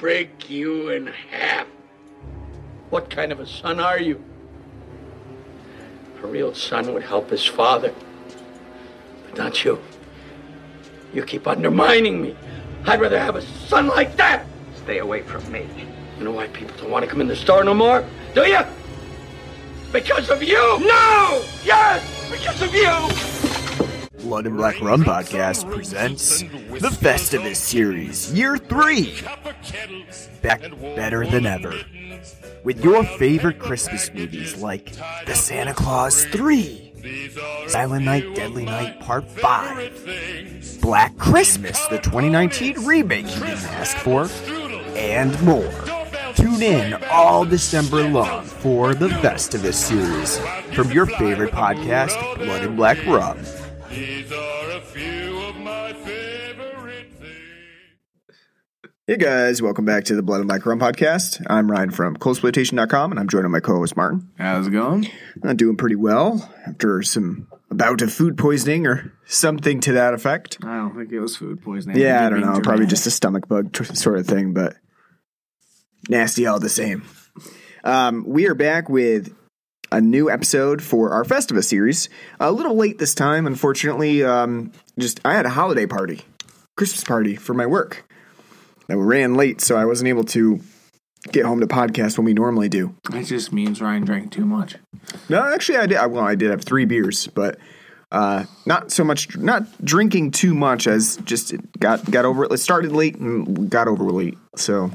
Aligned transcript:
break 0.00 0.48
you 0.48 0.88
in 0.88 1.06
half. 1.30 1.66
What 2.88 3.10
kind 3.10 3.30
of 3.32 3.38
a 3.38 3.46
son 3.46 3.78
are 3.78 4.00
you? 4.00 4.24
A 6.22 6.26
real 6.26 6.54
son 6.54 6.94
would 6.94 7.02
help 7.02 7.28
his 7.28 7.44
father. 7.44 7.94
But 9.26 9.36
not 9.36 9.62
you. 9.62 9.78
You 11.12 11.22
keep 11.24 11.46
undermining 11.46 12.22
me. 12.22 12.34
I'd 12.86 13.00
rather 13.00 13.18
have 13.18 13.36
a 13.36 13.42
son 13.42 13.88
like 13.88 14.16
that. 14.16 14.46
Stay 14.76 14.98
away 14.98 15.20
from 15.20 15.50
me. 15.52 15.66
You 16.18 16.24
know 16.24 16.32
why 16.32 16.48
people 16.48 16.74
don't 16.78 16.90
want 16.90 17.04
to 17.04 17.10
come 17.10 17.20
in 17.20 17.28
the 17.28 17.36
store 17.36 17.62
no 17.62 17.74
more? 17.74 18.02
Do 18.34 18.46
you? 18.46 18.60
Because 19.92 20.30
of 20.30 20.42
you! 20.42 20.78
No! 20.80 21.44
Yes! 21.62 22.30
Because 22.30 22.62
of 22.62 22.74
you! 22.74 23.29
Blood 24.22 24.46
and 24.46 24.56
Black 24.56 24.80
Rum 24.80 25.02
Podcast 25.04 25.70
presents 25.72 26.40
the 26.40 26.88
Festivus 26.88 27.56
series, 27.56 28.32
year 28.32 28.58
three. 28.58 29.14
Back 30.42 30.60
better 30.80 31.26
than 31.26 31.46
ever. 31.46 31.74
With 32.62 32.84
your 32.84 33.04
favorite 33.04 33.58
Christmas 33.58 34.12
movies 34.12 34.56
like 34.56 34.92
The 35.26 35.34
Santa 35.34 35.72
Claus 35.72 36.24
3, 36.26 36.92
Silent 37.68 38.04
Night, 38.04 38.34
Deadly 38.34 38.66
Night 38.66 39.00
Part 39.00 39.28
5, 39.30 40.78
Black 40.82 41.16
Christmas, 41.16 41.86
the 41.86 41.98
2019 41.98 42.84
remake 42.84 43.26
you 43.26 43.40
didn't 43.40 43.64
ask 43.64 43.96
for, 43.98 44.28
and 44.96 45.40
more. 45.42 45.72
Tune 46.34 46.62
in 46.62 47.02
all 47.10 47.44
December 47.44 48.08
long 48.08 48.44
for 48.44 48.94
the 48.94 49.08
Festivus 49.08 49.74
series 49.74 50.38
from 50.74 50.90
your 50.92 51.06
favorite 51.06 51.52
podcast, 51.52 52.16
Blood 52.36 52.62
and 52.62 52.76
Black 52.76 53.04
Rum. 53.06 53.38
These 53.90 54.30
are 54.30 54.70
a 54.70 54.80
few 54.80 55.38
of 55.48 55.56
my 55.56 55.92
favorite 55.92 57.12
things. 57.14 58.36
Hey 59.06 59.16
guys, 59.16 59.60
welcome 59.60 59.84
back 59.84 60.04
to 60.04 60.14
the 60.14 60.22
Blood 60.22 60.38
and 60.40 60.48
Black 60.48 60.64
Rum 60.64 60.78
podcast. 60.78 61.44
I'm 61.48 61.68
Ryan 61.68 61.90
from 61.90 62.16
Coldsploitation.com 62.16 63.10
and 63.10 63.18
I'm 63.18 63.28
joined 63.28 63.44
by 63.44 63.48
my 63.48 63.58
co-host 63.60 63.96
Martin. 63.96 64.30
How's 64.38 64.68
it 64.68 64.70
going? 64.70 65.08
I'm 65.42 65.56
doing 65.56 65.76
pretty 65.76 65.96
well 65.96 66.48
after 66.66 67.02
some 67.02 67.48
bout 67.68 68.00
of 68.02 68.12
food 68.12 68.38
poisoning 68.38 68.86
or 68.86 69.12
something 69.26 69.80
to 69.80 69.92
that 69.94 70.14
effect. 70.14 70.58
I 70.62 70.76
don't 70.76 70.94
think 70.96 71.10
it 71.10 71.18
was 71.18 71.36
food 71.36 71.60
poisoning. 71.60 71.96
Yeah, 71.96 72.26
I 72.26 72.30
think 72.30 72.44
don't 72.44 72.54
know, 72.54 72.60
probably 72.60 72.86
just 72.86 73.06
a 73.08 73.10
stomach 73.10 73.48
bug 73.48 73.72
tr- 73.72 73.84
sort 73.84 74.18
of 74.18 74.26
thing, 74.26 74.52
but 74.54 74.76
nasty 76.08 76.46
all 76.46 76.60
the 76.60 76.68
same. 76.68 77.04
Um, 77.82 78.24
we 78.24 78.46
are 78.46 78.54
back 78.54 78.88
with 78.88 79.34
a 79.92 80.00
new 80.00 80.30
episode 80.30 80.82
for 80.82 81.10
our 81.10 81.24
Festivus 81.24 81.64
series. 81.64 82.08
A 82.38 82.52
little 82.52 82.76
late 82.76 82.98
this 82.98 83.14
time, 83.14 83.46
unfortunately. 83.46 84.22
Um, 84.24 84.72
just 84.98 85.20
I 85.24 85.34
had 85.34 85.46
a 85.46 85.50
holiday 85.50 85.86
party, 85.86 86.22
Christmas 86.76 87.04
party 87.04 87.36
for 87.36 87.54
my 87.54 87.66
work 87.66 88.04
that 88.88 88.96
ran 88.96 89.34
late, 89.34 89.60
so 89.60 89.76
I 89.76 89.84
wasn't 89.84 90.08
able 90.08 90.24
to 90.24 90.60
get 91.32 91.44
home 91.44 91.60
to 91.60 91.66
podcast 91.66 92.16
when 92.18 92.24
we 92.24 92.34
normally 92.34 92.68
do. 92.68 92.94
It 93.12 93.24
just 93.24 93.52
means 93.52 93.80
Ryan 93.80 94.04
drank 94.04 94.32
too 94.32 94.44
much. 94.46 94.76
No, 95.28 95.42
actually, 95.42 95.78
I 95.78 95.86
did. 95.86 95.98
I- 95.98 96.06
Well, 96.06 96.24
I 96.24 96.34
did 96.34 96.50
have 96.50 96.62
three 96.62 96.84
beers, 96.84 97.26
but 97.28 97.58
uh, 98.12 98.44
not 98.66 98.90
so 98.90 99.04
much. 99.04 99.36
Not 99.36 99.64
drinking 99.84 100.32
too 100.32 100.54
much 100.54 100.86
as 100.86 101.16
just 101.24 101.54
got 101.78 102.08
got 102.10 102.24
over 102.24 102.44
it. 102.44 102.52
It 102.52 102.58
started 102.58 102.92
late 102.92 103.16
and 103.16 103.70
got 103.70 103.86
over 103.86 104.04
late, 104.04 104.36
so 104.56 104.90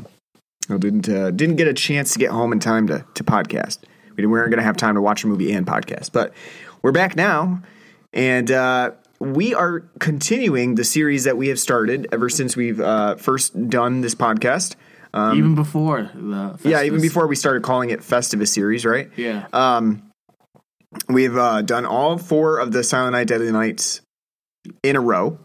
I 0.70 0.78
didn't 0.78 1.08
uh, 1.08 1.32
didn't 1.32 1.56
get 1.58 1.68
a 1.68 1.74
chance 1.74 2.12
to 2.14 2.20
get 2.20 2.32
home 2.32 2.52
in 2.52 2.60
time 2.60 2.88
to 2.88 3.06
to 3.14 3.24
podcast. 3.24 3.80
We 4.18 4.26
weren't 4.26 4.50
going 4.52 4.60
to 4.60 4.64
have 4.66 4.78
time 4.78 4.96
to 4.96 5.02
watch 5.02 5.24
a 5.24 5.28
movie 5.28 5.52
and 5.52 5.66
podcast, 5.66 6.12
but 6.12 6.34
we're 6.82 6.92
back 6.92 7.16
now, 7.16 7.62
and 8.14 8.50
uh, 8.52 8.92
we 9.20 9.54
are 9.54 9.82
continuing 10.00 10.76
the 10.76 10.84
series 10.84 11.24
that 11.26 11.38
we 11.38 11.48
have 11.50 11.60
started 11.60 12.08
ever 12.12 12.30
since 12.30 12.56
we've 12.56 12.80
uh, 12.80 13.16
first 13.16 13.70
done 13.70 14.02
this 14.02 14.16
podcast. 14.16 14.76
even 15.14 15.56
before 15.56 16.10
the 16.14 16.58
Yeah, 16.64 16.84
even 16.84 17.02
before 17.02 17.28
we 17.28 17.36
started 17.36 17.64
calling 17.64 17.90
it 17.90 18.00
Festivus 18.02 18.50
series, 18.50 18.86
right? 18.86 19.10
Yeah, 19.16 19.48
We've 21.10 21.36
uh, 21.36 21.62
done 21.62 21.86
all 21.86 22.18
four 22.18 22.58
of 22.60 22.72
the 22.72 22.84
Silent 22.84 23.14
Night, 23.14 23.28
Deadly 23.28 23.52
Nights 23.52 24.02
in 24.82 24.96
a 24.96 25.02
row. 25.02 25.38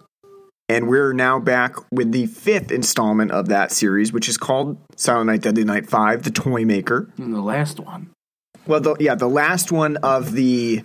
And 0.68 0.86
we're 0.86 1.12
now 1.12 1.40
back 1.40 1.74
with 1.90 2.12
the 2.12 2.26
fifth 2.26 2.70
installment 2.70 3.32
of 3.32 3.48
that 3.48 3.72
series, 3.72 4.12
which 4.12 4.28
is 4.28 4.38
called 4.38 4.78
Silent 4.94 5.26
Night, 5.26 5.42
Deadly 5.42 5.64
Night 5.64 5.88
5, 5.90 6.22
The 6.22 6.30
Toy 6.30 6.64
Maker. 6.64 7.10
and 7.18 7.34
the 7.34 7.40
last 7.40 7.80
one. 7.80 8.10
Well, 8.70 8.80
the, 8.80 8.94
yeah, 9.00 9.16
the 9.16 9.26
last 9.26 9.72
one 9.72 9.96
of 9.96 10.30
the 10.30 10.84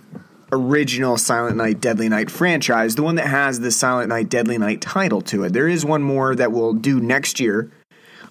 original 0.50 1.16
Silent 1.16 1.56
Night, 1.56 1.80
Deadly 1.80 2.08
Night 2.08 2.32
franchise, 2.32 2.96
the 2.96 3.04
one 3.04 3.14
that 3.14 3.28
has 3.28 3.60
the 3.60 3.70
Silent 3.70 4.08
Night, 4.08 4.28
Deadly 4.28 4.58
Night 4.58 4.80
title 4.80 5.20
to 5.20 5.44
it. 5.44 5.52
There 5.52 5.68
is 5.68 5.84
one 5.84 6.02
more 6.02 6.34
that 6.34 6.50
we'll 6.50 6.72
do 6.72 6.98
next 6.98 7.38
year, 7.38 7.70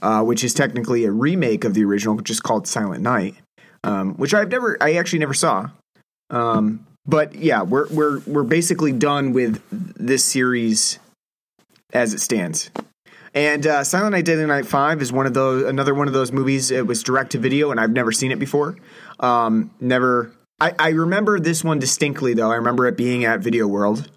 uh, 0.02 0.24
which 0.24 0.44
is 0.44 0.54
technically 0.54 1.06
a 1.06 1.12
remake 1.14 1.64
of 1.64 1.74
the 1.74 1.86
original, 1.86 2.16
which 2.16 2.30
is 2.30 2.42
called 2.42 2.68
Silent 2.68 3.02
Night, 3.02 3.36
um, 3.86 4.16
which 4.16 4.34
I've 4.34 4.50
never, 4.50 4.78
I 4.82 4.96
actually 4.96 5.20
never 5.20 5.34
saw. 5.34 5.70
Um, 6.30 6.86
but 7.06 7.34
yeah, 7.36 7.62
we're 7.62 7.88
we're 7.88 8.20
we're 8.28 8.44
basically 8.44 8.92
done 8.92 9.32
with 9.32 9.62
this 9.72 10.26
series 10.26 11.00
as 11.94 12.14
it 12.14 12.20
stands. 12.20 12.72
And 13.34 13.68
uh, 13.68 13.84
Silent 13.84 14.14
Night, 14.14 14.24
Deadly 14.26 14.46
Night 14.46 14.66
Five 14.66 15.02
is 15.02 15.12
one 15.14 15.26
of 15.26 15.34
those 15.34 15.64
another 15.64 15.94
one 15.94 16.08
of 16.08 16.14
those 16.14 16.34
movies. 16.34 16.72
It 16.72 16.88
was 16.88 17.04
direct 17.04 17.32
to 17.34 17.38
video, 17.38 17.72
and 17.72 17.80
I've 17.80 17.92
never 17.92 18.12
seen 18.12 18.32
it 18.32 18.40
before. 18.40 18.76
Um, 19.20 19.72
never. 19.80 20.32
I, 20.60 20.74
I 20.80 20.90
remember 20.90 21.40
this 21.40 21.64
one 21.64 21.80
distinctly, 21.80 22.34
though. 22.34 22.52
I 22.52 22.56
remember 22.56 22.88
it 22.88 22.98
being 22.98 23.26
at 23.26 23.42
Video 23.42 23.68
World, 23.68 24.10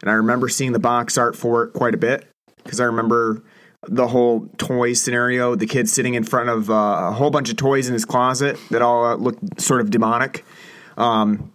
and 0.00 0.10
I 0.10 0.14
remember 0.14 0.48
seeing 0.48 0.72
the 0.72 0.78
box 0.78 1.18
art 1.18 1.36
for 1.36 1.64
it 1.64 1.72
quite 1.72 1.94
a 1.94 1.98
bit 1.98 2.26
because 2.62 2.80
I 2.80 2.84
remember 2.84 3.42
the 3.88 4.08
whole 4.08 4.48
toy 4.58 4.92
scenario. 4.92 5.54
The 5.54 5.66
kid 5.66 5.88
sitting 5.88 6.14
in 6.14 6.24
front 6.24 6.48
of 6.48 6.70
uh, 6.70 7.08
a 7.08 7.12
whole 7.12 7.30
bunch 7.30 7.50
of 7.50 7.56
toys 7.56 7.88
in 7.88 7.92
his 7.92 8.04
closet 8.04 8.58
that 8.70 8.82
all 8.82 9.04
uh, 9.04 9.16
looked 9.16 9.60
sort 9.60 9.80
of 9.80 9.90
demonic. 9.90 10.44
Um, 10.96 11.52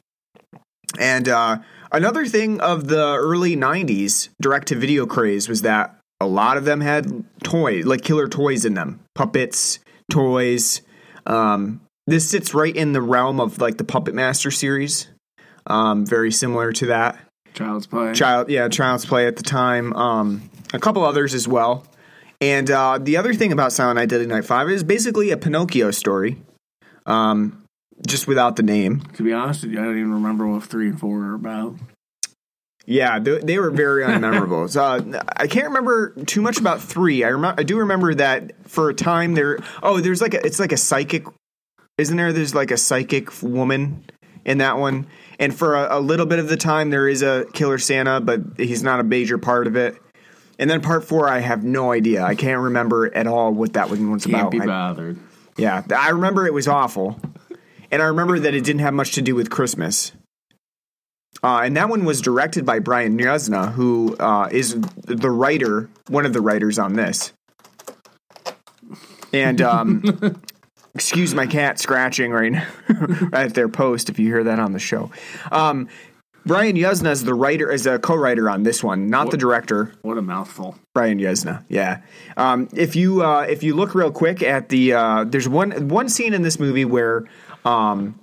and 1.00 1.30
uh, 1.30 1.60
another 1.92 2.26
thing 2.26 2.60
of 2.60 2.88
the 2.88 3.16
early 3.16 3.56
'90s 3.56 4.30
direct 4.42 4.68
to 4.70 4.76
video 4.76 5.06
craze 5.06 5.48
was 5.48 5.62
that 5.62 5.98
a 6.20 6.28
lot 6.28 6.58
of 6.58 6.66
them 6.66 6.82
had 6.82 7.24
toys, 7.44 7.86
like 7.86 8.02
killer 8.02 8.28
toys 8.28 8.66
in 8.66 8.74
them, 8.74 9.00
puppets, 9.16 9.80
toys. 10.10 10.82
Um, 11.26 11.82
this 12.08 12.30
sits 12.30 12.54
right 12.54 12.76
in 12.76 12.94
the 12.94 13.02
realm 13.02 13.40
of 13.40 13.60
like 13.60 13.78
the 13.78 13.84
Puppet 13.84 14.16
Master 14.16 14.50
series, 14.50 15.08
um, 15.68 16.06
very 16.06 16.32
similar 16.32 16.72
to 16.74 16.88
that. 16.88 17.20
Child's 17.54 17.88
Play. 17.88 18.14
Child, 18.14 18.50
yeah, 18.50 18.68
Child's 18.70 19.06
Play 19.06 19.28
at 19.28 19.36
the 19.36 19.44
time. 19.44 19.94
Um, 19.94 20.50
a 20.74 20.80
couple 20.80 21.04
others 21.04 21.34
as 21.34 21.48
well. 21.48 21.86
And 22.40 22.70
uh, 22.70 23.00
the 23.02 23.18
other 23.18 23.34
thing 23.34 23.52
about 23.52 23.72
Silent 23.74 23.98
Night, 23.98 24.10
Deadly 24.10 24.28
Night 24.28 24.46
Five 24.46 24.70
is 24.70 24.84
basically 24.84 25.32
a 25.32 25.38
Pinocchio 25.38 25.90
story, 25.92 26.38
um, 27.08 27.64
just 28.06 28.28
without 28.28 28.56
the 28.58 28.64
name. 28.64 29.02
to 29.16 29.24
be 29.24 29.34
honest 29.34 29.64
with 29.64 29.72
you, 29.72 29.80
I 29.80 29.84
don't 29.84 29.98
even 29.98 30.14
remember 30.14 30.48
what 30.48 30.64
three 30.64 30.88
and 30.88 31.00
four 31.00 31.24
are 31.24 31.34
about. 31.34 31.76
Yeah, 32.86 33.20
they, 33.20 33.40
they 33.40 33.60
were 33.60 33.72
very 33.72 34.04
unmemorable. 34.06 34.70
so, 34.70 34.84
uh, 34.84 35.24
I 35.36 35.48
can't 35.48 35.68
remember 35.68 36.12
too 36.26 36.42
much 36.42 36.60
about 36.60 36.80
three. 36.82 37.24
I 37.24 37.30
remember, 37.30 37.60
I 37.60 37.64
do 37.64 37.80
remember 37.80 38.14
that 38.16 38.54
for 38.70 38.90
a 38.90 38.94
time 38.94 39.34
there. 39.34 39.60
Oh, 39.82 40.00
there's 40.00 40.22
like 40.22 40.36
a, 40.36 40.46
it's 40.46 40.60
like 40.60 40.72
a 40.72 40.78
psychic, 40.78 41.26
isn't 41.98 42.16
there? 42.18 42.32
There's 42.34 42.56
like 42.56 42.72
a 42.72 42.78
psychic 42.78 43.42
woman 43.42 44.04
in 44.46 44.60
that 44.60 44.78
one, 44.78 45.08
and 45.40 45.54
for 45.56 45.76
a, 45.76 45.98
a 45.98 46.00
little 46.00 46.26
bit 46.26 46.40
of 46.40 46.48
the 46.50 46.58
time 46.58 46.90
there 46.90 47.08
is 47.08 47.22
a 47.22 47.46
killer 47.54 47.78
Santa, 47.78 48.20
but 48.22 48.42
he's 48.58 48.84
not 48.84 49.00
a 49.00 49.04
major 49.04 49.38
part 49.38 49.68
of 49.68 49.76
it. 49.76 49.96
And 50.60 50.70
then 50.70 50.82
part 50.82 51.04
four, 51.04 51.30
I 51.30 51.40
have 51.40 51.64
no 51.64 51.92
idea. 51.92 52.24
I 52.24 52.34
can't 52.34 52.60
remember 52.62 53.14
at 53.16 53.28
all 53.28 53.52
what 53.54 53.74
that 53.74 53.90
one 53.90 54.10
was 54.12 54.26
Can't 54.26 54.36
about. 54.40 54.52
be 54.52 54.62
I- 54.62 54.66
bothered. 54.66 55.20
yeah, 55.58 55.84
I 55.96 56.10
remember 56.10 56.48
it 56.48 56.54
was 56.54 56.68
awful, 56.68 57.20
and 57.92 58.02
I 58.02 58.06
remember 58.06 58.40
that 58.40 58.54
it 58.56 58.64
didn't 58.64 58.82
have 58.82 58.94
much 58.94 59.12
to 59.14 59.22
do 59.22 59.36
with 59.36 59.50
Christmas. 59.50 60.14
Uh, 61.44 61.62
and 61.64 61.78
that 61.78 61.88
one 61.90 62.04
was 62.06 62.20
directed 62.22 62.66
by 62.66 62.80
Brian 62.80 63.20
Yuzna, 63.20 63.72
who 63.74 64.16
uh, 64.20 64.50
is 64.52 64.74
the 65.06 65.30
writer, 65.30 65.88
one 66.08 66.26
of 66.26 66.34
the 66.34 66.42
writers 66.42 66.80
on 66.80 66.94
this. 66.94 67.32
And 69.32 69.62
um, 69.62 70.02
excuse 70.98 71.36
my 71.36 71.46
cat 71.46 71.78
scratching 71.78 72.32
right 72.32 72.52
now 72.52 72.68
at 73.34 73.54
their 73.54 73.70
post 73.70 74.10
if 74.10 74.18
you 74.18 74.26
hear 74.26 74.44
that 74.46 74.58
on 74.58 74.72
the 74.72 74.80
show. 74.80 75.12
Um, 75.52 75.90
Brian 76.44 76.76
Yuzna 76.76 77.12
is 77.12 77.24
the 77.24 77.36
writer, 77.36 77.70
is 77.70 77.86
a 77.86 78.00
co-writer 78.00 78.50
on 78.50 78.64
this 78.64 78.84
one, 78.84 79.12
not 79.12 79.30
the 79.30 79.38
director. 79.38 79.94
What 80.02 80.18
a 80.18 80.24
mouthful. 80.24 80.76
Brian 80.96 81.20
Yuzna. 81.20 81.64
yeah. 81.70 82.02
Um, 82.36 82.68
if 82.74 82.96
you 82.96 83.24
uh, 83.24 83.42
if 83.42 83.62
you 83.62 83.76
look 83.76 83.94
real 83.94 84.12
quick 84.12 84.42
at 84.42 84.70
the 84.70 84.94
uh, 84.94 85.24
there's 85.26 85.48
one 85.48 85.88
one 85.90 86.10
scene 86.10 86.34
in 86.34 86.42
this 86.42 86.60
movie 86.60 86.86
where 86.86 87.26
um, 87.64 88.20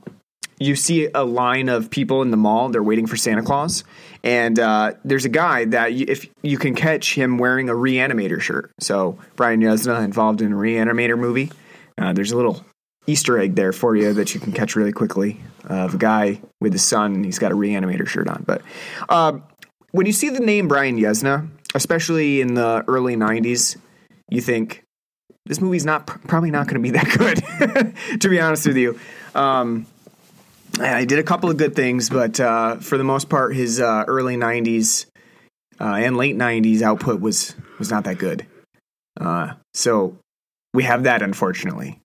you 0.59 0.75
see 0.75 1.09
a 1.15 1.23
line 1.23 1.69
of 1.69 1.91
people 1.91 2.23
in 2.23 2.33
the 2.33 2.37
mall. 2.37 2.71
They're 2.71 2.83
waiting 2.83 3.07
for 3.07 3.17
Santa 3.17 3.43
Claus, 3.43 3.85
and 4.25 4.59
uh, 4.59 4.95
there's 5.05 5.27
a 5.27 5.31
guy 5.31 5.67
that 5.67 5.93
you, 5.93 6.07
if 6.09 6.27
you 6.43 6.59
can 6.59 6.75
catch 6.75 7.15
him 7.15 7.39
wearing 7.39 7.69
a 7.69 7.75
Reanimator 7.75 8.41
shirt. 8.41 8.73
So 8.81 9.19
Brian 9.37 9.61
Yuzna 9.61 10.03
involved 10.03 10.41
in 10.41 10.53
a 10.53 10.57
Reanimator 10.57 11.17
movie. 11.17 11.53
Uh, 11.99 12.13
there's 12.13 12.33
a 12.33 12.37
little 12.37 12.65
Easter 13.07 13.39
egg 13.39 13.55
there 13.55 13.73
for 13.73 13.95
you 13.95 14.13
that 14.15 14.35
you 14.35 14.41
can 14.41 14.53
catch 14.53 14.77
really 14.77 14.93
quickly 14.93 15.41
of 15.65 15.95
a 15.95 15.99
guy 15.99 16.41
with 16.61 16.73
his 16.73 16.85
son. 16.85 17.15
and 17.15 17.25
He's 17.25 17.39
got 17.39 17.53
a 17.53 17.55
Reanimator 17.55 18.07
shirt 18.07 18.29
on, 18.29 18.45
but. 18.47 18.63
Uh, 19.09 19.39
when 19.95 20.07
you 20.07 20.13
see 20.13 20.29
the 20.29 20.41
name 20.41 20.67
Brian 20.67 20.99
Yuzna, 20.99 21.49
especially 21.73 22.41
in 22.41 22.55
the 22.55 22.83
early 22.89 23.15
'90s, 23.15 23.77
you 24.29 24.41
think 24.41 24.83
this 25.47 25.61
movie's 25.61 25.85
not 25.85 26.07
probably 26.07 26.51
not 26.51 26.67
going 26.67 26.75
to 26.75 26.81
be 26.81 26.91
that 26.91 27.07
good. 27.17 27.95
to 28.21 28.29
be 28.29 28.41
honest 28.41 28.67
with 28.67 28.77
you, 28.77 28.99
um, 29.37 29.87
I 30.81 31.05
did 31.05 31.21
a 31.21 31.23
couple 31.23 31.49
of 31.49 31.59
good 31.59 31.77
things, 31.77 32.11
but 32.11 32.41
uh, 32.41 32.79
for 32.79 32.99
the 32.99 33.05
most 33.05 33.29
part, 33.29 33.55
his 33.55 33.81
uh, 33.81 34.03
early 34.09 34.37
'90s 34.37 35.07
uh, 35.81 35.85
and 35.85 36.17
late 36.17 36.37
'90s 36.37 36.83
output 36.83 37.21
was 37.21 37.55
was 37.79 37.89
not 37.89 38.03
that 38.03 38.19
good. 38.19 38.47
Uh, 39.21 39.53
so 39.75 40.17
we 40.75 40.83
have 40.83 41.05
that, 41.05 41.23
unfortunately. 41.23 42.01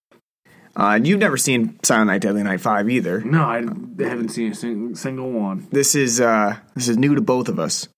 Uh, 0.77 0.95
and 0.95 1.07
you've 1.07 1.19
never 1.19 1.35
seen 1.35 1.77
Silent 1.83 2.07
Night, 2.07 2.21
Deadly 2.21 2.43
Night 2.43 2.61
Five 2.61 2.89
either. 2.89 3.19
No, 3.19 3.43
I 3.43 3.55
haven't 3.57 4.29
seen 4.29 4.51
a 4.51 4.55
sing- 4.55 4.95
single 4.95 5.31
one. 5.31 5.67
This 5.71 5.95
is 5.95 6.21
uh, 6.21 6.55
this 6.75 6.87
is 6.87 6.97
new 6.97 7.15
to 7.15 7.21
both 7.21 7.49
of 7.49 7.59
us. 7.59 7.89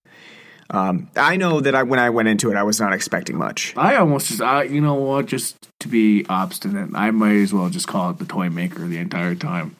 Um, 0.70 1.10
I 1.14 1.36
know 1.36 1.60
that 1.60 1.74
I 1.74 1.82
when 1.82 2.00
I 2.00 2.10
went 2.10 2.28
into 2.28 2.50
it, 2.50 2.56
I 2.56 2.62
was 2.62 2.80
not 2.80 2.94
expecting 2.94 3.36
much. 3.36 3.76
I 3.76 3.96
almost 3.96 4.28
just, 4.28 4.40
I, 4.40 4.64
you 4.64 4.80
know 4.80 4.94
what, 4.94 5.26
just 5.26 5.68
to 5.80 5.88
be 5.88 6.24
obstinate, 6.28 6.90
I 6.94 7.10
might 7.10 7.36
as 7.36 7.52
well 7.52 7.68
just 7.68 7.86
call 7.86 8.10
it 8.10 8.18
the 8.18 8.24
Toy 8.24 8.48
Maker 8.48 8.88
the 8.88 8.96
entire 8.96 9.34
time. 9.34 9.76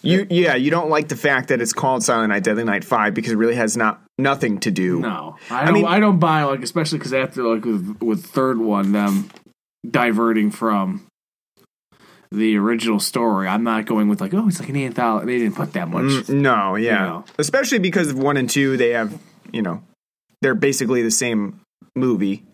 You 0.00 0.26
yeah, 0.30 0.54
you 0.54 0.70
don't 0.70 0.88
like 0.88 1.08
the 1.08 1.16
fact 1.16 1.48
that 1.48 1.60
it's 1.60 1.72
called 1.72 2.02
Silent 2.02 2.30
Night, 2.30 2.44
Deadly 2.44 2.64
Night 2.64 2.84
Five 2.84 3.12
because 3.12 3.32
it 3.32 3.36
really 3.36 3.56
has 3.56 3.76
not 3.76 4.02
nothing 4.18 4.58
to 4.60 4.70
do. 4.70 5.00
No, 5.00 5.36
I 5.50 5.70
don't. 5.70 5.84
I, 5.84 6.00
don't 6.00 6.18
buy 6.18 6.44
like, 6.44 6.62
especially 6.62 6.98
because 6.98 7.12
after 7.12 7.42
like 7.42 7.64
with 7.64 7.98
with 8.00 8.24
third 8.24 8.58
one, 8.58 8.92
them 8.92 9.30
diverting 9.90 10.50
from 10.50 11.06
the 12.30 12.56
original 12.56 13.00
story. 13.00 13.48
I'm 13.48 13.64
not 13.64 13.86
going 13.86 14.08
with 14.08 14.20
like, 14.20 14.34
oh, 14.34 14.48
it's 14.48 14.60
like 14.60 14.68
an 14.68 14.76
anthology. 14.76 15.26
They 15.26 15.38
didn't 15.38 15.56
put 15.56 15.72
that 15.74 15.88
much. 15.88 16.04
Mm, 16.04 16.28
no, 16.40 16.76
yeah, 16.76 17.06
know. 17.06 17.24
especially 17.38 17.78
because 17.78 18.10
of 18.10 18.18
one 18.18 18.36
and 18.36 18.48
two, 18.48 18.76
they 18.76 18.90
have 18.90 19.18
you 19.52 19.62
know 19.62 19.82
they're 20.42 20.54
basically 20.54 21.02
the 21.02 21.10
same 21.10 21.60
movie. 21.94 22.44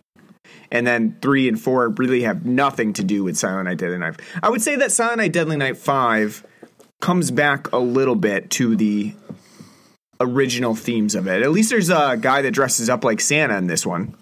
And 0.71 0.87
then 0.87 1.19
three 1.21 1.49
and 1.49 1.61
four 1.61 1.89
really 1.91 2.23
have 2.23 2.47
nothing 2.47 2.95
to 2.95 3.05
do 3.05 3.25
with 3.25 3.37
Silent 3.37 3.67
Night, 3.67 3.77
Deadly 3.77 3.99
Night. 3.99 4.21
I 4.43 4.49
would 4.49 4.63
say 4.63 4.77
that 4.77 4.91
Silent 4.91 5.19
Night, 5.19 5.33
Deadly 5.33 5.57
Night 5.57 5.77
five 5.77 6.45
comes 7.03 7.31
back 7.31 7.71
a 7.73 7.79
little 7.79 8.15
bit 8.15 8.51
to 8.53 8.75
the 8.75 9.15
original 10.21 10.75
themes 10.75 11.15
of 11.15 11.27
it. 11.27 11.43
At 11.43 11.51
least 11.51 11.71
there's 11.71 11.91
a 11.91 12.17
guy 12.19 12.43
that 12.43 12.53
dresses 12.53 12.89
up 12.89 13.05
like 13.05 13.21
Santa 13.21 13.57
in 13.59 13.67
this 13.67 13.85
one. 13.85 14.17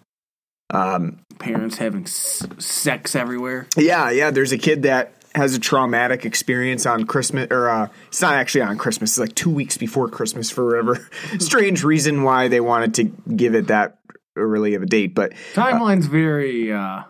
Parents 1.39 1.79
having 1.79 2.03
s- 2.05 2.47
sex 2.59 3.15
everywhere. 3.17 3.67
Yeah, 3.77 4.11
yeah. 4.11 4.31
There's 4.31 4.53
a 4.53 4.59
kid 4.59 4.83
that 4.83 5.15
has 5.35 5.55
a 5.55 5.59
traumatic 5.59 6.25
experience 6.27 6.87
on 6.87 7.05
Christmas, 7.07 7.49
or 7.51 7.69
uh, 7.71 7.89
it's 8.09 8.21
not 8.21 8.35
actually 8.35 8.63
on 8.63 8.77
Christmas. 8.79 9.13
It's 9.13 9.19
like 9.19 9.35
two 9.35 9.51
weeks 9.51 9.77
before 9.79 10.09
Christmas 10.09 10.51
for 10.51 10.67
whatever 10.67 11.09
strange 11.39 11.83
reason 11.85 12.25
why 12.25 12.49
they 12.49 12.61
wanted 12.61 12.95
to 12.95 13.05
give 13.35 13.55
it 13.55 13.69
that 13.69 13.99
early 14.37 14.75
of 14.75 14.83
a 14.83 14.87
date. 14.87 15.15
But 15.15 15.33
Timeline's 15.55 16.07
very 16.07 16.73
uh 16.73 17.03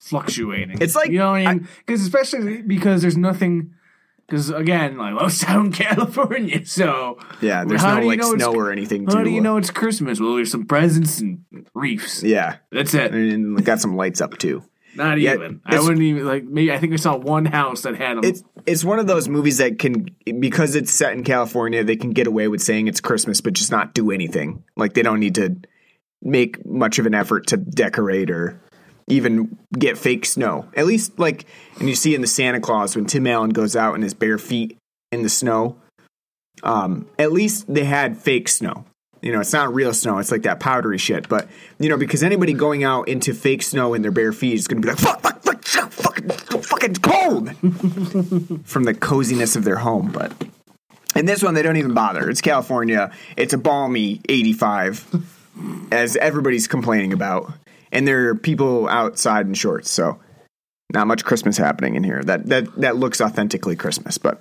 fluctuating. 0.00 0.78
It's 0.80 0.94
like- 0.94 1.10
you 1.10 1.18
know 1.18 1.32
what 1.32 1.46
I 1.46 1.54
mean? 1.54 1.68
Because 1.86 2.02
especially 2.02 2.62
because 2.62 3.02
there's 3.02 3.16
nothing. 3.16 3.72
Because 4.26 4.50
again, 4.50 4.96
like 4.96 5.14
Lowtown, 5.14 5.74
California. 5.74 6.64
So 6.64 7.18
yeah, 7.40 7.64
there's 7.64 7.80
How 7.82 7.94
no 7.94 8.00
do 8.00 8.02
you 8.04 8.08
like 8.10 8.18
know 8.20 8.32
it's- 8.34 8.42
snow 8.48 8.58
or 8.58 8.72
anything. 8.72 9.06
how 9.06 9.18
to, 9.18 9.24
do 9.24 9.30
you 9.30 9.40
uh, 9.40 9.42
know 9.42 9.56
it's 9.58 9.70
Christmas? 9.70 10.20
Well, 10.20 10.36
there's 10.36 10.50
some 10.50 10.64
presents 10.66 11.20
and 11.20 11.44
reefs. 11.74 12.22
Yeah, 12.22 12.56
That's 12.70 12.94
it. 12.94 13.12
and 13.12 13.62
got 13.64 13.80
some 13.80 13.96
lights 13.96 14.20
up 14.20 14.38
too. 14.38 14.62
Not 14.94 15.18
Yeah, 15.20 15.34
even. 15.34 15.60
I 15.64 15.70
it's- 15.70 15.82
wouldn't 15.84 16.02
even 16.02 16.26
like. 16.26 16.44
Maybe 16.44 16.70
I 16.72 16.78
think 16.78 16.92
I 16.92 16.96
saw 16.96 17.16
one 17.16 17.46
house 17.46 17.82
that 17.82 17.96
had 17.96 18.18
them. 18.18 18.24
It's 18.24 18.42
it's 18.66 18.84
one 18.84 18.98
of 18.98 19.06
those 19.06 19.28
movies 19.28 19.58
that 19.58 19.78
can 19.78 20.06
because 20.38 20.74
it's 20.76 20.92
set 20.92 21.12
in 21.12 21.24
California, 21.24 21.82
they 21.82 21.96
can 21.96 22.10
get 22.10 22.26
away 22.26 22.46
with 22.48 22.60
saying 22.60 22.88
it's 22.88 23.00
Christmas, 23.00 23.40
but 23.40 23.54
just 23.54 23.70
not 23.70 23.94
do 23.94 24.10
anything. 24.10 24.64
Like 24.76 24.92
they 24.94 25.02
don't 25.02 25.18
need 25.20 25.34
to 25.36 25.56
make 26.20 26.64
much 26.64 26.98
of 26.98 27.06
an 27.06 27.14
effort 27.14 27.46
to 27.48 27.56
decorate 27.56 28.30
or 28.30 28.60
even 29.08 29.56
get 29.78 29.98
fake 29.98 30.26
snow. 30.26 30.68
At 30.76 30.86
least 30.86 31.18
like 31.18 31.46
and 31.78 31.88
you 31.88 31.94
see 31.94 32.14
in 32.14 32.20
the 32.20 32.26
Santa 32.26 32.60
Claus 32.60 32.96
when 32.96 33.06
Tim 33.06 33.26
Allen 33.26 33.50
goes 33.50 33.76
out 33.76 33.94
in 33.94 34.02
his 34.02 34.14
bare 34.14 34.38
feet 34.38 34.76
in 35.10 35.22
the 35.22 35.28
snow. 35.28 35.76
Um, 36.62 37.06
at 37.18 37.32
least 37.32 37.72
they 37.72 37.84
had 37.84 38.16
fake 38.16 38.48
snow. 38.48 38.84
You 39.20 39.32
know, 39.32 39.40
it's 39.40 39.52
not 39.52 39.72
real 39.72 39.94
snow. 39.94 40.18
It's 40.18 40.32
like 40.32 40.42
that 40.42 40.58
powdery 40.58 40.98
shit. 40.98 41.28
But 41.28 41.48
you 41.78 41.88
know, 41.88 41.96
because 41.96 42.22
anybody 42.22 42.52
going 42.52 42.82
out 42.82 43.08
into 43.08 43.34
fake 43.34 43.62
snow 43.62 43.94
in 43.94 44.02
their 44.02 44.10
bare 44.10 44.32
feet 44.32 44.54
is 44.54 44.66
going 44.66 44.82
to 44.82 44.86
be 44.86 44.92
like, 44.92 45.00
"Fuck, 45.00 45.20
fuck, 45.20 45.42
fuck, 45.42 45.64
fuck, 45.64 45.92
fucking, 45.92 46.28
fucking 46.62 46.94
cold." 46.96 47.50
from 48.64 48.84
the 48.84 48.94
coziness 48.94 49.54
of 49.54 49.62
their 49.62 49.76
home. 49.76 50.10
But 50.10 50.32
in 51.14 51.26
this 51.26 51.42
one, 51.42 51.54
they 51.54 51.62
don't 51.62 51.76
even 51.76 51.94
bother. 51.94 52.28
It's 52.28 52.40
California. 52.40 53.12
It's 53.36 53.52
a 53.52 53.58
balmy 53.58 54.20
85, 54.28 55.24
as 55.92 56.16
everybody's 56.16 56.66
complaining 56.66 57.12
about, 57.12 57.52
and 57.92 58.08
there 58.08 58.30
are 58.30 58.34
people 58.34 58.88
outside 58.88 59.46
in 59.46 59.54
shorts. 59.54 59.90
So 59.90 60.18
not 60.92 61.06
much 61.06 61.24
Christmas 61.24 61.56
happening 61.56 61.94
in 61.94 62.04
here. 62.04 62.22
That 62.22 62.46
that 62.46 62.74
that 62.80 62.96
looks 62.96 63.20
authentically 63.20 63.76
Christmas, 63.76 64.18
but 64.18 64.40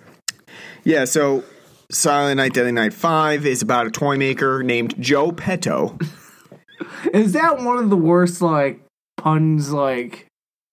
yeah. 0.84 1.06
So 1.06 1.44
Silent 1.92 2.38
Night, 2.38 2.54
Deadly 2.54 2.72
Night 2.72 2.94
Five 2.94 3.46
is 3.46 3.62
about 3.62 3.88
a 3.88 3.92
toy 3.92 4.18
maker 4.18 4.64
named 4.64 4.96
Joe 5.00 5.32
Petto. 5.32 5.98
Is 7.14 7.34
that 7.34 7.60
one 7.60 7.78
of 7.78 7.90
the 7.90 7.98
worst 7.98 8.42
like 8.42 8.82
puns 9.18 9.72
like 9.72 10.28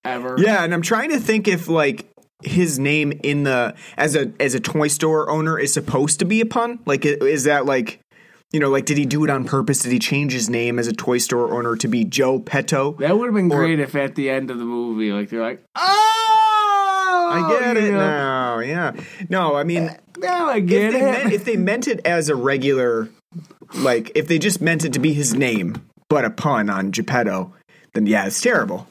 ever? 0.04 0.36
Yeah, 0.38 0.64
and 0.64 0.72
I'm 0.72 0.82
trying 0.82 1.10
to 1.10 1.20
think 1.20 1.46
if 1.46 1.68
like 1.68 2.08
his 2.42 2.78
name 2.78 3.12
in 3.22 3.42
the 3.42 3.74
as 3.96 4.14
a 4.14 4.32
as 4.40 4.54
a 4.54 4.60
toy 4.60 4.88
store 4.88 5.28
owner 5.28 5.58
is 5.58 5.72
supposed 5.72 6.20
to 6.20 6.24
be 6.24 6.40
a 6.40 6.46
pun. 6.46 6.78
Like, 6.86 7.04
is 7.04 7.44
that 7.44 7.66
like 7.66 8.00
you 8.52 8.60
know, 8.60 8.70
like 8.70 8.84
did 8.86 8.96
he 8.98 9.04
do 9.06 9.24
it 9.24 9.30
on 9.30 9.44
purpose? 9.44 9.80
Did 9.80 9.92
he 9.92 9.98
change 9.98 10.32
his 10.32 10.48
name 10.48 10.78
as 10.78 10.86
a 10.86 10.92
toy 10.92 11.18
store 11.18 11.52
owner 11.56 11.76
to 11.76 11.88
be 11.88 12.04
Joe 12.04 12.38
Petto? 12.40 12.92
That 12.98 13.18
would 13.18 13.26
have 13.26 13.34
been 13.34 13.50
Or- 13.52 13.58
great 13.58 13.80
if 13.80 13.94
at 13.94 14.14
the 14.14 14.30
end 14.30 14.50
of 14.50 14.58
the 14.58 14.64
movie, 14.64 15.12
like 15.12 15.28
they're 15.30 15.42
like, 15.42 15.62
"Oh, 15.76 17.28
I 17.32 17.50
get 17.50 17.76
you 17.76 17.88
it 17.88 17.90
know, 17.92 17.98
now. 17.98 18.58
Yeah. 18.60 18.92
No, 19.28 19.54
I 19.54 19.64
mean, 19.64 19.94
Now 20.18 20.48
I 20.48 20.56
if 20.58 20.66
get 20.66 20.92
they, 20.92 20.98
it. 20.98 21.02
meant, 21.02 21.32
if 21.32 21.44
they 21.44 21.56
meant 21.56 21.86
it 21.88 22.00
as 22.06 22.28
a 22.28 22.34
regular, 22.36 23.08
like 23.74 24.12
if 24.14 24.28
they 24.28 24.38
just 24.38 24.60
meant 24.60 24.84
it 24.84 24.92
to 24.94 24.98
be 24.98 25.12
his 25.12 25.34
name 25.34 25.82
but 26.08 26.24
a 26.24 26.30
pun 26.30 26.70
on 26.70 26.90
Geppetto, 26.90 27.52
then 27.92 28.06
yeah, 28.06 28.26
it's 28.26 28.40
terrible. 28.40 28.86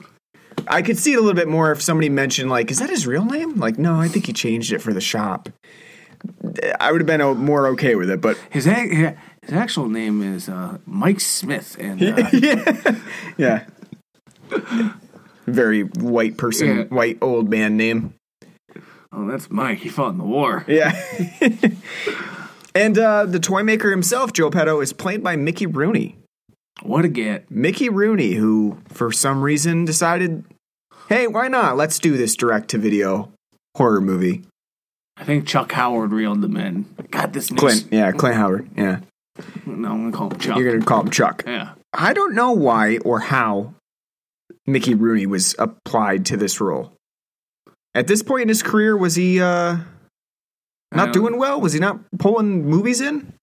I 0.68 0.82
could 0.84 0.98
see 1.00 1.14
it 1.14 1.16
a 1.16 1.20
little 1.20 1.34
bit 1.34 1.48
more 1.48 1.72
if 1.72 1.82
somebody 1.82 2.10
mentioned 2.10 2.50
like, 2.52 2.70
is 2.70 2.78
that 2.80 2.90
his 2.92 3.08
real 3.08 3.26
name? 3.26 3.56
Like, 3.56 3.80
no, 3.80 4.00
I 4.00 4.08
think 4.08 4.28
he 4.28 4.34
changed 4.34 4.72
it 4.72 4.80
for 4.84 4.94
the 4.94 5.02
shop. 5.02 5.50
I 6.80 6.92
would 6.92 7.02
have 7.02 7.08
been 7.08 7.22
more 7.44 7.68
okay 7.70 7.96
with 7.96 8.10
it, 8.10 8.22
but 8.22 8.38
his 8.50 8.68
ac- 8.68 9.16
his 9.48 9.54
actual 9.58 9.88
name 9.90 10.22
is 10.22 10.50
uh, 10.50 10.78
Mike 10.86 11.20
Smith, 11.20 11.76
and 11.80 12.02
uh, 12.86 12.94
yeah, 13.38 13.66
very 15.46 15.82
white 15.84 16.38
person, 16.38 16.68
Yeah. 16.78 16.84
white 16.86 17.18
old 17.22 17.50
man 17.50 17.78
name. 17.78 18.14
oh, 19.12 19.28
that's 19.28 19.50
Mike. 19.50 19.80
He 19.80 19.90
fought 19.90 20.10
in 20.12 20.18
the 20.18 20.24
war. 20.24 20.66
Yeah. 20.68 20.92
and 22.76 22.98
uh, 22.98 23.26
the 23.26 23.40
toy 23.40 23.64
maker 23.64 23.90
himself, 23.92 24.34
Joe 24.34 24.52
Petto, 24.52 24.82
is 24.82 24.94
played 24.94 25.24
by 25.24 25.36
Mickey 25.36 25.66
Rooney. 25.66 26.18
What 26.84 27.06
a 27.06 27.08
get! 27.08 27.50
Mickey 27.50 27.90
Rooney, 27.90 28.34
who 28.34 28.78
for 28.90 29.12
some 29.12 29.42
reason 29.42 29.86
decided, 29.86 30.44
hey, 31.10 31.26
why 31.26 31.48
not? 31.48 31.76
Let's 31.76 31.98
do 31.98 32.16
this 32.18 32.36
direct 32.36 32.70
to 32.70 32.78
video 32.78 33.32
horror 33.76 34.02
movie. 34.02 34.44
I 35.20 35.24
think 35.24 35.48
Chuck 35.48 35.72
Howard 35.72 36.12
reeled 36.12 36.42
them 36.42 36.56
in. 36.58 36.86
God, 37.10 37.34
this 37.34 37.50
Clint, 37.50 37.88
yeah, 37.92 38.12
Clint 38.12 38.36
Howard, 38.36 38.70
yeah. 38.78 39.00
No. 39.66 39.92
I'm 39.92 40.12
gonna 40.12 40.12
call 40.12 40.32
him 40.32 40.40
Chuck. 40.40 40.58
You're 40.58 40.72
gonna 40.72 40.86
call 40.86 41.02
him 41.02 41.10
Chuck. 41.10 41.44
yeah, 41.46 41.74
I 41.94 42.14
don't 42.14 42.36
know 42.36 42.52
why 42.52 42.98
or 43.00 43.20
how 43.20 43.74
Mickey 44.66 44.94
Rooney 44.94 45.26
was 45.26 45.56
applied 45.58 46.26
to 46.28 46.38
this 46.38 46.60
role. 46.60 46.94
At 47.96 48.08
this 48.08 48.22
point 48.22 48.44
in 48.44 48.48
his 48.50 48.62
career, 48.62 48.96
was 48.96 49.16
he 49.16 49.42
uh, 49.42 49.78
not 50.92 51.14
doing 51.14 51.38
well? 51.38 51.60
Was 51.60 51.74
he 51.74 51.80
not 51.80 52.00
pulling 52.20 52.66
movies 52.66 53.02
in? 53.02 53.34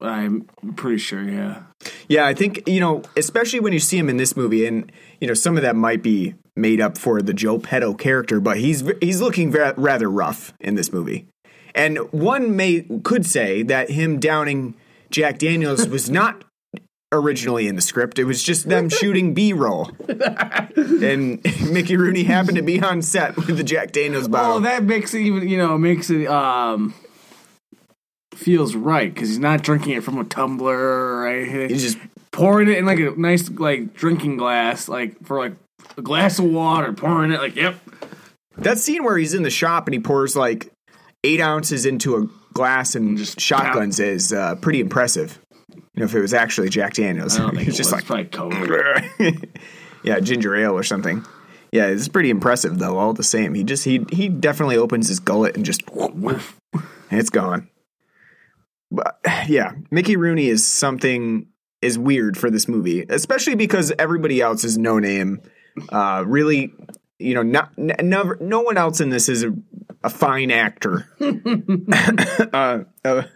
I'm 0.00 0.42
pretty 0.76 0.98
sure. 0.98 1.22
Yeah, 1.22 1.62
Yeah, 2.08 2.26
I 2.26 2.34
think 2.34 2.68
you 2.68 2.80
know, 2.80 3.02
especially 3.16 3.60
when 3.60 3.72
you 3.72 3.80
see 3.80 3.98
him 3.98 4.08
in 4.08 4.16
this 4.16 4.36
movie, 4.36 4.66
and 4.66 4.90
you 5.20 5.26
know, 5.26 5.34
some 5.34 5.56
of 5.56 5.62
that 5.62 5.76
might 5.76 6.02
be 6.02 6.34
made 6.56 6.80
up 6.80 6.96
for 6.96 7.20
the 7.20 7.34
Joe 7.34 7.58
Petto 7.58 7.94
character, 7.94 8.40
but 8.40 8.58
he's 8.58 8.84
he's 9.00 9.20
looking 9.20 9.50
rather 9.50 10.08
rough 10.08 10.52
in 10.60 10.76
this 10.76 10.92
movie. 10.92 11.26
And 11.74 11.98
one 12.12 12.56
may 12.56 12.86
could 13.04 13.26
say 13.26 13.62
that 13.64 13.90
him 13.90 14.18
downing 14.20 14.74
Jack 15.10 15.38
Daniels 15.38 15.86
was 15.88 16.10
not 16.10 16.44
originally 17.12 17.66
in 17.66 17.76
the 17.76 17.82
script; 17.82 18.18
it 18.18 18.24
was 18.24 18.42
just 18.42 18.68
them 18.68 18.88
shooting 18.88 19.34
B 19.34 19.52
roll, 19.52 19.90
and 20.08 21.42
Mickey 21.70 21.96
Rooney 21.96 22.24
happened 22.24 22.56
to 22.56 22.62
be 22.62 22.80
on 22.80 23.02
set 23.02 23.36
with 23.36 23.56
the 23.56 23.64
Jack 23.64 23.92
Daniels 23.92 24.28
bottle. 24.28 24.56
Oh, 24.56 24.60
that 24.60 24.84
makes 24.84 25.14
it 25.14 25.20
even. 25.20 25.48
You 25.48 25.58
know, 25.58 25.78
makes 25.78 26.10
it 26.10 26.26
um 26.26 26.94
feels 28.34 28.76
right 28.76 29.12
because 29.12 29.28
he's 29.28 29.38
not 29.38 29.62
drinking 29.62 29.94
it 29.94 30.04
from 30.04 30.18
a 30.18 30.24
tumbler 30.24 30.78
or 30.78 31.28
anything. 31.28 31.68
He's 31.70 31.82
just 31.82 31.98
pouring 32.30 32.68
it 32.68 32.78
in 32.78 32.86
like 32.86 33.00
a 33.00 33.10
nice 33.16 33.50
like 33.50 33.94
drinking 33.94 34.36
glass, 34.36 34.88
like 34.88 35.24
for 35.24 35.38
like 35.38 35.54
a 35.96 36.02
glass 36.02 36.38
of 36.38 36.44
water, 36.44 36.92
pouring 36.92 37.32
it 37.32 37.40
like 37.40 37.56
yep. 37.56 37.76
That 38.58 38.78
scene 38.78 39.04
where 39.04 39.16
he's 39.16 39.34
in 39.34 39.44
the 39.44 39.50
shop 39.50 39.86
and 39.86 39.94
he 39.94 40.00
pours 40.00 40.34
like 40.34 40.72
eight 41.28 41.40
ounces 41.40 41.84
into 41.84 42.16
a 42.16 42.26
glass 42.54 42.94
and 42.94 43.18
just 43.18 43.40
shotguns 43.40 44.00
is 44.00 44.32
uh, 44.32 44.54
pretty 44.56 44.80
impressive. 44.80 45.38
You 45.74 45.82
know, 45.96 46.04
if 46.04 46.14
it 46.14 46.20
was 46.20 46.32
actually 46.34 46.70
Jack 46.70 46.94
Daniels, 46.94 47.36
it's 47.38 47.68
it 47.68 47.72
just 47.72 47.92
was. 47.92 48.08
like, 48.08 48.32
Coke. 48.32 48.54
yeah, 50.02 50.20
ginger 50.20 50.56
ale 50.56 50.72
or 50.72 50.82
something. 50.82 51.24
Yeah, 51.72 51.86
it's 51.88 52.08
pretty 52.08 52.30
impressive 52.30 52.78
though. 52.78 52.98
All 52.98 53.12
the 53.12 53.22
same, 53.22 53.52
he 53.52 53.62
just 53.62 53.84
he 53.84 54.06
he 54.10 54.28
definitely 54.28 54.78
opens 54.78 55.08
his 55.08 55.20
gullet 55.20 55.54
and 55.54 55.66
just 55.66 55.82
it's 57.10 57.30
gone. 57.30 57.68
But 58.90 59.20
yeah, 59.48 59.72
Mickey 59.90 60.16
Rooney 60.16 60.48
is 60.48 60.66
something 60.66 61.46
is 61.82 61.98
weird 61.98 62.38
for 62.38 62.50
this 62.50 62.68
movie, 62.68 63.04
especially 63.08 63.54
because 63.54 63.92
everybody 63.98 64.40
else 64.40 64.64
is 64.64 64.78
no 64.78 64.98
name. 64.98 65.42
Uh, 65.90 66.24
really, 66.26 66.72
you 67.18 67.34
know, 67.34 67.42
not 67.42 67.76
never, 67.76 68.38
no 68.40 68.60
one 68.60 68.76
else 68.76 69.00
in 69.00 69.10
this 69.10 69.28
is 69.28 69.42
a, 69.44 69.52
a 70.04 70.10
fine 70.10 70.50
actor 70.50 71.08
uh, 72.52 72.84
of, 73.04 73.26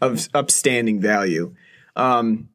of 0.00 0.28
upstanding 0.34 1.00
value. 1.00 1.54
Um, 1.96 2.48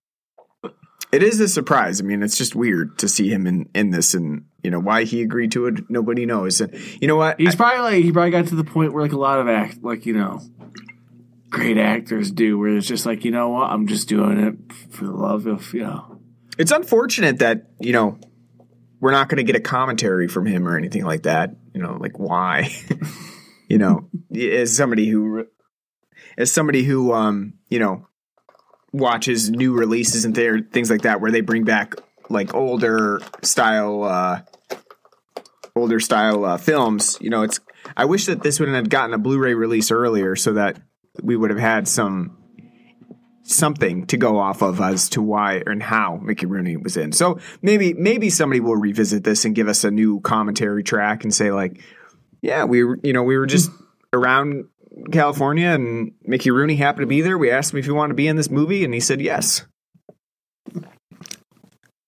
it 1.11 1.23
is 1.23 1.39
a 1.39 1.47
surprise. 1.47 2.01
I 2.01 2.03
mean, 2.03 2.21
it's 2.21 2.37
just 2.37 2.55
weird 2.55 2.97
to 2.99 3.07
see 3.07 3.29
him 3.29 3.47
in 3.47 3.69
in 3.73 3.91
this, 3.91 4.13
and 4.13 4.45
you 4.61 4.69
know 4.69 4.79
why 4.79 5.05
he 5.05 5.21
agreed 5.21 5.51
to 5.53 5.67
it. 5.67 5.89
Nobody 5.89 6.25
knows. 6.25 6.59
And 6.59 6.73
you 7.01 7.07
know 7.07 7.15
what? 7.15 7.39
He's 7.39 7.55
probably 7.55 7.79
like 7.79 8.03
he 8.03 8.11
probably 8.11 8.31
got 8.31 8.47
to 8.47 8.55
the 8.55 8.63
point 8.63 8.93
where 8.93 9.03
like 9.03 9.13
a 9.13 9.17
lot 9.17 9.39
of 9.39 9.47
act 9.47 9.81
like 9.83 10.05
you 10.05 10.13
know 10.13 10.41
great 11.49 11.77
actors 11.77 12.31
do, 12.31 12.59
where 12.59 12.75
it's 12.75 12.87
just 12.87 13.05
like 13.05 13.23
you 13.23 13.31
know 13.31 13.49
what 13.49 13.71
I'm 13.71 13.87
just 13.87 14.09
doing 14.09 14.37
it 14.39 14.91
for 14.91 15.05
the 15.05 15.13
love 15.13 15.47
of 15.47 15.73
you 15.73 15.83
know. 15.83 16.19
It's 16.57 16.71
unfortunate 16.71 17.39
that 17.39 17.67
you 17.79 17.93
know 17.93 18.19
we're 18.99 19.11
not 19.11 19.29
going 19.29 19.37
to 19.37 19.43
get 19.43 19.55
a 19.55 19.61
commentary 19.61 20.27
from 20.27 20.45
him 20.45 20.67
or 20.67 20.77
anything 20.77 21.03
like 21.03 21.23
that. 21.23 21.55
You 21.73 21.81
know, 21.81 21.97
like 21.99 22.17
why? 22.17 22.71
you 23.67 23.77
know, 23.77 24.09
as 24.35 24.75
somebody 24.75 25.07
who, 25.07 25.45
as 26.37 26.51
somebody 26.51 26.83
who, 26.83 27.13
um, 27.13 27.53
you 27.69 27.79
know, 27.79 28.07
watches 28.91 29.49
new 29.49 29.73
releases 29.73 30.25
and 30.25 30.33
th- 30.33 30.65
things 30.71 30.89
like 30.89 31.01
that, 31.03 31.21
where 31.21 31.31
they 31.31 31.41
bring 31.41 31.63
back 31.63 31.95
like 32.29 32.53
older 32.53 33.21
style, 33.43 34.03
uh, 34.03 34.41
older 35.75 35.99
style 35.99 36.45
uh, 36.45 36.57
films. 36.57 37.17
You 37.21 37.29
know, 37.29 37.43
it's. 37.43 37.59
I 37.95 38.05
wish 38.05 38.25
that 38.25 38.43
this 38.43 38.59
would 38.59 38.67
have 38.69 38.89
gotten 38.89 39.13
a 39.13 39.17
Blu-ray 39.17 39.53
release 39.53 39.91
earlier, 39.91 40.35
so 40.35 40.53
that 40.53 40.81
we 41.21 41.35
would 41.35 41.51
have 41.51 41.59
had 41.59 41.87
some 41.87 42.37
something 43.47 44.05
to 44.07 44.17
go 44.17 44.37
off 44.37 44.61
of 44.61 44.79
as 44.81 45.09
to 45.09 45.21
why 45.21 45.63
and 45.65 45.81
how 45.81 46.17
Mickey 46.17 46.45
Rooney 46.45 46.77
was 46.77 46.97
in. 46.97 47.11
So 47.11 47.39
maybe 47.61 47.93
maybe 47.93 48.29
somebody 48.29 48.59
will 48.59 48.75
revisit 48.75 49.23
this 49.23 49.45
and 49.45 49.55
give 49.55 49.67
us 49.67 49.83
a 49.83 49.91
new 49.91 50.19
commentary 50.19 50.83
track 50.83 51.23
and 51.23 51.33
say 51.33 51.51
like, 51.51 51.81
yeah, 52.41 52.65
we 52.65 52.79
you 52.79 53.13
know 53.13 53.23
we 53.23 53.37
were 53.37 53.45
just 53.45 53.71
around 54.13 54.65
California 55.11 55.69
and 55.69 56.11
Mickey 56.23 56.51
Rooney 56.51 56.75
happened 56.75 57.03
to 57.03 57.07
be 57.07 57.21
there. 57.21 57.37
We 57.37 57.49
asked 57.49 57.73
him 57.73 57.79
if 57.79 57.85
he 57.85 57.91
wanted 57.91 58.09
to 58.09 58.15
be 58.15 58.27
in 58.27 58.35
this 58.35 58.51
movie 58.51 58.83
and 58.83 58.93
he 58.93 58.99
said 58.99 59.21
yes. 59.21 59.65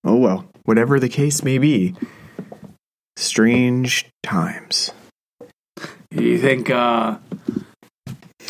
Oh 0.04 0.18
well, 0.18 0.46
whatever 0.66 1.00
the 1.00 1.10
case 1.10 1.44
may 1.44 1.58
be. 1.58 1.96
Strange 3.16 4.06
times. 4.24 4.92
You 6.12 6.38
think? 6.40 6.70
uh 6.70 7.18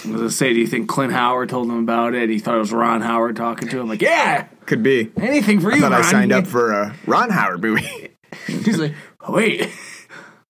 I 0.05 0.07
was 0.11 0.17
gonna 0.17 0.29
say, 0.29 0.53
do 0.53 0.59
you 0.59 0.67
think 0.67 0.87
Clint 0.87 1.11
Howard 1.11 1.49
told 1.49 1.67
him 1.67 1.77
about 1.79 2.15
it? 2.15 2.29
He 2.29 2.39
thought 2.39 2.55
it 2.55 2.59
was 2.59 2.71
Ron 2.71 3.01
Howard 3.01 3.35
talking 3.35 3.67
to 3.69 3.79
him, 3.79 3.87
like, 3.89 4.01
"Yeah, 4.01 4.47
Could 4.65 4.81
be. 4.81 5.11
anything 5.17 5.59
for 5.59 5.71
I 5.71 5.75
you." 5.75 5.81
thought 5.81 5.91
I 5.93 6.01
signed 6.03 6.31
up 6.31 6.47
for 6.47 6.71
a 6.71 6.95
Ron 7.05 7.29
Howard 7.29 7.61
movie. 7.61 8.09
He's 8.47 8.79
like, 8.79 8.93
oh, 9.21 9.33
"Wait, 9.33 9.69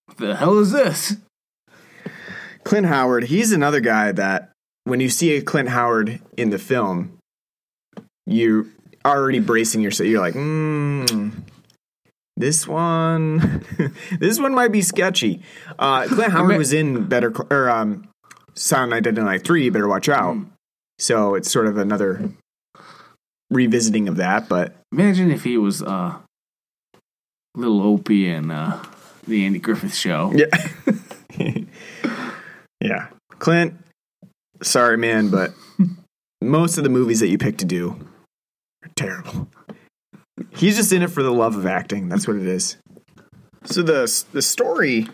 what 0.05 0.17
the 0.17 0.35
hell 0.35 0.59
is 0.59 0.71
this?" 0.71 1.17
Clint 2.63 2.85
Howard, 2.87 3.23
he's 3.23 3.51
another 3.51 3.79
guy 3.79 4.11
that 4.11 4.51
when 4.83 4.99
you 4.99 5.09
see 5.09 5.35
a 5.35 5.41
Clint 5.41 5.69
Howard 5.69 6.19
in 6.37 6.51
the 6.51 6.59
film, 6.59 7.17
you're 8.27 8.65
already 9.05 9.39
bracing 9.39 9.81
yourself. 9.81 10.07
You're 10.07 10.19
like, 10.19 10.33
hmm, 10.35 11.29
this 12.37 12.67
one, 12.67 13.65
this 14.19 14.39
one 14.39 14.53
might 14.53 14.71
be 14.71 14.81
sketchy. 14.83 15.41
Uh, 15.79 16.05
Clint 16.07 16.31
Howard 16.33 16.57
was 16.57 16.73
in 16.73 17.05
Better 17.07 17.33
or 17.49 17.69
um, 17.69 18.07
Silent 18.59 18.91
Night, 18.91 19.03
Deadly 19.03 19.23
Night 19.23 19.43
Three. 19.43 19.63
You 19.63 19.71
better 19.71 19.87
watch 19.87 20.09
out. 20.09 20.37
So 20.97 21.35
it's 21.35 21.49
sort 21.49 21.67
of 21.67 21.77
another 21.77 22.29
revisiting 23.49 24.07
of 24.09 24.17
that, 24.17 24.49
but 24.49 24.75
Imagine 24.91 25.31
if 25.31 25.43
he 25.43 25.57
was 25.57 25.83
uh, 25.83 26.17
little 27.55 27.81
Opie 27.81 28.27
in 28.27 28.49
uh, 28.49 28.83
the 29.27 29.45
Andy 29.45 29.59
Griffith 29.59 29.93
Show. 29.93 30.33
Yeah. 30.35 30.47
yeah. 32.81 33.07
Clint, 33.37 33.75
sorry, 34.63 34.97
man, 34.97 35.29
but 35.29 35.53
most 36.41 36.77
of 36.77 36.83
the 36.83 36.89
movies 36.89 37.19
that 37.19 37.27
you 37.27 37.37
pick 37.37 37.57
to 37.57 37.65
do 37.65 37.99
are 38.83 38.91
terrible. 38.95 39.47
He's 40.49 40.75
just 40.75 40.91
in 40.91 41.03
it 41.03 41.11
for 41.11 41.21
the 41.21 41.31
love 41.31 41.55
of 41.55 41.65
acting. 41.65 42.09
That's 42.09 42.27
what 42.27 42.37
it 42.37 42.47
is. 42.47 42.77
So 43.65 43.83
the 43.83 44.25
the 44.31 44.41
story 44.41 45.07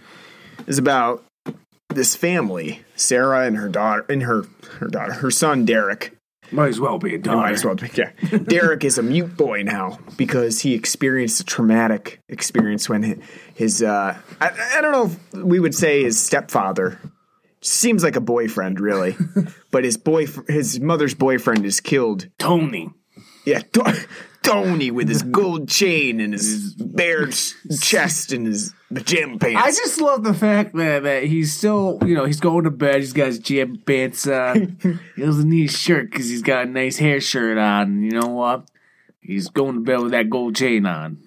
is 0.67 0.77
about 0.77 1.23
this 1.95 2.15
family, 2.15 2.81
Sarah 2.95 3.45
and 3.45 3.57
her 3.57 3.69
daughter, 3.69 4.05
and 4.09 4.23
her 4.23 4.43
her 4.79 4.87
daughter, 4.87 5.13
her 5.13 5.31
son 5.31 5.65
Derek, 5.65 6.15
Might 6.51 6.69
as 6.69 6.79
well 6.79 6.99
be 6.99 7.15
a 7.15 7.19
might 7.19 7.53
as 7.53 7.65
well 7.65 7.75
be. 7.75 7.89
Yeah. 7.95 8.11
Derek 8.43 8.83
is 8.83 8.97
a 8.97 9.03
mute 9.03 9.35
boy 9.35 9.63
now 9.63 9.99
because 10.17 10.61
he 10.61 10.73
experienced 10.73 11.39
a 11.39 11.43
traumatic 11.43 12.21
experience 12.29 12.87
when 12.87 13.03
hi- 13.03 13.17
his, 13.55 13.81
uh, 13.81 14.17
I, 14.39 14.51
I 14.75 14.81
don't 14.81 14.91
know 14.91 15.05
if 15.05 15.43
we 15.43 15.59
would 15.59 15.73
say 15.73 16.03
his 16.03 16.19
stepfather 16.19 16.99
seems 17.61 18.03
like 18.03 18.15
a 18.15 18.21
boyfriend, 18.21 18.79
really, 18.79 19.15
but 19.71 19.83
his 19.83 19.97
boy, 19.97 20.27
his 20.47 20.79
mother's 20.79 21.15
boyfriend 21.15 21.65
is 21.65 21.79
killed. 21.79 22.29
Tony. 22.37 22.91
Yeah. 23.45 23.61
Tony 24.45 24.91
with 24.91 25.09
his 25.09 25.23
gold 25.23 25.67
chain 25.67 26.19
and 26.19 26.33
his 26.33 26.75
bare 26.75 27.27
chest 27.27 28.31
and 28.31 28.45
his 28.45 28.73
pajama 28.93 29.39
pants. 29.39 29.61
I 29.63 29.71
just 29.71 29.99
love 29.99 30.23
the 30.23 30.35
fact 30.35 30.75
that, 30.75 31.01
that 31.01 31.23
he's 31.23 31.51
still, 31.51 31.97
you 32.05 32.13
know, 32.13 32.25
he's 32.25 32.39
going 32.39 32.65
to 32.65 32.71
bed. 32.71 32.97
He's 32.97 33.13
got 33.13 33.27
his 33.27 33.39
jam 33.39 33.77
pants 33.77 34.27
on. 34.27 34.77
he 35.15 35.21
doesn't 35.21 35.49
need 35.49 35.69
a 35.69 35.73
shirt 35.73 36.11
because 36.11 36.29
he's 36.29 36.43
got 36.43 36.67
a 36.67 36.69
nice 36.69 36.97
hair 36.97 37.19
shirt 37.19 37.57
on. 37.57 38.03
You 38.03 38.11
know 38.11 38.27
what? 38.27 38.69
He's 39.19 39.49
going 39.49 39.73
to 39.75 39.81
bed 39.81 40.01
with 40.01 40.11
that 40.11 40.29
gold 40.29 40.55
chain 40.55 40.85
on. 40.85 41.17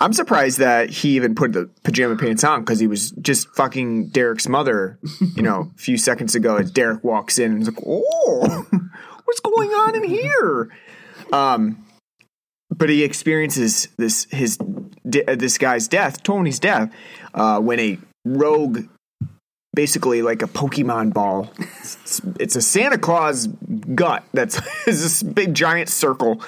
I'm 0.00 0.14
surprised 0.14 0.58
that 0.58 0.88
he 0.88 1.16
even 1.16 1.34
put 1.34 1.52
the 1.52 1.68
pajama 1.82 2.16
pants 2.16 2.44
on 2.44 2.60
because 2.60 2.80
he 2.80 2.86
was 2.86 3.10
just 3.12 3.48
fucking 3.54 4.08
Derek's 4.08 4.48
mother, 4.48 4.98
you 5.36 5.42
know, 5.42 5.70
a 5.74 5.78
few 5.78 5.98
seconds 5.98 6.34
ago 6.34 6.56
as 6.56 6.70
Derek 6.70 7.04
walks 7.04 7.38
in 7.38 7.52
and 7.52 7.62
is 7.62 7.68
like, 7.68 7.84
oh, 7.86 8.66
what's 9.24 9.40
going 9.40 9.70
on 9.70 9.94
in 9.96 10.04
here? 10.04 10.70
Um, 11.32 11.84
but 12.70 12.88
he 12.88 13.02
experiences 13.02 13.88
this 13.96 14.26
his 14.30 14.58
uh, 14.60 15.34
this 15.34 15.58
guy's 15.58 15.88
death, 15.88 16.22
Tony's 16.22 16.58
death, 16.58 16.90
uh, 17.34 17.60
when 17.60 17.80
a 17.80 17.98
rogue, 18.24 18.86
basically 19.74 20.22
like 20.22 20.42
a 20.42 20.46
Pokemon 20.46 21.12
ball, 21.12 21.50
it's, 22.38 22.56
a 22.56 22.62
Santa 22.62 22.98
Claus 22.98 23.46
gut 23.94 24.24
that's 24.32 24.60
is 24.86 25.02
this 25.02 25.22
big 25.22 25.54
giant 25.54 25.88
circle 25.88 26.42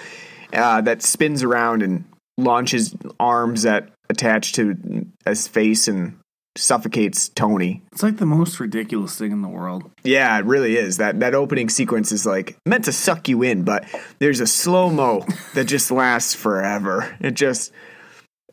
uh, 0.53 0.81
that 0.83 1.03
spins 1.03 1.43
around 1.43 1.83
and 1.83 2.05
launches 2.39 2.95
arms 3.19 3.63
that 3.63 3.91
attach 4.09 4.53
to 4.53 5.07
his 5.25 5.49
face 5.49 5.89
and 5.89 6.19
suffocates 6.57 7.29
Tony. 7.31 7.83
It's 7.93 8.03
like 8.03 8.19
the 8.19 8.27
most 8.27 8.61
ridiculous 8.61 9.19
thing 9.19 9.33
in 9.33 9.43
the 9.43 9.49
world. 9.49 9.91
Yeah, 10.05 10.39
it 10.39 10.45
really 10.45 10.77
is. 10.77 10.99
That 10.99 11.21
that 11.21 11.35
opening 11.35 11.69
sequence 11.69 12.13
is 12.13 12.25
like 12.27 12.57
meant 12.67 12.85
to 12.87 12.93
suck 12.93 13.29
you 13.29 13.43
in, 13.43 13.65
but 13.65 13.85
there's 14.19 14.41
a 14.41 14.47
slow 14.47 14.91
mo 14.91 15.27
that 15.55 15.65
just 15.65 15.91
lasts 15.91 16.35
forever. 16.35 17.17
It 17.21 17.35
just 17.35 17.73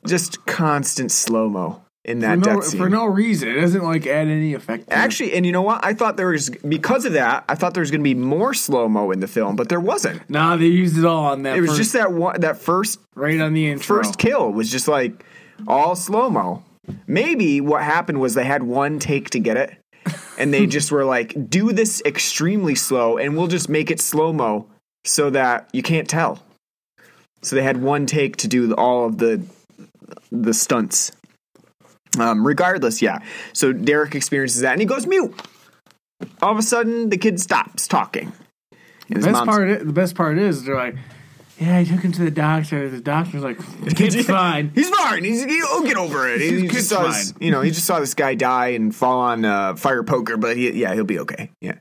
just 0.08 0.46
constant 0.46 1.12
slow 1.12 1.48
mo 1.50 1.82
in 2.04 2.20
For 2.22 2.26
that 2.28 2.40
no, 2.40 2.44
death 2.56 2.64
scene. 2.66 2.80
for 2.80 2.90
no 2.90 3.06
reason. 3.06 3.50
It 3.50 3.62
doesn't 3.62 3.84
like 3.84 4.08
add 4.08 4.28
any 4.28 4.56
effect. 4.56 4.88
to 4.90 4.94
it. 4.94 4.98
Actually, 4.98 5.34
and 5.34 5.46
you 5.46 5.52
know 5.52 5.62
what? 5.62 5.86
I 5.86 5.94
thought 5.94 6.18
there 6.18 6.30
was 6.30 6.50
because 6.50 7.06
of 7.06 7.14
that. 7.14 7.44
I 7.48 7.54
thought 7.54 7.76
there 7.76 7.82
was 7.82 7.92
going 7.92 8.02
to 8.02 8.04
be 8.04 8.16
more 8.16 8.56
slow 8.56 8.88
mo 8.90 9.12
in 9.12 9.20
the 9.20 9.28
film, 9.28 9.56
but 9.56 9.70
there 9.70 9.80
wasn't. 9.80 10.28
nah, 10.28 10.56
they 10.56 10.66
used 10.66 10.98
it 10.98 11.06
all 11.06 11.26
on 11.26 11.44
that. 11.44 11.56
It 11.56 11.62
was 11.62 11.72
first, 11.72 11.78
just 11.80 11.94
that 11.94 12.12
one, 12.12 12.42
that 12.42 12.58
first 12.58 13.00
right 13.14 13.40
on 13.40 13.54
the 13.54 13.70
intro. 13.70 13.98
first 13.98 14.18
kill 14.18 14.52
was 14.52 14.72
just 14.72 14.88
like 14.88 15.24
all 15.68 15.96
slow 15.96 16.32
mo. 16.32 16.64
Maybe 17.08 17.62
what 17.62 17.84
happened 17.84 18.20
was 18.20 18.34
they 18.34 18.46
had 18.46 18.64
one 18.64 19.00
take 19.00 19.30
to 19.32 19.40
get 19.40 19.58
it, 19.58 19.78
and 20.38 20.54
they 20.54 20.66
just 20.78 20.92
were 20.92 21.06
like, 21.06 21.50
"Do 21.50 21.72
this 21.72 22.02
extremely 22.06 22.76
slow, 22.76 23.18
and 23.18 23.36
we'll 23.36 23.48
just 23.48 23.70
make 23.70 23.92
it 23.92 24.00
slow 24.00 24.34
mo 24.34 24.68
so 25.06 25.30
that 25.30 25.70
you 25.74 25.82
can't 25.82 26.10
tell." 26.10 26.44
So 27.42 27.56
they 27.56 27.64
had 27.64 27.82
one 27.82 28.06
take 28.06 28.38
to 28.38 28.48
do 28.48 28.74
all 28.74 29.06
of 29.06 29.18
the 29.18 29.42
the 30.32 30.54
stunts. 30.54 31.12
Um, 32.20 32.46
regardless, 32.46 33.02
yeah. 33.02 33.20
So 33.54 33.72
Derek 33.72 34.16
experiences 34.16 34.62
that, 34.62 34.74
and 34.74 34.82
he 34.82 34.86
goes 34.86 35.08
mute. 35.08 35.34
All 36.42 36.52
of 36.52 36.58
a 36.58 36.64
sudden, 36.64 37.10
the 37.10 37.18
kid 37.18 37.40
stops 37.40 37.88
talking. 37.88 38.34
His 39.08 39.26
best 39.26 39.46
part, 39.46 39.86
the 39.86 39.94
best 39.94 40.16
part 40.16 40.38
is 40.38 40.64
they're 40.64 40.76
like, 40.76 40.96
yeah, 41.62 41.78
I 41.78 41.84
took 41.84 42.00
him 42.00 42.12
to 42.14 42.24
the 42.24 42.32
doctor. 42.32 42.90
The 42.90 43.00
doctor's 43.00 43.44
like, 43.44 43.60
the 43.84 43.92
kid's 43.96 44.26
fine. 44.26 44.72
He's 44.74 44.90
fine. 44.90 45.24
He's 45.24 45.44
he'll 45.44 45.84
get 45.84 45.96
over 45.96 46.28
it. 46.28 46.42
He, 46.42 46.50
His 46.50 46.62
he 46.62 46.68
just 46.70 46.90
saw 46.90 47.04
this, 47.04 47.34
you 47.40 47.52
know, 47.52 47.62
he 47.62 47.70
just 47.70 47.86
saw 47.86 48.00
this 48.00 48.16
guy 48.16 48.34
die 48.34 48.70
and 48.70 48.96
fall 48.96 49.20
on 49.20 49.46
uh, 49.46 49.76
fire 49.76 50.02
poker, 50.02 50.38
but 50.38 50.58
he, 50.58 50.72
yeah, 50.72 50.96
he'll 50.96 51.04
be 51.04 51.20
okay. 51.20 51.52
Yeah. 51.62 51.76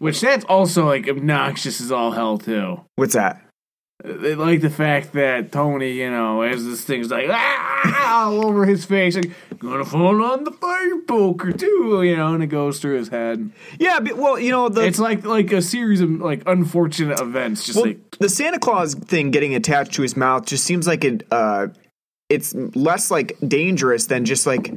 Which 0.00 0.20
that's 0.20 0.44
also 0.44 0.84
like 0.84 1.08
obnoxious 1.08 1.80
as 1.80 1.90
all 1.90 2.10
hell 2.10 2.36
too. 2.36 2.82
What's 2.96 3.14
that? 3.14 3.42
They 4.04 4.34
like 4.34 4.60
the 4.60 4.70
fact 4.70 5.12
that 5.12 5.52
Tony, 5.52 5.92
you 5.92 6.10
know, 6.10 6.42
has 6.42 6.64
this 6.64 6.84
thing's 6.84 7.10
like 7.10 7.28
ah, 7.30 8.24
all 8.24 8.46
over 8.46 8.66
his 8.66 8.84
face, 8.84 9.14
like 9.14 9.30
gonna 9.58 9.84
fall 9.84 10.22
on 10.24 10.42
the 10.42 10.50
fire 10.50 10.98
poker 11.06 11.52
too, 11.52 12.02
you 12.02 12.16
know, 12.16 12.34
and 12.34 12.42
it 12.42 12.48
goes 12.48 12.80
through 12.80 12.98
his 12.98 13.08
head. 13.08 13.52
Yeah, 13.78 14.00
but, 14.00 14.16
well, 14.16 14.40
you 14.40 14.50
know 14.50 14.68
the 14.68 14.80
It's 14.84 14.98
like 14.98 15.24
like 15.24 15.52
a 15.52 15.62
series 15.62 16.00
of 16.00 16.10
like 16.10 16.42
unfortunate 16.46 17.20
events, 17.20 17.64
just 17.64 17.76
well, 17.76 17.86
like 17.86 18.18
the 18.18 18.28
Santa 18.28 18.58
Claus 18.58 18.94
thing 18.94 19.30
getting 19.30 19.54
attached 19.54 19.92
to 19.92 20.02
his 20.02 20.16
mouth 20.16 20.46
just 20.46 20.64
seems 20.64 20.86
like 20.86 21.04
it. 21.04 21.24
Uh, 21.30 21.68
it's 22.28 22.54
less 22.54 23.10
like 23.10 23.36
dangerous 23.46 24.06
than 24.06 24.24
just 24.24 24.46
like 24.46 24.74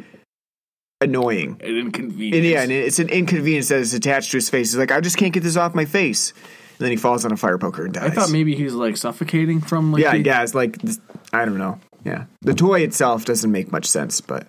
annoying. 1.02 1.60
an 1.64 1.78
inconvenience. 1.78 2.36
And 2.36 2.46
yeah, 2.46 2.62
and 2.62 2.72
it's 2.72 3.00
an 3.00 3.10
inconvenience 3.10 3.70
that 3.70 3.80
is 3.80 3.94
attached 3.94 4.32
to 4.32 4.38
his 4.38 4.50
face. 4.50 4.74
It's 4.74 4.78
like, 4.78 4.92
I 4.92 5.02
just 5.02 5.18
can't 5.18 5.34
get 5.34 5.44
this 5.44 5.56
off 5.56 5.74
my 5.74 5.86
face. 5.86 6.34
And 6.78 6.86
then 6.86 6.92
he 6.92 6.98
falls 6.98 7.24
on 7.26 7.32
a 7.32 7.38
fire 7.38 7.58
poker 7.58 7.86
and 7.86 7.94
dies. 7.94 8.12
I 8.12 8.14
thought 8.14 8.30
maybe 8.32 8.56
he's 8.56 8.74
like 8.74 8.98
suffocating 8.98 9.62
from 9.62 9.92
like 9.92 10.02
yeah, 10.04 10.12
the- 10.12 10.20
yeah, 10.24 10.44
it's 10.44 10.54
like 10.56 10.78
this- 10.82 11.00
I 11.34 11.46
don't 11.46 11.58
know. 11.58 11.80
Yeah, 12.04 12.26
the 12.42 12.54
toy 12.54 12.82
itself 12.82 13.26
doesn't 13.26 13.52
make 13.52 13.72
much 13.72 13.86
sense, 13.88 14.22
but 14.22 14.48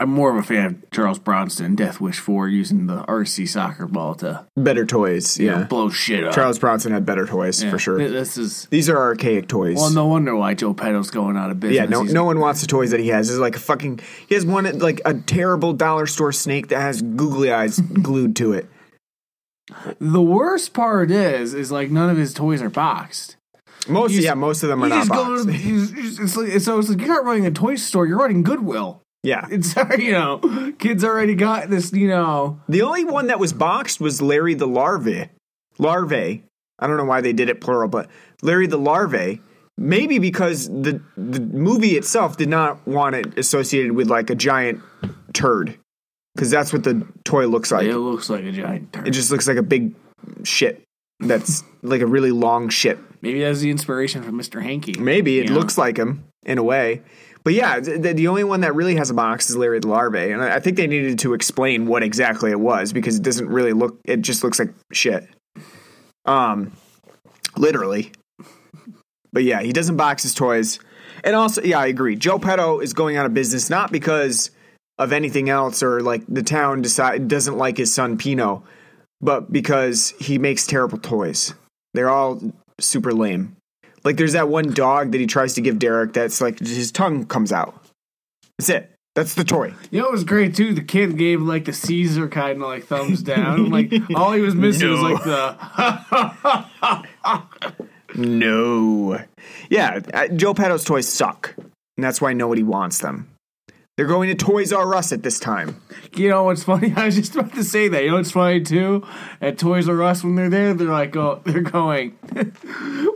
I'm 0.00 0.08
more 0.08 0.30
of 0.30 0.36
a 0.36 0.42
fan 0.42 0.64
of 0.66 0.90
Charles 0.90 1.18
Bronson 1.18 1.74
Death 1.74 2.00
Wish 2.00 2.18
4 2.18 2.48
using 2.48 2.86
the 2.86 3.04
RC 3.06 3.46
soccer 3.46 3.86
ball 3.86 4.14
to 4.16 4.46
better 4.56 4.86
toys. 4.86 5.38
you 5.38 5.50
know, 5.50 5.58
Yeah, 5.58 5.64
blow 5.64 5.90
shit 5.90 6.24
up. 6.24 6.34
Charles 6.34 6.58
Bronson 6.58 6.90
had 6.92 7.04
better 7.04 7.26
toys 7.26 7.62
Yeah. 7.62 7.70
for 7.70 7.78
sure. 7.78 7.98
This 7.98 8.38
is 8.38 8.66
These 8.70 8.88
are 8.88 8.96
archaic 8.96 9.46
toys. 9.46 9.76
well, 9.76 9.90
no 9.90 10.06
wonder 10.06 10.34
why 10.34 10.54
Joe 10.54 10.72
Petto's 10.72 11.10
going 11.10 11.36
out 11.36 11.50
of 11.50 11.60
business. 11.60 11.76
yeah, 11.76 11.84
no, 11.84 12.00
He's- 12.02 12.14
no 12.14 12.24
one 12.24 12.40
wants 12.40 12.62
the 12.62 12.66
toys 12.66 12.92
that 12.92 13.00
he 13.00 13.08
has. 13.08 13.28
It's 13.28 13.38
like 13.38 13.56
a 13.56 13.60
fucking. 13.60 14.00
He 14.26 14.34
has 14.34 14.46
one 14.46 14.78
like 14.78 15.02
a 15.04 15.12
terrible 15.14 15.74
dollar 15.74 16.06
store 16.06 16.32
snake 16.32 16.68
that 16.68 16.80
has 16.80 17.02
googly 17.02 17.52
eyes 17.52 17.78
glued 18.02 18.36
to 18.36 18.52
it. 18.54 18.66
The 19.98 20.22
worst 20.22 20.74
part 20.74 21.10
is, 21.10 21.54
is 21.54 21.72
like 21.72 21.90
none 21.90 22.10
of 22.10 22.16
his 22.16 22.34
toys 22.34 22.60
are 22.62 22.70
boxed. 22.70 23.36
Most, 23.88 24.12
You 24.12 24.20
yeah, 24.22 24.34
most 24.34 24.62
of 24.62 24.68
them 24.68 24.82
are 24.82 24.88
not 24.88 25.08
go 25.08 25.44
boxed. 25.44 25.48
it's 25.52 26.36
like, 26.36 26.60
so 26.60 26.78
it's 26.78 26.88
like 26.88 26.98
you're 27.00 27.08
not 27.08 27.24
running 27.24 27.46
a 27.46 27.50
toy 27.50 27.74
store, 27.76 28.06
you're 28.06 28.18
running 28.18 28.42
Goodwill. 28.42 29.02
yeah, 29.22 29.46
It's 29.50 29.74
you 29.98 30.12
know, 30.12 30.72
kids 30.78 31.04
already 31.04 31.34
got 31.34 31.70
this, 31.70 31.92
you 31.92 32.08
know. 32.08 32.60
the 32.68 32.82
only 32.82 33.04
one 33.04 33.26
that 33.28 33.38
was 33.38 33.52
boxed 33.52 34.00
was 34.00 34.20
Larry 34.22 34.54
the 34.54 34.66
Larvae. 34.66 35.28
Larvae. 35.78 36.44
I 36.78 36.86
don't 36.86 36.96
know 36.96 37.04
why 37.04 37.20
they 37.20 37.32
did 37.32 37.48
it 37.48 37.60
plural, 37.60 37.88
but 37.88 38.08
Larry 38.42 38.66
the 38.66 38.78
Larvae. 38.78 39.40
Maybe 39.76 40.18
because 40.20 40.68
the 40.68 41.00
the 41.16 41.40
movie 41.40 41.96
itself 41.96 42.36
did 42.36 42.48
not 42.48 42.86
want 42.86 43.16
it 43.16 43.36
associated 43.38 43.92
with 43.92 44.08
like 44.08 44.30
a 44.30 44.34
giant 44.36 44.80
turd, 45.32 45.76
because 46.34 46.50
that's 46.50 46.72
what 46.72 46.84
the 46.84 47.06
toy 47.24 47.46
looks 47.46 47.70
like. 47.70 47.86
It 47.86 47.98
looks 47.98 48.28
like 48.28 48.44
a 48.44 48.52
giant 48.52 48.92
turd. 48.92 49.08
It 49.08 49.12
just 49.12 49.30
looks 49.30 49.46
like 49.46 49.56
a 49.56 49.62
big 49.62 49.94
ship. 50.42 50.82
That's 51.20 51.62
like 51.82 52.00
a 52.00 52.06
really 52.06 52.32
long 52.32 52.68
ship. 52.68 52.98
Maybe 53.22 53.40
that's 53.40 53.60
the 53.60 53.70
inspiration 53.70 54.22
from 54.22 54.38
Mr. 54.38 54.62
Hanky. 54.62 54.98
Maybe 54.98 55.38
it 55.38 55.50
looks 55.50 55.78
like 55.78 55.96
him 55.96 56.24
in 56.44 56.58
a 56.58 56.62
way. 56.62 57.02
But 57.44 57.52
yeah, 57.52 57.78
the, 57.78 58.14
the 58.14 58.28
only 58.28 58.44
one 58.44 58.62
that 58.62 58.74
really 58.74 58.96
has 58.96 59.10
a 59.10 59.14
box 59.14 59.50
is 59.50 59.56
Larry 59.56 59.78
the 59.78 59.88
Larvae, 59.88 60.30
and 60.30 60.42
I 60.42 60.56
I 60.56 60.60
think 60.60 60.78
they 60.78 60.86
needed 60.86 61.18
to 61.20 61.34
explain 61.34 61.86
what 61.86 62.02
exactly 62.02 62.50
it 62.50 62.58
was 62.58 62.92
because 62.92 63.16
it 63.16 63.22
doesn't 63.22 63.48
really 63.48 63.74
look. 63.74 63.98
It 64.06 64.22
just 64.22 64.42
looks 64.42 64.58
like 64.58 64.70
shit. 64.92 65.28
Um, 66.24 66.72
literally. 67.56 68.12
But 69.32 69.44
yeah, 69.44 69.60
he 69.60 69.72
doesn't 69.72 69.96
box 69.96 70.22
his 70.22 70.32
toys, 70.32 70.78
and 71.22 71.36
also 71.36 71.62
yeah, 71.62 71.80
I 71.80 71.86
agree. 71.86 72.16
Joe 72.16 72.38
Petto 72.38 72.80
is 72.80 72.94
going 72.94 73.16
out 73.16 73.26
of 73.26 73.34
business 73.34 73.68
not 73.68 73.92
because 73.92 74.50
of 74.98 75.12
anything 75.12 75.48
else 75.48 75.82
or 75.82 76.00
like 76.00 76.22
the 76.28 76.42
town 76.42 76.82
decide 76.82 77.28
doesn't 77.28 77.58
like 77.58 77.76
his 77.76 77.92
son 77.92 78.16
Pino, 78.16 78.64
but 79.20 79.52
because 79.52 80.14
he 80.20 80.38
makes 80.38 80.66
terrible 80.66 80.98
toys. 80.98 81.54
They're 81.94 82.10
all 82.10 82.40
super 82.80 83.12
lame. 83.12 83.56
Like 84.04 84.16
there's 84.16 84.34
that 84.34 84.48
one 84.48 84.72
dog 84.72 85.12
that 85.12 85.20
he 85.20 85.26
tries 85.26 85.54
to 85.54 85.60
give 85.60 85.78
Derek 85.78 86.12
that's 86.12 86.40
like 86.40 86.58
his 86.58 86.92
tongue 86.92 87.26
comes 87.26 87.52
out. 87.52 87.74
That's 88.58 88.68
it. 88.68 88.90
That's 89.14 89.34
the 89.34 89.44
toy. 89.44 89.72
You 89.90 90.00
know, 90.02 90.08
it 90.08 90.12
was 90.12 90.24
great 90.24 90.56
too. 90.56 90.74
The 90.74 90.82
kid 90.82 91.16
gave 91.16 91.40
like 91.40 91.66
the 91.66 91.72
Caesar 91.72 92.28
kind 92.28 92.60
of 92.60 92.68
like 92.68 92.84
thumbs 92.84 93.22
down. 93.22 93.70
like 93.70 93.92
all 94.14 94.32
he 94.32 94.40
was 94.40 94.54
missing 94.54 94.90
was 94.90 95.00
like 95.00 95.22
the 95.24 97.06
No. 98.16 99.24
Yeah, 99.70 100.00
Joe 100.34 100.52
Petto's 100.52 100.84
toys 100.84 101.08
suck. 101.08 101.54
And 101.56 102.04
that's 102.04 102.20
why 102.20 102.32
nobody 102.34 102.62
wants 102.62 102.98
them. 102.98 103.28
They're 103.96 104.06
going 104.06 104.28
to 104.28 104.34
Toys 104.34 104.72
R 104.72 104.92
Us 104.96 105.12
at 105.12 105.22
this 105.22 105.38
time. 105.38 105.80
You 106.16 106.28
know 106.28 106.44
what's 106.44 106.64
funny? 106.64 106.92
I 106.96 107.06
was 107.06 107.14
just 107.14 107.36
about 107.36 107.54
to 107.54 107.62
say 107.62 107.86
that. 107.88 108.02
You 108.02 108.10
know 108.10 108.16
what's 108.16 108.32
funny 108.32 108.60
too? 108.60 109.06
At 109.40 109.56
Toys 109.56 109.88
R 109.88 110.02
Us 110.02 110.24
when 110.24 110.34
they're 110.34 110.50
there, 110.50 110.74
they're 110.74 110.88
like, 110.88 111.14
oh, 111.16 111.40
they're 111.44 111.60
going. 111.60 112.18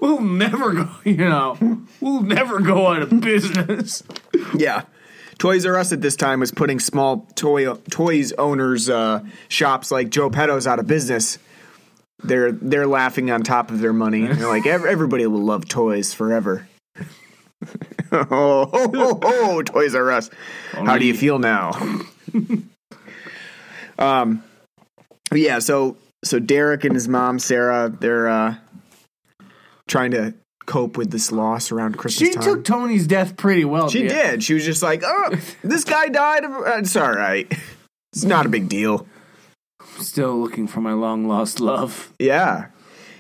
we'll 0.01 0.21
never 0.21 0.73
go. 0.73 0.89
You 1.05 1.17
know, 1.17 1.57
we'll 2.01 2.23
never 2.23 2.61
go 2.61 2.89
out 2.89 3.03
of 3.03 3.21
business. 3.21 4.03
Yeah. 4.55 4.83
Toys 5.39 5.67
R 5.67 5.77
Us 5.77 5.93
at 5.93 6.01
this 6.01 6.17
time 6.17 6.41
was 6.41 6.53
putting 6.53 6.79
small 6.79 7.27
toy 7.35 7.73
toys 7.75 8.33
owners 8.33 8.89
uh, 8.89 9.25
shops 9.49 9.91
like 9.91 10.11
Joe 10.11 10.31
Petto's 10.31 10.67
out 10.67 10.79
of 10.79 10.87
business. 10.87 11.39
They're 12.23 12.53
they're 12.53 12.87
laughing 12.87 13.31
on 13.31 13.43
top 13.43 13.71
of 13.71 13.81
their 13.81 13.93
money. 13.93 14.27
They're 14.27 14.49
like 14.49 14.67
"Ev- 14.67 14.85
everybody 14.85 15.27
will 15.27 15.43
love 15.43 15.69
toys 15.69 16.13
forever. 16.13 16.68
Oh, 18.13 18.29
oh, 18.33 18.71
oh, 18.95 19.21
oh, 19.23 19.63
Toys 19.63 19.95
R 19.95 20.11
Us. 20.11 20.31
How 20.73 20.99
do 20.99 21.05
you 21.05 21.15
feel 21.15 21.39
now? 21.39 21.73
um, 23.99 24.43
yeah. 25.33 25.59
So 25.59 25.97
so 26.25 26.39
Derek 26.39 26.85
and 26.85 26.95
his 26.95 27.09
mom 27.09 27.39
Sarah 27.39 27.89
they're 27.89 28.29
uh, 28.29 28.55
trying 29.87 30.11
to 30.13 30.35
cope 30.67 30.99
with 30.99 31.11
this 31.11 31.33
loss 31.33 31.73
around 31.73 31.97
Christmas 31.97 32.29
She 32.29 32.35
time. 32.35 32.43
took 32.45 32.65
Tony's 32.65 33.07
death 33.07 33.37
pretty 33.37 33.65
well. 33.65 33.89
She 33.89 34.05
yeah. 34.05 34.31
did. 34.33 34.45
She 34.45 34.55
was 34.55 34.65
just 34.65 34.83
like, 34.83 35.03
"Oh, 35.05 35.35
this 35.65 35.85
guy 35.85 36.09
died. 36.09 36.45
of- 36.45 36.53
uh, 36.53 36.79
It's 36.79 36.95
all 36.97 37.13
right. 37.13 37.51
It's 38.13 38.25
not 38.25 38.47
a 38.47 38.49
big 38.49 38.69
deal." 38.69 39.07
Still 39.99 40.39
looking 40.39 40.67
for 40.69 40.81
my 40.81 40.93
long 40.93 41.27
lost 41.27 41.59
love. 41.61 42.13
Yeah, 42.19 42.67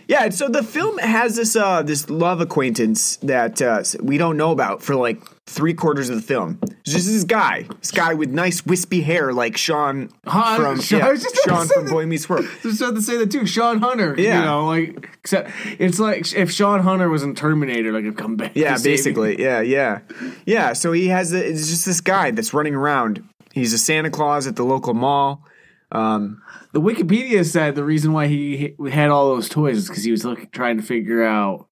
yeah. 0.08 0.28
So 0.30 0.48
the 0.48 0.62
film 0.64 0.98
has 0.98 1.36
this 1.36 1.54
uh 1.54 1.82
this 1.82 2.10
love 2.10 2.40
acquaintance 2.40 3.16
that 3.18 3.62
uh, 3.62 3.82
we 4.02 4.18
don't 4.18 4.36
know 4.36 4.50
about 4.50 4.82
for 4.82 4.96
like 4.96 5.20
three 5.46 5.72
quarters 5.72 6.10
of 6.10 6.16
the 6.16 6.22
film. 6.22 6.58
It's 6.62 6.92
just 6.92 7.06
this 7.06 7.24
guy, 7.24 7.66
this 7.80 7.90
guy 7.90 8.12
with 8.14 8.28
nice 8.30 8.66
wispy 8.66 9.00
hair, 9.00 9.32
like 9.32 9.56
Shawn 9.56 10.10
Huh, 10.26 10.56
from 10.56 10.80
Shawn- 10.88 11.00
yeah, 11.00 11.14
Shawn 11.46 11.68
from 11.68 11.84
that. 11.86 11.90
Boy 11.92 12.04
Meets 12.06 12.28
World. 12.28 12.46
Just 12.62 12.80
had 12.80 12.94
to 12.94 13.00
say 13.02 13.16
that 13.18 13.30
too. 13.30 13.46
Shawn 13.46 13.78
Hunter. 13.78 14.14
Yeah. 14.18 14.40
You 14.40 14.44
know, 14.44 14.66
like 14.66 15.08
except 15.20 15.50
it's 15.78 15.98
like 15.98 16.32
if 16.34 16.50
Shawn 16.50 16.80
Hunter 16.80 17.08
was 17.08 17.22
in 17.22 17.34
Terminator, 17.34 17.92
like 17.92 18.04
a 18.04 18.12
come 18.12 18.36
back. 18.36 18.52
Yeah, 18.54 18.76
basically. 18.82 19.40
Yeah, 19.40 19.60
yeah, 19.60 20.00
yeah. 20.44 20.72
So 20.74 20.92
he 20.92 21.08
has 21.08 21.32
a, 21.32 21.46
it's 21.48 21.68
just 21.68 21.86
this 21.86 22.00
guy 22.00 22.30
that's 22.30 22.52
running 22.52 22.74
around. 22.74 23.22
He's 23.52 23.72
a 23.72 23.78
Santa 23.78 24.10
Claus 24.10 24.46
at 24.46 24.56
the 24.56 24.64
local 24.64 24.92
mall. 24.94 25.42
Um, 25.90 26.42
The 26.72 26.80
Wikipedia 26.80 27.44
said 27.44 27.74
the 27.74 27.84
reason 27.84 28.12
why 28.12 28.26
he 28.26 28.74
had 28.90 29.10
all 29.10 29.28
those 29.34 29.48
toys 29.48 29.76
is 29.78 29.88
because 29.88 30.04
he 30.04 30.10
was 30.10 30.24
looking, 30.24 30.48
trying 30.52 30.76
to 30.76 30.82
figure 30.82 31.24
out 31.24 31.66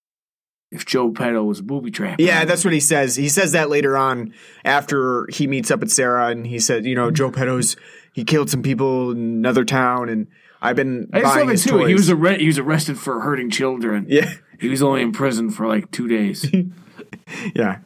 if 0.72 0.84
Joe 0.86 1.10
Petto 1.12 1.44
was 1.44 1.60
a 1.60 1.62
booby 1.62 1.90
trapped. 1.90 2.20
Yeah, 2.20 2.44
that's 2.44 2.64
what 2.64 2.74
he 2.74 2.80
says. 2.80 3.16
He 3.16 3.28
says 3.28 3.52
that 3.52 3.70
later 3.70 3.96
on 3.96 4.32
after 4.64 5.26
he 5.30 5.46
meets 5.46 5.70
up 5.70 5.80
with 5.80 5.90
Sarah, 5.92 6.28
and 6.28 6.46
he 6.46 6.58
said, 6.58 6.84
you 6.86 6.94
know, 6.94 7.10
Joe 7.10 7.30
Petto's 7.30 7.76
he 8.12 8.24
killed 8.24 8.50
some 8.50 8.62
people 8.62 9.10
in 9.12 9.18
another 9.18 9.64
town, 9.64 10.08
and 10.08 10.26
I've 10.62 10.76
been 10.76 11.08
I 11.12 11.20
buying 11.22 11.48
his 11.50 11.62
too. 11.64 11.70
toys. 11.70 11.88
He 11.88 11.94
was 11.94 12.10
arre- 12.10 12.38
he 12.38 12.46
was 12.46 12.58
arrested 12.58 12.98
for 12.98 13.20
hurting 13.20 13.50
children. 13.50 14.06
yeah, 14.08 14.32
He 14.58 14.68
was 14.68 14.82
only 14.82 15.02
in 15.02 15.12
prison 15.12 15.50
for 15.50 15.66
like 15.66 15.90
two 15.90 16.08
days. 16.08 16.50
yeah, 17.54 17.78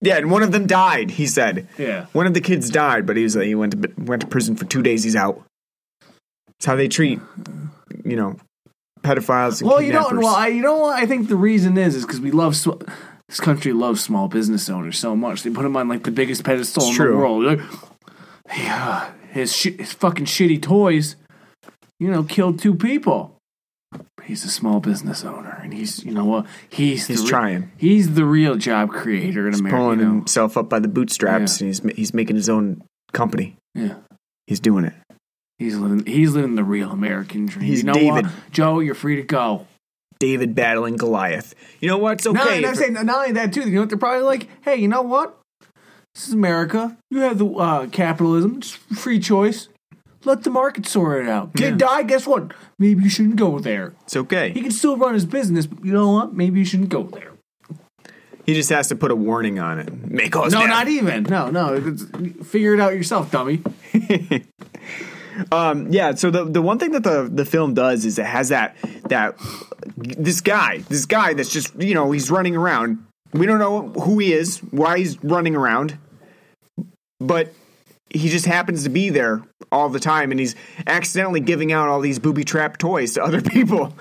yeah, 0.00 0.16
and 0.18 0.30
one 0.30 0.42
of 0.42 0.52
them 0.52 0.66
died. 0.66 1.10
He 1.12 1.26
said, 1.26 1.66
yeah. 1.78 2.06
one 2.12 2.26
of 2.26 2.34
the 2.34 2.40
kids 2.40 2.70
died, 2.70 3.06
but 3.06 3.16
he 3.16 3.22
was 3.22 3.36
like, 3.36 3.46
he 3.46 3.54
went 3.54 3.72
to 3.72 3.92
went 3.98 4.20
to 4.22 4.28
prison 4.28 4.54
for 4.56 4.66
two 4.66 4.82
days. 4.82 5.02
He's 5.02 5.16
out. 5.16 5.42
It's 6.60 6.66
how 6.66 6.76
they 6.76 6.88
treat, 6.88 7.18
you 8.04 8.16
know, 8.16 8.36
pedophiles. 9.02 9.60
And 9.62 9.70
Well, 9.70 9.80
you 9.80 9.92
know, 9.94 10.02
kidnappers. 10.04 10.24
well, 10.24 10.34
I, 10.34 10.48
you 10.48 10.60
know 10.62 10.76
what 10.76 11.02
I 11.02 11.06
think 11.06 11.28
the 11.28 11.36
reason 11.36 11.78
is 11.78 11.94
is 11.96 12.04
because 12.04 12.20
we 12.20 12.30
love 12.30 12.54
sm- 12.54 12.82
this 13.30 13.40
country 13.40 13.72
loves 13.72 14.02
small 14.02 14.28
business 14.28 14.68
owners 14.68 14.98
so 14.98 15.16
much. 15.16 15.42
They 15.42 15.50
put 15.50 15.62
them 15.62 15.74
on 15.76 15.88
like 15.88 16.02
the 16.04 16.10
biggest 16.10 16.44
pedestal 16.44 16.82
It's 16.82 16.90
in 16.90 16.96
true. 16.96 17.12
the 17.12 17.16
world. 17.16 17.44
Like, 17.44 17.60
yeah, 18.56 19.10
his 19.32 19.56
shi 19.56 19.72
his 19.78 19.92
fucking 19.94 20.26
shitty 20.26 20.60
toys, 20.60 21.16
you 21.98 22.10
know, 22.10 22.24
killed 22.24 22.58
two 22.58 22.74
people. 22.74 23.36
He's 24.24 24.44
a 24.44 24.48
small 24.50 24.80
business 24.80 25.24
owner, 25.24 25.58
and 25.62 25.72
he's 25.72 26.04
you 26.04 26.12
know 26.12 26.24
what 26.26 26.46
he's 26.68 27.06
He's 27.06 27.22
the 27.22 27.28
trying. 27.28 27.72
He's 27.78 28.14
the 28.14 28.24
real 28.26 28.56
job 28.56 28.90
creator 28.90 29.48
in 29.48 29.54
America. 29.54 29.76
pulling 29.76 29.98
you 30.00 30.04
know? 30.04 30.12
himself 30.16 30.56
up 30.58 30.68
by 30.68 30.78
the 30.78 30.88
bootstraps, 30.88 31.60
Yeah. 31.60 31.66
and 31.68 31.74
he's 31.74 31.96
he's 31.96 32.14
making 32.14 32.36
his 32.36 32.48
own 32.50 32.82
company. 33.14 33.56
Yeah. 33.74 33.94
He's 34.46 34.60
doing 34.60 34.84
it. 34.84 34.92
He's 35.60 35.76
living. 35.76 36.06
He's 36.06 36.32
living 36.34 36.54
the 36.54 36.64
real 36.64 36.90
American 36.90 37.44
dream. 37.44 37.66
He's 37.66 37.80
you 37.80 37.84
know 37.84 37.92
David. 37.92 38.24
what, 38.24 38.32
Joe? 38.50 38.80
You're 38.80 38.94
free 38.94 39.16
to 39.16 39.22
go. 39.22 39.66
David 40.18 40.54
battling 40.54 40.96
Goliath. 40.96 41.54
You 41.80 41.88
know 41.88 41.98
what? 41.98 42.14
It's 42.14 42.24
No, 42.24 42.32
okay. 42.32 42.56
and 42.56 42.66
I'm 42.66 42.74
saying 42.74 42.94
not 42.94 43.08
only 43.10 43.32
that 43.32 43.52
too. 43.52 43.60
You 43.68 43.74
know 43.74 43.80
what? 43.80 43.90
They're 43.90 43.98
probably 43.98 44.22
like, 44.22 44.48
hey, 44.62 44.76
you 44.76 44.88
know 44.88 45.02
what? 45.02 45.38
This 46.14 46.28
is 46.28 46.32
America. 46.32 46.96
You 47.10 47.18
have 47.20 47.36
the 47.36 47.46
uh, 47.46 47.86
capitalism. 47.88 48.56
It's 48.56 48.70
free 48.70 49.18
choice. 49.20 49.68
Let 50.24 50.44
the 50.44 50.50
market 50.50 50.86
sort 50.86 51.22
it 51.24 51.28
out. 51.28 51.54
Kid 51.54 51.76
die. 51.76 52.04
Guess 52.04 52.26
what? 52.26 52.52
Maybe 52.78 53.04
you 53.04 53.10
shouldn't 53.10 53.36
go 53.36 53.58
there. 53.58 53.92
It's 54.04 54.16
okay. 54.16 54.52
He 54.52 54.62
can 54.62 54.70
still 54.70 54.96
run 54.96 55.12
his 55.12 55.26
business, 55.26 55.66
but 55.66 55.84
you 55.84 55.92
know 55.92 56.10
what? 56.10 56.32
Maybe 56.34 56.58
you 56.58 56.64
shouldn't 56.64 56.88
go 56.88 57.02
there. 57.02 57.32
He 58.46 58.54
just 58.54 58.70
has 58.70 58.88
to 58.88 58.96
put 58.96 59.10
a 59.10 59.14
warning 59.16 59.58
on 59.58 59.78
it. 59.78 60.10
May 60.10 60.30
cause 60.30 60.52
No, 60.54 60.60
death. 60.60 60.68
not 60.70 60.88
even. 60.88 61.22
No, 61.24 61.50
no. 61.50 61.96
Figure 62.44 62.72
it 62.74 62.80
out 62.80 62.94
yourself, 62.94 63.30
dummy. 63.30 63.60
Um, 65.52 65.92
yeah 65.92 66.14
so 66.14 66.30
the 66.30 66.44
the 66.44 66.62
one 66.62 66.78
thing 66.78 66.92
that 66.92 67.04
the 67.04 67.28
the 67.32 67.44
film 67.44 67.74
does 67.74 68.04
is 68.04 68.18
it 68.18 68.26
has 68.26 68.48
that 68.50 68.76
that 69.08 69.36
this 69.96 70.40
guy 70.40 70.78
this 70.88 71.06
guy 71.06 71.34
that's 71.34 71.52
just 71.52 71.80
you 71.80 71.94
know 71.94 72.10
he's 72.12 72.30
running 72.30 72.56
around. 72.56 73.04
We 73.32 73.46
don't 73.46 73.60
know 73.60 73.88
who 73.90 74.18
he 74.18 74.32
is 74.32 74.58
why 74.58 74.98
he's 74.98 75.22
running 75.22 75.54
around 75.54 75.98
but 77.20 77.52
he 78.08 78.28
just 78.28 78.46
happens 78.46 78.82
to 78.82 78.88
be 78.88 79.10
there 79.10 79.42
all 79.70 79.88
the 79.88 80.00
time 80.00 80.30
and 80.30 80.40
he's 80.40 80.56
accidentally 80.86 81.40
giving 81.40 81.72
out 81.72 81.88
all 81.88 82.00
these 82.00 82.18
booby 82.18 82.42
trap 82.42 82.78
toys 82.78 83.14
to 83.14 83.22
other 83.22 83.40
people 83.52 83.94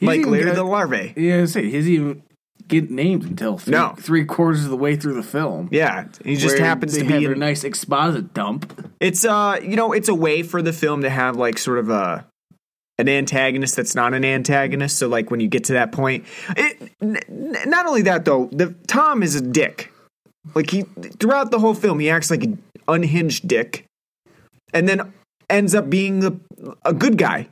like 0.00 0.20
even 0.20 0.30
Larry 0.30 0.50
the 0.52 0.62
larvae. 0.62 1.14
Yeah, 1.16 1.42
I 1.42 1.44
say 1.46 1.64
even 1.64 2.22
get 2.68 2.90
named 2.90 3.24
until 3.24 3.58
three, 3.58 3.72
No. 3.72 3.94
three 3.98 4.24
quarters 4.24 4.64
of 4.64 4.70
the 4.70 4.76
way 4.76 4.94
through 4.96 5.14
the 5.14 5.22
film. 5.22 5.68
yeah 5.72 6.06
he 6.24 6.36
just 6.36 6.58
happens 6.58 6.96
to 6.96 7.04
be 7.04 7.24
in, 7.24 7.38
nice 7.38 7.64
exposit 7.64 8.34
dump. 8.34 8.88
It's 9.00 9.24
uh, 9.24 9.58
you 9.62 9.76
know, 9.76 9.92
it's 9.92 10.08
a 10.08 10.14
way 10.14 10.42
for 10.42 10.62
the 10.62 10.72
film 10.72 11.02
to 11.02 11.10
have 11.10 11.36
like 11.36 11.58
sort 11.58 11.78
of 11.78 11.88
a 11.90 12.26
an 13.00 13.08
antagonist 13.08 13.76
that's 13.76 13.94
not 13.94 14.12
an 14.12 14.24
antagonist. 14.24 14.98
So 14.98 15.08
like 15.08 15.30
when 15.30 15.40
you 15.40 15.48
get 15.48 15.64
to 15.64 15.72
that 15.74 15.92
point, 15.92 16.24
it 16.56 16.92
n- 17.00 17.16
n- 17.28 17.56
not 17.66 17.86
only 17.86 18.02
that 18.02 18.24
though, 18.24 18.48
the 18.52 18.74
Tom 18.86 19.22
is 19.22 19.34
a 19.36 19.40
dick. 19.40 19.92
Like 20.54 20.70
he 20.70 20.82
throughout 21.20 21.50
the 21.50 21.58
whole 21.58 21.74
film, 21.74 22.00
he 22.00 22.10
acts 22.10 22.30
like 22.30 22.42
an 22.44 22.62
unhinged 22.88 23.46
dick, 23.46 23.84
and 24.72 24.88
then 24.88 25.12
ends 25.48 25.74
up 25.74 25.88
being 25.88 26.20
the, 26.20 26.38
a 26.84 26.92
good 26.92 27.16
guy. 27.18 27.48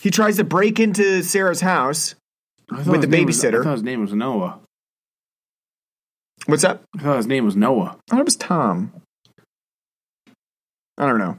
He 0.00 0.10
tries 0.10 0.36
to 0.38 0.44
break 0.44 0.80
into 0.80 1.22
Sarah's 1.22 1.60
house. 1.60 2.14
With 2.76 3.00
the 3.02 3.06
name 3.06 3.26
was- 3.26 3.42
babysitter. 3.42 3.60
I 3.60 3.64
thought 3.64 3.72
his 3.72 3.82
name 3.82 4.00
was 4.00 4.12
Noah. 4.12 4.60
What's 6.46 6.64
up? 6.64 6.82
I 6.98 7.02
thought 7.02 7.16
his 7.18 7.26
name 7.26 7.44
was 7.44 7.54
Noah. 7.56 7.96
I 7.96 8.10
thought 8.10 8.20
it 8.20 8.24
was 8.24 8.36
Tom. 8.36 8.92
I 10.98 11.06
don't 11.06 11.18
know. 11.18 11.36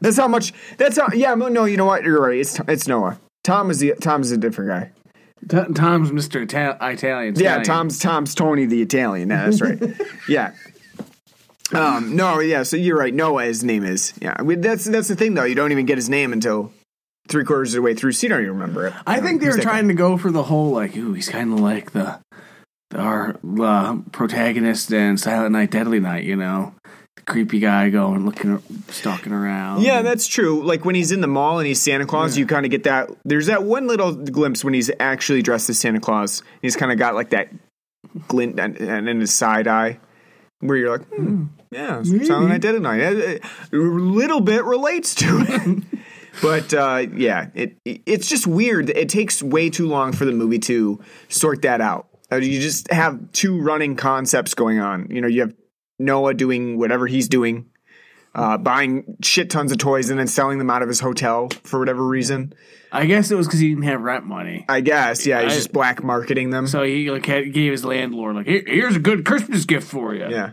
That's 0.00 0.16
how 0.16 0.28
much. 0.28 0.52
That's 0.76 0.98
how. 0.98 1.08
Yeah, 1.14 1.34
no, 1.34 1.64
you 1.64 1.76
know 1.76 1.86
what? 1.86 2.04
You're 2.04 2.20
right. 2.20 2.38
It's 2.38 2.60
it's 2.68 2.86
Noah. 2.86 3.18
Tom 3.42 3.70
is 3.70 3.78
the 3.80 3.94
Tom 4.00 4.20
is 4.20 4.30
a 4.30 4.36
different 4.36 4.70
guy. 4.70 4.90
T- 5.48 5.72
Tom's 5.72 6.10
Mr. 6.10 6.42
Ital- 6.42 6.76
Italian. 6.88 7.34
Yeah, 7.36 7.60
Italian. 7.60 7.64
Tom's 7.64 7.98
Tom's 7.98 8.34
Tony 8.34 8.66
the 8.66 8.82
Italian. 8.82 9.30
Yeah, 9.30 9.44
that's 9.48 9.60
right. 9.60 9.80
yeah. 10.28 10.52
Um. 11.72 12.14
No. 12.16 12.38
Yeah. 12.40 12.62
So 12.64 12.76
you're 12.76 12.98
right. 12.98 13.12
Noah. 13.14 13.44
His 13.44 13.64
name 13.64 13.84
is. 13.84 14.12
Yeah. 14.20 14.36
Mean, 14.42 14.60
that's 14.60 14.84
that's 14.84 15.08
the 15.08 15.16
thing 15.16 15.34
though. 15.34 15.44
You 15.44 15.54
don't 15.54 15.72
even 15.72 15.86
get 15.86 15.96
his 15.96 16.08
name 16.08 16.32
until 16.32 16.72
three 17.28 17.44
quarters 17.44 17.70
of 17.74 17.76
the 17.78 17.82
way 17.82 17.94
through. 17.94 18.12
You 18.20 18.28
don't 18.28 18.40
even 18.40 18.52
remember 18.54 18.86
it. 18.88 18.94
I 19.06 19.16
You 19.16 19.20
know, 19.20 19.26
think 19.28 19.40
they 19.40 19.46
were 19.48 19.52
that 19.56 19.64
guy? 19.64 19.70
trying 19.70 19.88
to 19.88 19.94
go 19.94 20.16
for 20.16 20.30
the 20.30 20.42
whole 20.44 20.70
like, 20.70 20.96
ooh, 20.96 21.12
he's 21.12 21.28
kind 21.28 21.52
of 21.52 21.60
like 21.60 21.92
the, 21.92 22.18
the 22.90 22.98
our 22.98 23.36
uh, 23.60 23.96
protagonist 24.12 24.90
in 24.92 25.16
Silent 25.18 25.52
Night, 25.52 25.70
Deadly 25.70 26.00
Night. 26.00 26.24
You 26.24 26.36
know, 26.36 26.74
the 27.16 27.22
creepy 27.22 27.58
guy 27.60 27.90
going 27.90 28.24
looking, 28.26 28.62
stalking 28.88 29.32
around. 29.32 29.82
Yeah, 29.82 30.02
that's 30.02 30.26
true. 30.26 30.64
Like 30.64 30.84
when 30.84 30.94
he's 30.94 31.12
in 31.12 31.20
the 31.20 31.26
mall 31.26 31.58
and 31.58 31.66
he's 31.66 31.80
Santa 31.80 32.06
Claus, 32.06 32.36
you 32.38 32.46
kind 32.46 32.64
of 32.64 32.70
get 32.70 32.84
that. 32.84 33.10
There's 33.24 33.46
that 33.46 33.62
one 33.62 33.86
little 33.86 34.14
glimpse 34.14 34.64
when 34.64 34.74
he's 34.74 34.90
actually 34.98 35.42
dressed 35.42 35.68
as 35.70 35.78
Santa 35.78 36.00
Claus. 36.00 36.42
He's 36.62 36.76
kind 36.76 36.90
of 36.92 36.98
got 36.98 37.14
like 37.14 37.30
that 37.30 37.48
glint 38.26 38.58
and, 38.58 38.76
and 38.78 39.08
in 39.08 39.20
his 39.20 39.34
side 39.34 39.68
eye, 39.68 39.98
where 40.60 40.76
you're 40.76 40.98
like, 40.98 41.06
hmm, 41.08 41.44
yeah, 41.70 42.02
Silent 42.02 42.48
Night, 42.48 42.60
Dead 42.62 42.80
Night. 42.80 43.00
A 43.00 43.76
little 43.76 44.40
bit 44.40 44.64
relates 44.64 45.14
to 45.16 45.44
it. 45.46 45.82
But 46.42 46.72
uh, 46.74 47.06
yeah, 47.14 47.48
it 47.54 47.76
it's 47.84 48.28
just 48.28 48.46
weird. 48.46 48.90
It 48.90 49.08
takes 49.08 49.42
way 49.42 49.70
too 49.70 49.86
long 49.88 50.12
for 50.12 50.24
the 50.24 50.32
movie 50.32 50.58
to 50.60 51.00
sort 51.28 51.62
that 51.62 51.80
out. 51.80 52.06
Uh, 52.30 52.36
You 52.36 52.60
just 52.60 52.90
have 52.92 53.32
two 53.32 53.60
running 53.60 53.96
concepts 53.96 54.54
going 54.54 54.78
on. 54.78 55.08
You 55.10 55.20
know, 55.20 55.28
you 55.28 55.40
have 55.42 55.54
Noah 55.98 56.34
doing 56.34 56.78
whatever 56.78 57.06
he's 57.06 57.28
doing, 57.28 57.66
uh, 58.34 58.58
buying 58.58 59.16
shit 59.22 59.50
tons 59.50 59.72
of 59.72 59.78
toys 59.78 60.10
and 60.10 60.18
then 60.18 60.26
selling 60.28 60.58
them 60.58 60.70
out 60.70 60.82
of 60.82 60.88
his 60.88 61.00
hotel 61.00 61.48
for 61.64 61.78
whatever 61.80 62.06
reason. 62.06 62.52
I 62.92 63.04
guess 63.06 63.30
it 63.30 63.34
was 63.34 63.46
because 63.46 63.60
he 63.60 63.68
didn't 63.70 63.84
have 63.84 64.00
rent 64.00 64.24
money. 64.24 64.64
I 64.68 64.80
guess, 64.80 65.26
yeah, 65.26 65.42
he's 65.42 65.52
I- 65.52 65.56
just 65.56 65.72
black 65.72 66.02
marketing 66.02 66.50
them. 66.50 66.66
So 66.66 66.82
he 66.84 67.10
like 67.10 67.26
had, 67.26 67.52
gave 67.52 67.72
his 67.72 67.84
landlord 67.84 68.36
like, 68.36 68.46
Here, 68.46 68.62
"Here's 68.66 68.96
a 68.96 69.00
good 69.00 69.24
Christmas 69.26 69.64
gift 69.64 69.88
for 69.90 70.14
you." 70.14 70.26
yeah, 70.30 70.52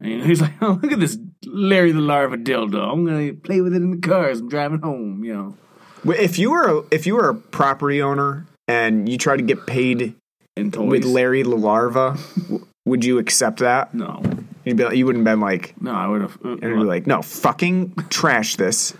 and 0.00 0.24
he's 0.24 0.40
like, 0.40 0.52
"Oh, 0.60 0.78
look 0.82 0.92
at 0.92 1.00
this 1.00 1.18
Larry 1.46 1.92
the 1.92 2.00
Larva 2.00 2.36
dildo. 2.36 2.92
I'm 2.92 3.04
gonna 3.04 3.32
play 3.34 3.60
with 3.60 3.74
it 3.74 3.82
in 3.82 3.90
the 3.90 3.98
car 4.06 4.28
as 4.30 4.40
I'm 4.40 4.48
driving 4.48 4.80
home." 4.80 5.24
You 5.24 5.34
know, 5.34 6.12
if 6.12 6.38
you 6.38 6.50
were 6.50 6.78
a, 6.78 6.82
if 6.90 7.06
you 7.06 7.14
were 7.14 7.28
a 7.28 7.34
property 7.34 8.02
owner 8.02 8.46
and 8.68 9.08
you 9.08 9.18
try 9.18 9.36
to 9.36 9.42
get 9.42 9.66
paid 9.66 10.14
and 10.56 10.74
with 10.74 11.04
Larry 11.04 11.42
the 11.42 11.50
Larva, 11.56 12.16
would 12.84 13.04
you 13.04 13.18
accept 13.18 13.58
that? 13.60 13.94
no, 13.94 14.22
You'd 14.64 14.76
be, 14.76 14.96
you 14.96 15.06
wouldn't 15.06 15.24
been 15.24 15.40
like, 15.40 15.74
no, 15.80 15.92
I 15.92 16.06
would 16.06 16.20
have. 16.22 16.38
Uh, 16.44 16.50
and 16.50 16.62
you'd 16.62 16.74
be 16.74 16.80
uh, 16.80 16.84
like, 16.84 17.06
no, 17.06 17.22
fucking 17.22 17.94
trash 18.10 18.56
this. 18.56 18.94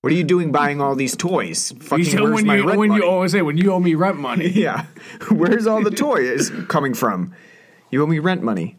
What 0.00 0.12
are 0.12 0.16
you 0.16 0.24
doing 0.24 0.52
buying 0.52 0.80
all 0.80 0.94
these 0.94 1.14
toys? 1.16 1.72
Fucking 1.80 2.06
said 2.06 2.20
where's 2.20 2.34
when 2.34 2.46
my 2.46 2.56
you 2.56 2.66
rent 2.66 2.78
when 2.78 2.88
money? 2.88 3.02
you 3.02 3.08
always 3.08 3.32
say 3.32 3.42
when 3.42 3.58
you 3.58 3.72
owe 3.72 3.78
me 3.78 3.94
rent 3.94 4.16
money. 4.18 4.48
Yeah. 4.54 4.86
Where's 5.30 5.66
all 5.66 5.82
the 5.84 5.90
toys 6.06 6.50
coming 6.68 6.94
from? 6.94 7.34
You 7.90 8.02
owe 8.02 8.06
me 8.06 8.18
rent 8.18 8.42
money. 8.42 8.78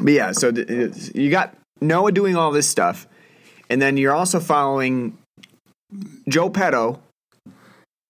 But 0.00 0.12
yeah, 0.12 0.32
so 0.32 0.50
th- 0.50 1.14
you 1.14 1.30
got 1.30 1.56
Noah 1.80 2.12
doing 2.12 2.36
all 2.36 2.50
this 2.50 2.68
stuff, 2.68 3.06
and 3.70 3.80
then 3.80 3.96
you're 3.96 4.14
also 4.14 4.40
following 4.40 5.16
Joe 6.28 6.50
Petto 6.50 7.00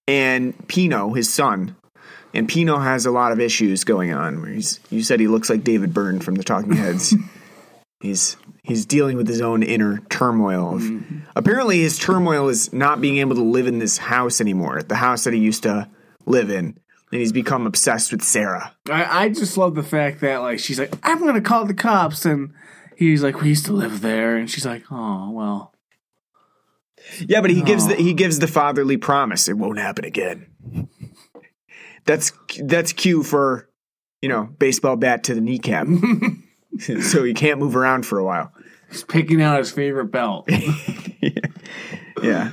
and 0.07 0.55
Pino, 0.68 1.12
his 1.12 1.33
son. 1.33 1.77
And 2.33 2.49
Pino 2.49 2.79
has 2.79 3.07
a 3.07 3.12
lot 3.12 3.31
of 3.31 3.40
issues 3.40 3.85
going 3.85 4.12
on. 4.12 4.40
Where 4.40 4.51
he's, 4.51 4.81
you 4.90 5.03
said 5.03 5.20
he 5.20 5.29
looks 5.29 5.49
like 5.49 5.62
David 5.62 5.94
Byrne 5.94 6.20
from 6.20 6.35
the 6.35 6.42
Talking 6.42 6.73
Heads. 6.73 7.14
he's 8.01 8.37
he's 8.64 8.87
dealing 8.87 9.16
with 9.16 9.29
his 9.29 9.40
own 9.40 9.62
inner 9.62 9.99
turmoil. 10.09 10.77
Of, 10.77 10.83
mm-hmm. 10.83 11.20
Apparently, 11.37 11.81
his 11.81 11.99
turmoil 11.99 12.49
is 12.49 12.73
not 12.73 13.01
being 13.01 13.18
able 13.18 13.37
to 13.37 13.42
live 13.42 13.66
in 13.66 13.79
this 13.79 13.99
house 13.99 14.40
anymore, 14.40 14.83
the 14.83 14.97
house 14.97 15.25
that 15.25 15.35
he 15.35 15.40
used 15.40 15.62
to 15.62 15.88
live 16.27 16.51
in, 16.51 16.77
and 17.14 17.20
he's 17.20 17.31
become 17.31 17.64
obsessed 17.64 18.11
with 18.11 18.22
Sarah. 18.22 18.74
I, 18.90 19.27
I 19.27 19.29
just 19.29 19.57
love 19.57 19.77
the 19.77 19.85
fact 19.85 20.20
that 20.22 20.38
like 20.38 20.59
she's 20.59 20.81
like, 20.81 20.92
I'm 21.05 21.24
gonna 21.24 21.40
call 21.40 21.64
the 21.64 21.72
cops, 21.72 22.27
and 22.27 22.53
he's 22.96 23.22
like, 23.22 23.40
we 23.40 23.50
used 23.50 23.66
to 23.66 23.72
live 23.72 24.00
there, 24.00 24.37
and 24.37 24.50
she's 24.50 24.66
like, 24.66 24.83
oh 24.90 25.31
well. 25.31 25.72
Yeah, 27.20 27.40
but 27.40 27.50
he 27.50 27.62
gives 27.62 27.87
the 27.87 27.94
oh. 27.94 27.98
he 27.98 28.14
gives 28.14 28.40
the 28.40 28.48
fatherly 28.48 28.96
promise 28.96 29.46
it 29.46 29.57
won't 29.57 29.79
happen 29.79 30.05
again. 30.05 30.88
That's 32.05 32.33
that's 32.59 32.92
cue 32.92 33.22
for 33.22 33.70
you 34.20 34.29
know 34.29 34.48
baseball 34.59 34.96
bat 34.96 35.22
to 35.24 35.37
the 35.37 35.40
kneecap, 35.40 35.87
so 37.00 37.22
he 37.22 37.33
can't 37.33 37.61
move 37.61 37.77
around 37.77 38.07
for 38.07 38.18
a 38.18 38.24
while. 38.24 38.53
He's 38.90 39.05
picking 39.05 39.40
out 39.40 39.59
his 39.59 39.70
favorite 39.70 40.11
belt. 40.11 40.50
Yeah. 42.24 42.53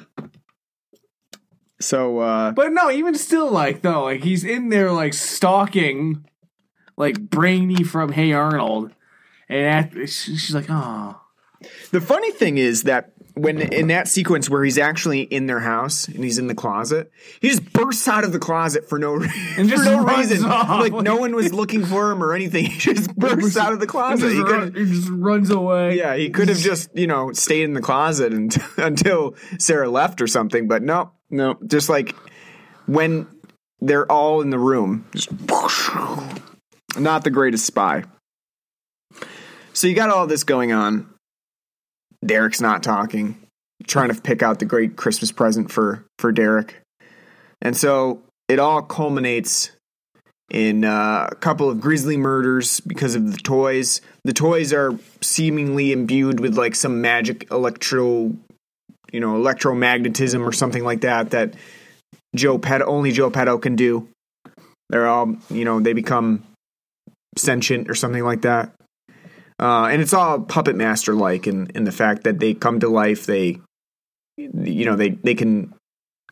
So 1.81 2.19
uh 2.19 2.51
But 2.51 2.71
no, 2.71 2.89
even 2.91 3.15
still, 3.15 3.49
like 3.51 3.81
though, 3.81 4.03
like 4.03 4.23
he's 4.23 4.43
in 4.43 4.69
there 4.69 4.91
like 4.91 5.13
stalking, 5.13 6.25
like 6.97 7.19
Brainy 7.19 7.83
from 7.83 8.11
Hey 8.11 8.31
Arnold, 8.33 8.91
and 9.49 10.07
she's 10.09 10.53
like, 10.55 10.67
"Oh, 10.69 11.19
the 11.91 12.01
funny 12.01 12.31
thing 12.31 12.57
is 12.57 12.83
that 12.83 13.11
when 13.33 13.59
in 13.61 13.87
that 13.87 14.09
sequence 14.09 14.49
where 14.49 14.61
he's 14.61 14.77
actually 14.77 15.21
in 15.21 15.45
their 15.47 15.61
house 15.61 16.05
and 16.09 16.21
he's 16.21 16.37
in 16.37 16.47
the 16.47 16.53
closet, 16.55 17.09
he 17.39 17.47
just 17.47 17.71
bursts 17.71 18.07
out 18.09 18.25
of 18.25 18.33
the 18.33 18.39
closet 18.39 18.89
for 18.89 18.99
no 18.99 19.13
reason. 19.13 19.31
And 19.57 19.69
just 19.69 19.85
for 19.85 19.89
no 19.89 20.03
reason. 20.05 20.43
off. 20.43 20.81
Like 20.81 20.91
no 20.93 21.15
one 21.15 21.33
was 21.33 21.53
looking 21.53 21.85
for 21.85 22.11
him 22.11 22.21
or 22.21 22.33
anything. 22.33 22.65
He 22.71 22.77
just 22.77 23.15
bursts 23.15 23.55
out 23.57 23.71
of 23.71 23.79
the 23.79 23.85
He 23.85 23.89
closet. 23.89 24.21
just, 24.21 24.35
He 24.35 24.41
run, 24.41 24.73
he 24.75 24.85
just 24.85 25.09
runs 25.09 25.49
away." 25.49 25.97
Yeah, 25.97 26.15
he 26.17 26.29
could 26.29 26.49
have 26.49 26.57
just, 26.57 26.89
you 26.93 27.07
know, 27.07 27.31
stayed 27.31 27.63
in 27.63 27.73
the 27.73 27.81
closet 27.81 28.33
and, 28.33 28.53
until 28.77 29.35
Sarah 29.57 29.89
left 29.89 30.21
or 30.21 30.27
something, 30.27 30.67
but 30.67 30.83
no, 30.83 31.11
no, 31.31 31.57
just 31.65 31.89
like 31.89 32.15
when 32.85 33.27
they're 33.79 34.09
all 34.11 34.41
in 34.41 34.49
the 34.49 34.59
room, 34.59 35.05
just 35.15 35.29
not 36.97 37.23
the 37.23 37.31
greatest 37.31 37.65
spy. 37.65 38.03
So 39.73 39.87
you 39.87 39.95
got 39.95 40.09
all 40.09 40.27
this 40.27 40.43
going 40.43 40.71
on. 40.71 41.09
Derek's 42.23 42.61
not 42.61 42.83
talking, 42.83 43.41
trying 43.87 44.13
to 44.13 44.21
pick 44.21 44.43
out 44.43 44.59
the 44.59 44.65
great 44.65 44.95
Christmas 44.95 45.31
present 45.31 45.71
for 45.71 46.05
for 46.19 46.31
Derek. 46.31 46.81
And 47.61 47.75
so 47.75 48.21
it 48.47 48.59
all 48.59 48.81
culminates 48.81 49.71
in 50.51 50.83
uh, 50.83 51.29
a 51.31 51.35
couple 51.35 51.69
of 51.69 51.79
grisly 51.79 52.17
murders 52.17 52.81
because 52.81 53.15
of 53.15 53.31
the 53.31 53.37
toys. 53.37 54.01
The 54.25 54.33
toys 54.33 54.73
are 54.73 54.91
seemingly 55.21 55.93
imbued 55.93 56.39
with 56.39 56.57
like 56.57 56.75
some 56.75 57.01
magic 57.01 57.49
electro, 57.49 58.35
you 59.11 59.19
know, 59.19 59.33
electromagnetism 59.33 60.45
or 60.45 60.51
something 60.51 60.83
like 60.83 61.01
that 61.01 61.31
that 61.31 61.53
Joe 62.35 62.57
Pet 62.57 62.81
only 62.81 63.11
Joe 63.11 63.29
Petto 63.29 63.57
can 63.57 63.75
do. 63.75 64.07
They're 64.89 65.07
all, 65.07 65.35
you 65.49 65.65
know, 65.65 65.79
they 65.79 65.93
become 65.93 66.43
sentient 67.37 67.89
or 67.89 67.95
something 67.95 68.23
like 68.23 68.41
that. 68.41 68.73
Uh, 69.59 69.85
and 69.85 70.01
it's 70.01 70.13
all 70.13 70.41
puppet 70.41 70.75
master 70.75 71.13
like 71.13 71.47
in, 71.47 71.67
in 71.75 71.83
the 71.83 71.91
fact 71.91 72.23
that 72.23 72.39
they 72.39 72.53
come 72.53 72.79
to 72.79 72.89
life. 72.89 73.25
They, 73.25 73.59
you 74.37 74.85
know, 74.85 74.95
they, 74.95 75.09
they 75.09 75.35
can 75.35 75.73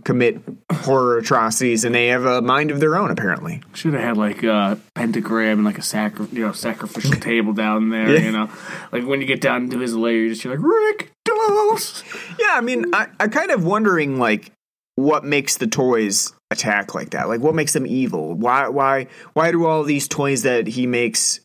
commit 0.03 0.39
horror 0.71 1.17
atrocities, 1.17 1.83
and 1.83 1.93
they 1.93 2.07
have 2.07 2.25
a 2.25 2.41
mind 2.41 2.71
of 2.71 2.79
their 2.79 2.95
own. 2.95 3.11
Apparently, 3.11 3.61
Should 3.73 3.93
have 3.93 4.03
had 4.03 4.17
like 4.17 4.43
a 4.43 4.79
pentagram 4.95 5.59
and 5.59 5.65
like 5.65 5.77
a 5.77 5.81
sacri- 5.81 6.27
you 6.31 6.45
know 6.45 6.51
sacrificial 6.51 7.11
table 7.19 7.53
down 7.53 7.89
there. 7.89 8.15
Yeah. 8.15 8.19
You 8.21 8.31
know, 8.31 8.49
like 8.91 9.05
when 9.05 9.21
you 9.21 9.27
get 9.27 9.41
down 9.41 9.63
into 9.63 9.79
his 9.79 9.95
lair, 9.95 10.13
you're 10.13 10.29
just 10.29 10.43
you're 10.43 10.55
like 10.55 10.63
Rick 10.65 11.11
Dose. 11.25 12.03
yeah. 12.39 12.51
I 12.51 12.61
mean, 12.61 12.93
I 12.93 13.07
I 13.19 13.27
kind 13.27 13.51
of 13.51 13.63
wondering 13.63 14.19
like 14.19 14.51
what 14.95 15.23
makes 15.23 15.57
the 15.57 15.67
toys 15.67 16.33
attack 16.51 16.93
like 16.95 17.11
that. 17.11 17.27
Like, 17.29 17.41
what 17.41 17.55
makes 17.55 17.73
them 17.73 17.85
evil? 17.87 18.33
Why 18.33 18.67
why 18.67 19.07
why 19.33 19.51
do 19.51 19.65
all 19.65 19.83
these 19.83 20.07
toys 20.07 20.43
that 20.43 20.67
he 20.67 20.87
makes 20.87 21.39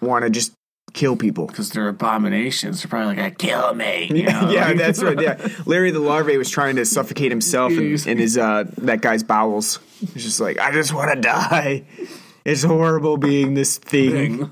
want 0.00 0.24
to 0.24 0.30
just 0.30 0.52
kill 0.92 1.16
people? 1.16 1.46
Because 1.46 1.70
they're 1.70 1.88
abominations. 1.88 2.82
They're 2.82 2.90
probably 2.90 3.16
like, 3.16 3.38
kill 3.38 3.74
me. 3.74 4.08
you 4.12 4.22
know? 4.28 4.50
yeah, 4.50 4.72
that's 4.74 5.02
right. 5.02 5.20
Yeah, 5.20 5.48
Larry 5.66 5.90
the 5.90 6.00
larvae 6.00 6.36
was 6.36 6.50
trying 6.50 6.76
to 6.76 6.84
suffocate 6.84 7.30
himself 7.30 7.72
in, 7.72 7.96
in 8.08 8.18
his 8.18 8.38
uh 8.38 8.64
that 8.78 9.00
guy's 9.00 9.22
bowels. 9.22 9.78
He's 10.00 10.24
just 10.24 10.40
like, 10.40 10.58
I 10.58 10.72
just 10.72 10.92
want 10.92 11.14
to 11.14 11.20
die. 11.20 11.84
It's 12.44 12.62
horrible 12.62 13.16
being 13.18 13.54
this 13.54 13.78
thing. 13.78 14.50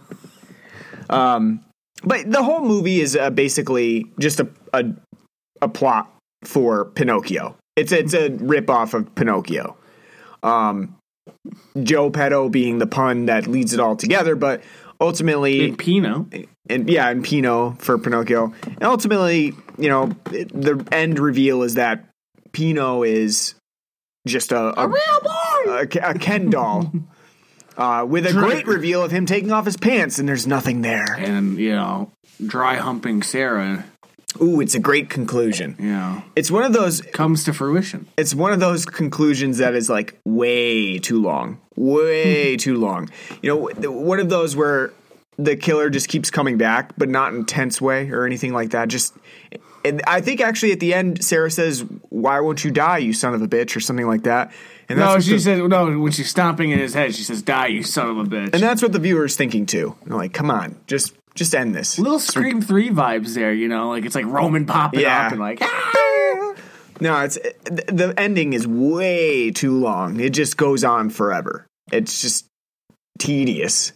Um, 1.09 1.65
but 2.05 2.31
the 2.31 2.43
whole 2.43 2.61
movie 2.61 3.01
is 3.01 3.17
uh, 3.17 3.31
basically 3.31 4.07
just 4.19 4.41
a, 4.41 4.49
a 4.73 4.85
a 5.61 5.69
plot 5.69 6.11
for 6.45 6.87
Pinocchio. 6.87 7.57
It's 7.77 7.93
it's 7.93 8.15
a 8.15 8.31
rip 8.31 8.71
off 8.71 8.95
of 8.95 9.15
Pinocchio. 9.15 9.77
Um, 10.43 10.97
Joe 11.83 12.11
Petto 12.11 12.49
being 12.49 12.79
the 12.79 12.87
pun 12.87 13.27
that 13.27 13.47
leads 13.47 13.73
it 13.73 13.81
all 13.81 13.97
together, 13.97 14.35
but 14.37 14.63
ultimately 15.01 15.65
And 15.69 15.79
Pino. 15.79 16.29
and 16.69 16.89
yeah, 16.91 17.09
and 17.09 17.25
Pino 17.25 17.73
for 17.79 17.99
Pinocchio. 17.99 18.53
And 18.65 18.83
ultimately, 18.83 19.55
you 19.79 19.89
know, 19.89 20.13
it- 20.33 20.49
the 20.53 20.85
end 20.93 21.19
reveal 21.19 21.63
is 21.63 21.75
that 21.75 22.05
Pino 22.53 23.03
is 23.03 23.55
just 24.27 24.53
a 24.53 24.79
a, 24.81 24.89
Real 24.89 25.21
boy. 25.23 25.73
a, 26.03 26.11
a 26.11 26.15
Ken 26.15 26.51
doll. 26.51 26.93
Uh, 27.79 28.05
with 28.05 28.27
a 28.27 28.33
great 28.33 28.67
reveal 28.67 29.03
of 29.03 29.11
him 29.11 29.25
taking 29.25 29.51
off 29.53 29.65
his 29.65 29.77
pants, 29.79 30.19
and 30.19 30.29
there's 30.29 30.47
nothing 30.47 30.83
there. 30.83 31.15
and 31.17 31.57
you 31.57 31.73
know, 31.73 32.11
dry 32.45 32.75
humping 32.75 33.23
Sarah. 33.23 33.87
Ooh, 34.41 34.61
it's 34.61 34.75
a 34.75 34.81
great 34.81 35.11
conclusion. 35.11 35.77
Yeah. 35.79 36.23
It's 36.37 36.51
one 36.51 36.65
of 36.65 36.73
those. 36.73 37.01
comes 37.01 37.45
to 37.45 37.53
fruition. 37.53 38.07
It's 38.17 38.35
one 38.35 38.53
of 38.53 38.61
those 38.61 38.85
conclusions 38.85 39.59
that 39.59 39.75
is 39.75 39.89
like 39.91 40.19
way 40.25 40.99
too 40.99 41.21
long, 41.21 41.61
way 41.77 42.53
hmm. 42.53 42.59
too 42.59 42.77
long. 42.77 43.11
You 43.43 43.51
know, 43.51 43.91
one 43.91 44.21
of 44.21 44.29
those 44.29 44.57
where 44.57 44.93
the 45.45 45.57
killer 45.57 45.91
just 45.91 46.09
keeps 46.09 46.31
coming 46.31 46.59
back, 46.59 46.93
but 46.97 47.09
not 47.09 47.35
in 47.35 47.43
a 47.43 47.45
tense 47.45 47.81
way 47.81 48.11
or 48.11 48.27
anything 48.27 48.53
like 48.53 48.71
that. 48.71 48.89
Just, 48.89 49.15
and 49.85 50.03
I 50.07 50.21
think 50.21 50.41
actually 50.41 50.73
at 50.73 50.81
the 50.81 50.93
end, 50.95 51.25
Sarah 51.25 51.51
says, 51.51 51.85
"Why 52.11 52.41
won't 52.41 52.65
you 52.65 52.71
die, 52.71 52.99
you 52.99 53.13
son 53.13 53.35
of 53.35 53.43
a 53.43 53.49
bitch?" 53.49 53.75
or 53.77 53.81
something 53.81 54.07
like 54.07 54.25
that. 54.25 54.53
And 54.89 54.99
No, 54.99 55.19
she 55.21 55.33
the- 55.33 55.39
said 55.39 55.59
no 55.59 55.99
when 55.99 56.13
she's 56.13 56.29
stomping 56.29 56.71
in 56.71 56.79
his 56.79 56.95
head. 56.95 57.15
She 57.15 57.23
says, 57.23 57.43
"Die, 57.43 57.67
you 57.69 57.83
son 57.83 58.11
of 58.11 58.19
a 58.19 58.25
bitch." 58.25 58.51
and 58.53 58.63
that's 58.63 58.83
what 58.83 58.93
the 58.93 58.99
viewer's 58.99 59.37
thinking 59.37 59.65
too. 59.67 59.95
They're 60.05 60.17
like, 60.17 60.33
"Come 60.33 60.51
on, 60.51 60.77
just 60.87 61.15
just 61.35 61.55
end 61.55 61.75
this." 61.75 61.99
Little 61.99 62.19
Scream 62.19 62.61
Three 62.63 62.91
vibes 62.91 63.35
there, 63.35 63.53
you 63.53 63.69
know, 63.69 63.89
like 63.91 64.05
it's 64.05 64.15
like 64.15 64.27
Roman 64.27 64.67
popping 64.67 65.01
Yeah. 65.01 65.27
up 65.27 65.33
and 65.33 65.41
like, 65.41 65.59
ah! 65.63 66.55
No, 67.01 67.19
it's 67.21 67.37
the 67.65 68.13
ending 68.19 68.53
is 68.53 68.67
way 68.67 69.51
too 69.51 69.79
long. 69.79 70.21
It 70.21 70.31
just 70.35 70.57
goes 70.57 70.85
on 70.85 71.09
forever. 71.11 71.67
It's 71.91 72.21
just 72.21 72.47
tedious. 73.19 73.93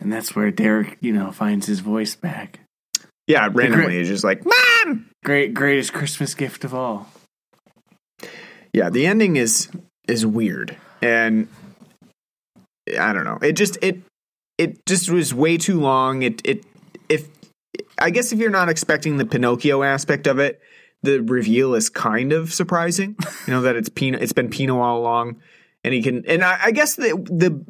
and 0.00 0.12
that's 0.12 0.34
where 0.36 0.50
Derek, 0.50 0.98
you 1.00 1.12
know, 1.12 1.30
finds 1.32 1.66
his 1.66 1.80
voice 1.80 2.14
back. 2.14 2.60
Yeah, 3.26 3.48
randomly 3.52 3.86
great- 3.86 4.00
it's 4.00 4.08
just 4.08 4.24
like 4.24 4.42
mom. 4.44 5.06
Great, 5.24 5.54
greatest 5.54 5.92
Christmas 5.94 6.34
gift 6.34 6.64
of 6.64 6.74
all. 6.74 7.08
Yeah, 8.72 8.90
the 8.90 9.06
ending 9.06 9.36
is 9.36 9.68
is 10.08 10.26
weird, 10.26 10.76
and 11.00 11.48
I 12.98 13.12
don't 13.12 13.24
know. 13.24 13.38
It 13.40 13.52
just 13.52 13.78
it 13.82 14.00
it 14.58 14.86
just 14.86 15.10
was 15.10 15.34
way 15.34 15.56
too 15.56 15.80
long. 15.80 16.22
It 16.22 16.40
it 16.44 16.64
if 17.08 17.28
I 17.98 18.10
guess 18.10 18.32
if 18.32 18.38
you're 18.38 18.50
not 18.50 18.68
expecting 18.68 19.16
the 19.16 19.26
Pinocchio 19.26 19.82
aspect 19.82 20.26
of 20.26 20.38
it, 20.38 20.60
the 21.02 21.20
reveal 21.20 21.74
is 21.74 21.88
kind 21.88 22.32
of 22.32 22.52
surprising. 22.52 23.16
You 23.46 23.52
know 23.52 23.62
that 23.62 23.76
it's 23.76 23.88
Pino. 23.88 24.18
It's 24.18 24.32
been 24.32 24.50
Pino 24.50 24.80
all 24.80 24.98
along, 24.98 25.40
and 25.82 25.92
he 25.92 26.02
can. 26.02 26.24
And 26.26 26.42
I, 26.42 26.58
I 26.64 26.70
guess 26.70 26.96
the 26.96 27.14
the 27.30 27.64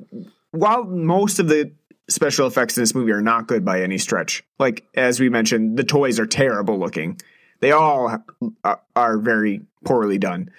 while 0.51 0.85
most 0.85 1.39
of 1.39 1.49
the 1.49 1.73
special 2.09 2.47
effects 2.47 2.77
in 2.77 2.83
this 2.83 2.95
movie 2.95 3.13
are 3.13 3.23
not 3.23 3.49
good 3.49 3.65
by 3.65 3.83
any 3.83 3.99
stretch, 3.99 4.45
like 4.59 4.87
as 4.95 5.21
we 5.21 5.29
mentioned, 5.29 5.77
the 5.77 5.85
toys 5.85 6.21
are 6.21 6.27
terrible 6.27 6.79
looking. 6.79 7.19
They 7.61 7.73
all 7.73 8.19
are, 8.63 8.81
are 8.95 9.19
very 9.19 9.63
poorly 9.85 10.19
done. 10.19 10.51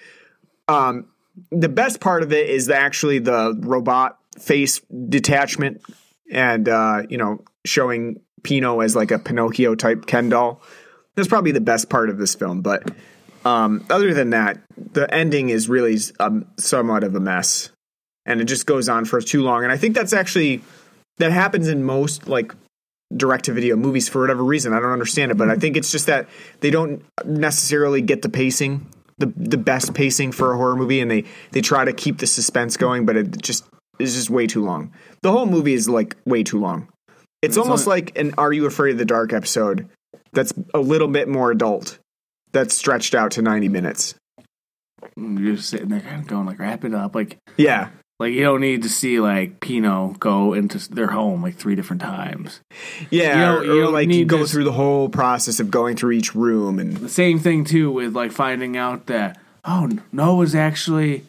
Um, 0.66 1.06
the 1.52 1.68
best 1.68 2.00
part 2.00 2.22
of 2.24 2.32
it 2.32 2.50
is 2.50 2.68
actually 2.68 3.20
the 3.20 3.56
robot 3.60 4.18
face 4.40 4.80
detachment 5.08 5.82
and 6.30 6.68
uh, 6.68 7.02
you 7.08 7.18
know 7.18 7.42
showing 7.64 8.20
Pino 8.42 8.80
as 8.80 8.94
like 8.96 9.10
a 9.10 9.18
Pinocchio 9.18 9.74
type 9.74 10.06
Ken 10.06 10.28
doll. 10.28 10.62
That's 11.14 11.28
probably 11.28 11.52
the 11.52 11.60
best 11.60 11.88
part 11.88 12.10
of 12.10 12.18
this 12.18 12.34
film. 12.34 12.60
But 12.60 12.90
um, 13.44 13.86
other 13.90 14.12
than 14.12 14.30
that, 14.30 14.60
the 14.76 15.12
ending 15.12 15.48
is 15.48 15.68
really 15.68 15.98
um, 16.20 16.46
somewhat 16.58 17.04
of 17.04 17.14
a 17.14 17.20
mess, 17.20 17.70
and 18.24 18.40
it 18.40 18.44
just 18.44 18.66
goes 18.66 18.88
on 18.88 19.04
for 19.04 19.20
too 19.20 19.42
long. 19.42 19.64
And 19.64 19.72
I 19.72 19.76
think 19.76 19.94
that's 19.94 20.12
actually 20.12 20.62
that 21.18 21.32
happens 21.32 21.68
in 21.68 21.84
most 21.84 22.28
like 22.28 22.54
direct 23.14 23.44
to 23.44 23.52
video 23.52 23.76
movies 23.76 24.08
for 24.08 24.20
whatever 24.20 24.42
reason. 24.42 24.72
I 24.72 24.80
don't 24.80 24.92
understand 24.92 25.30
it, 25.30 25.36
but 25.36 25.48
I 25.48 25.56
think 25.56 25.76
it's 25.76 25.92
just 25.92 26.06
that 26.06 26.28
they 26.60 26.70
don't 26.70 27.04
necessarily 27.24 28.02
get 28.02 28.22
the 28.22 28.28
pacing, 28.28 28.86
the 29.18 29.32
the 29.36 29.58
best 29.58 29.94
pacing 29.94 30.32
for 30.32 30.52
a 30.52 30.56
horror 30.56 30.76
movie, 30.76 31.00
and 31.00 31.10
they 31.10 31.24
they 31.52 31.60
try 31.60 31.84
to 31.84 31.92
keep 31.92 32.18
the 32.18 32.26
suspense 32.26 32.76
going, 32.76 33.06
but 33.06 33.16
it 33.16 33.40
just 33.40 33.64
is 33.98 34.14
just 34.14 34.30
way 34.30 34.46
too 34.46 34.64
long. 34.64 34.92
The 35.22 35.32
whole 35.32 35.46
movie 35.46 35.74
is 35.74 35.88
like 35.88 36.16
way 36.24 36.42
too 36.42 36.60
long. 36.60 36.88
It's, 37.42 37.56
almost 37.56 37.86
like 37.86 38.18
an 38.18 38.34
"Are 38.38 38.52
You 38.52 38.66
Afraid 38.66 38.92
of 38.92 38.98
the 38.98 39.04
Dark" 39.04 39.32
episode 39.32 39.88
that's 40.32 40.52
a 40.74 40.80
little 40.80 41.06
bit 41.08 41.28
more 41.28 41.50
adult, 41.50 41.98
that's 42.52 42.74
stretched 42.74 43.14
out 43.14 43.30
to 43.32 43.42
ninety 43.42 43.68
minutes. 43.68 44.14
You're 45.16 45.54
just 45.56 45.68
sitting 45.70 45.88
there 45.88 46.00
kind 46.00 46.20
of 46.22 46.26
going 46.26 46.46
like, 46.46 46.58
wrap 46.58 46.84
it 46.84 46.94
up. 46.94 47.14
Like, 47.14 47.38
Yeah, 47.56 47.90
like 48.18 48.32
you 48.32 48.42
don't 48.42 48.60
need 48.60 48.82
to 48.82 48.88
see 48.88 49.20
like 49.20 49.60
Pino 49.60 50.16
go 50.18 50.54
into 50.54 50.78
their 50.92 51.06
home 51.08 51.42
like 51.42 51.56
three 51.56 51.74
different 51.76 52.02
times. 52.02 52.60
yeah. 53.10 53.60
You 53.62 53.74
you 53.74 53.90
like 53.90 54.08
you 54.10 54.24
go 54.24 54.38
this- 54.38 54.50
through 54.52 54.64
the 54.64 54.72
whole 54.72 55.08
process 55.08 55.60
of 55.60 55.70
going 55.70 55.96
through 55.96 56.12
each 56.12 56.34
room 56.34 56.78
and 56.78 56.96
The 56.96 57.08
same 57.08 57.38
thing 57.38 57.64
too 57.64 57.90
with 57.92 58.16
like 58.16 58.32
finding 58.32 58.76
out 58.76 59.06
that 59.06 59.38
oh 59.64 59.90
Noah's 60.12 60.54
actually 60.54 61.24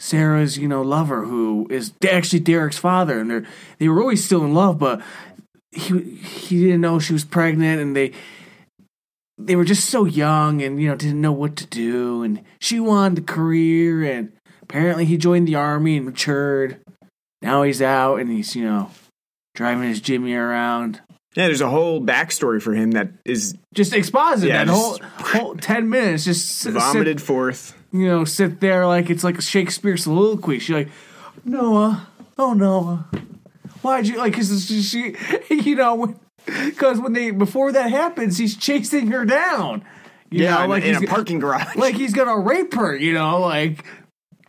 Sarah's 0.00 0.56
you 0.58 0.66
know 0.66 0.80
lover 0.82 1.24
who 1.26 1.66
is 1.70 1.92
actually 2.08 2.40
Derek's 2.40 2.78
father 2.78 3.20
and 3.20 3.30
they 3.30 3.48
they 3.78 3.88
were 3.88 4.00
always 4.00 4.24
still 4.24 4.42
in 4.44 4.54
love 4.54 4.78
but 4.78 5.00
he 5.72 6.00
he 6.16 6.62
didn't 6.64 6.80
know 6.80 6.98
she 6.98 7.12
was 7.12 7.24
pregnant 7.24 7.80
and 7.80 7.94
they 7.94 8.12
they 9.38 9.56
were 9.56 9.64
just 9.64 9.88
so 9.90 10.04
young 10.06 10.62
and 10.62 10.80
you 10.80 10.88
know 10.88 10.96
didn't 10.96 11.20
know 11.20 11.32
what 11.32 11.54
to 11.56 11.66
do 11.66 12.22
and 12.22 12.42
she 12.60 12.80
wanted 12.80 13.18
a 13.18 13.26
career 13.26 14.02
and 14.02 14.32
apparently 14.62 15.04
he 15.04 15.16
joined 15.16 15.46
the 15.46 15.54
army 15.54 15.98
and 15.98 16.06
matured 16.06 16.78
now 17.42 17.62
he's 17.62 17.82
out 17.82 18.16
and 18.16 18.30
he's 18.30 18.56
you 18.56 18.64
know 18.64 18.90
driving 19.54 19.88
his 19.88 20.00
Jimmy 20.00 20.34
around 20.34 21.00
yeah. 21.36 21.46
There's 21.46 21.60
a 21.60 21.68
whole 21.70 22.00
backstory 22.00 22.60
for 22.60 22.74
him 22.74 22.90
that 22.92 23.10
is 23.24 23.54
just 23.72 23.92
exposit 23.92 24.48
Yeah, 24.48 24.64
that 24.64 24.66
just- 24.72 25.00
whole, 25.02 25.42
whole 25.44 25.54
10 25.54 25.88
minutes 25.88 26.24
just 26.24 26.48
sit, 26.48 26.72
sit- 26.72 26.78
vomited 26.80 27.22
forth. 27.22 27.76
You 27.92 28.06
know, 28.06 28.24
sit 28.24 28.60
there 28.60 28.86
like 28.86 29.10
it's 29.10 29.24
like 29.24 29.38
a 29.38 29.42
Shakespeare 29.42 29.96
soliloquy. 29.96 30.58
She's 30.58 30.74
like, 30.74 30.88
Noah, 31.44 32.08
oh 32.38 32.52
Noah, 32.52 33.06
why'd 33.82 34.06
you 34.06 34.18
like? 34.18 34.34
Cause 34.34 34.66
she, 34.66 35.14
you 35.50 35.74
know, 35.76 36.14
because 36.46 37.00
when 37.00 37.12
they 37.12 37.30
before 37.30 37.72
that 37.72 37.90
happens, 37.90 38.38
he's 38.38 38.56
chasing 38.56 39.08
her 39.08 39.24
down. 39.24 39.84
You 40.30 40.44
Yeah, 40.44 40.54
know, 40.58 40.62
in, 40.64 40.70
like 40.70 40.84
in 40.84 40.94
a 41.04 41.06
parking 41.06 41.38
garage. 41.40 41.74
like 41.76 41.94
he's 41.96 42.12
gonna 42.12 42.38
rape 42.38 42.74
her. 42.74 42.94
You 42.96 43.12
know, 43.14 43.40
like 43.40 43.84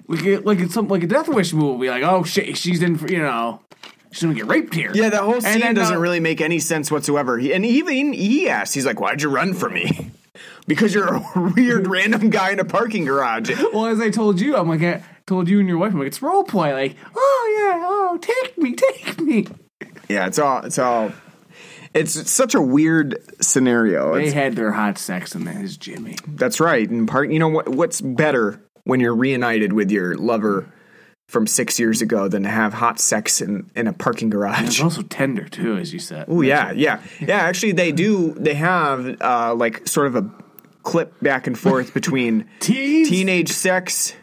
like 0.07 0.23
it- 0.25 0.45
like 0.45 0.59
it's 0.59 0.73
something 0.73 0.91
like 0.91 1.03
a 1.03 1.07
Death 1.07 1.27
Wish 1.27 1.53
movie. 1.53 1.89
Like 1.89 2.03
oh 2.03 2.23
shit, 2.23 2.55
she's 2.57 2.81
in. 2.83 2.97
For, 2.97 3.07
you 3.11 3.19
know, 3.19 3.61
she's 4.11 4.21
gonna 4.23 4.35
get 4.35 4.45
raped 4.45 4.75
here. 4.75 4.91
Yeah, 4.93 5.09
that 5.09 5.21
whole 5.23 5.41
scene 5.41 5.59
then, 5.61 5.73
doesn't 5.73 5.95
uh, 5.97 5.99
really 5.99 6.19
make 6.19 6.39
any 6.41 6.59
sense 6.59 6.91
whatsoever. 6.91 7.39
He, 7.39 7.51
and 7.53 7.65
even 7.65 8.13
he 8.13 8.47
asks, 8.47 8.73
he's 8.75 8.85
like, 8.85 8.99
"Why'd 8.99 9.21
you 9.23 9.29
run 9.29 9.53
from 9.55 9.73
me?" 9.73 10.11
because 10.67 10.93
you're 10.93 11.13
a 11.15 11.23
weird 11.55 11.87
random 11.89 12.29
guy 12.29 12.51
in 12.51 12.59
a 12.59 12.65
parking 12.65 13.05
garage. 13.05 13.49
Well, 13.73 13.87
as 13.87 13.99
I 13.99 14.09
told 14.09 14.39
you, 14.39 14.55
I'm 14.55 14.67
like, 14.69 14.81
I 14.83 15.03
told 15.25 15.47
you 15.47 15.59
and 15.59 15.67
your 15.67 15.77
wife, 15.77 15.93
I'm 15.93 15.99
like, 15.99 16.07
it's 16.07 16.21
role 16.21 16.43
play. 16.43 16.73
Like, 16.73 16.95
oh 17.15 17.55
yeah, 17.57 17.85
oh 17.85 18.17
take 18.21 18.57
me, 18.57 18.73
take 18.75 19.19
me. 19.21 19.47
Yeah, 20.09 20.27
it's 20.27 20.39
all 20.39 20.63
it's 20.65 20.77
all 20.79 21.11
it's 21.93 22.29
such 22.31 22.55
a 22.55 22.61
weird 22.61 23.17
scenario. 23.41 24.13
They 24.13 24.21
It's- 24.27 24.33
had 24.33 24.55
their 24.55 24.71
hot 24.71 24.97
sex 24.97 25.35
in 25.35 25.45
his 25.45 25.77
Jimmy. 25.77 26.15
that's 26.27 26.59
right. 26.59 26.89
And 26.89 27.07
part, 27.07 27.29
you 27.31 27.39
know 27.39 27.49
what? 27.49 27.69
What's 27.69 27.99
better 28.01 28.61
when 28.83 28.99
you're 28.99 29.15
reunited 29.15 29.73
with 29.73 29.91
your 29.91 30.15
lover 30.15 30.71
from 31.31 31.47
six 31.47 31.79
years 31.79 32.01
ago 32.01 32.27
than 32.27 32.43
to 32.43 32.49
have 32.49 32.73
hot 32.73 32.99
sex 32.99 33.39
in 33.39 33.71
in 33.73 33.87
a 33.87 33.93
parking 33.93 34.29
garage. 34.29 34.67
It's 34.67 34.81
also 34.81 35.01
tender 35.01 35.47
too, 35.47 35.77
as 35.77 35.93
you 35.93 35.99
said. 35.99 36.25
Oh 36.27 36.41
yeah, 36.41 36.71
yeah, 36.71 37.01
yeah. 37.21 37.37
Actually, 37.37 37.71
they 37.71 37.93
do. 37.93 38.33
They 38.33 38.53
have 38.55 39.21
uh, 39.21 39.55
like 39.55 39.87
sort 39.87 40.07
of 40.07 40.17
a 40.17 40.29
clip 40.83 41.13
back 41.21 41.47
and 41.47 41.57
forth 41.57 41.93
between 41.99 42.49
teenage 42.59 43.49
sex, 43.49 44.13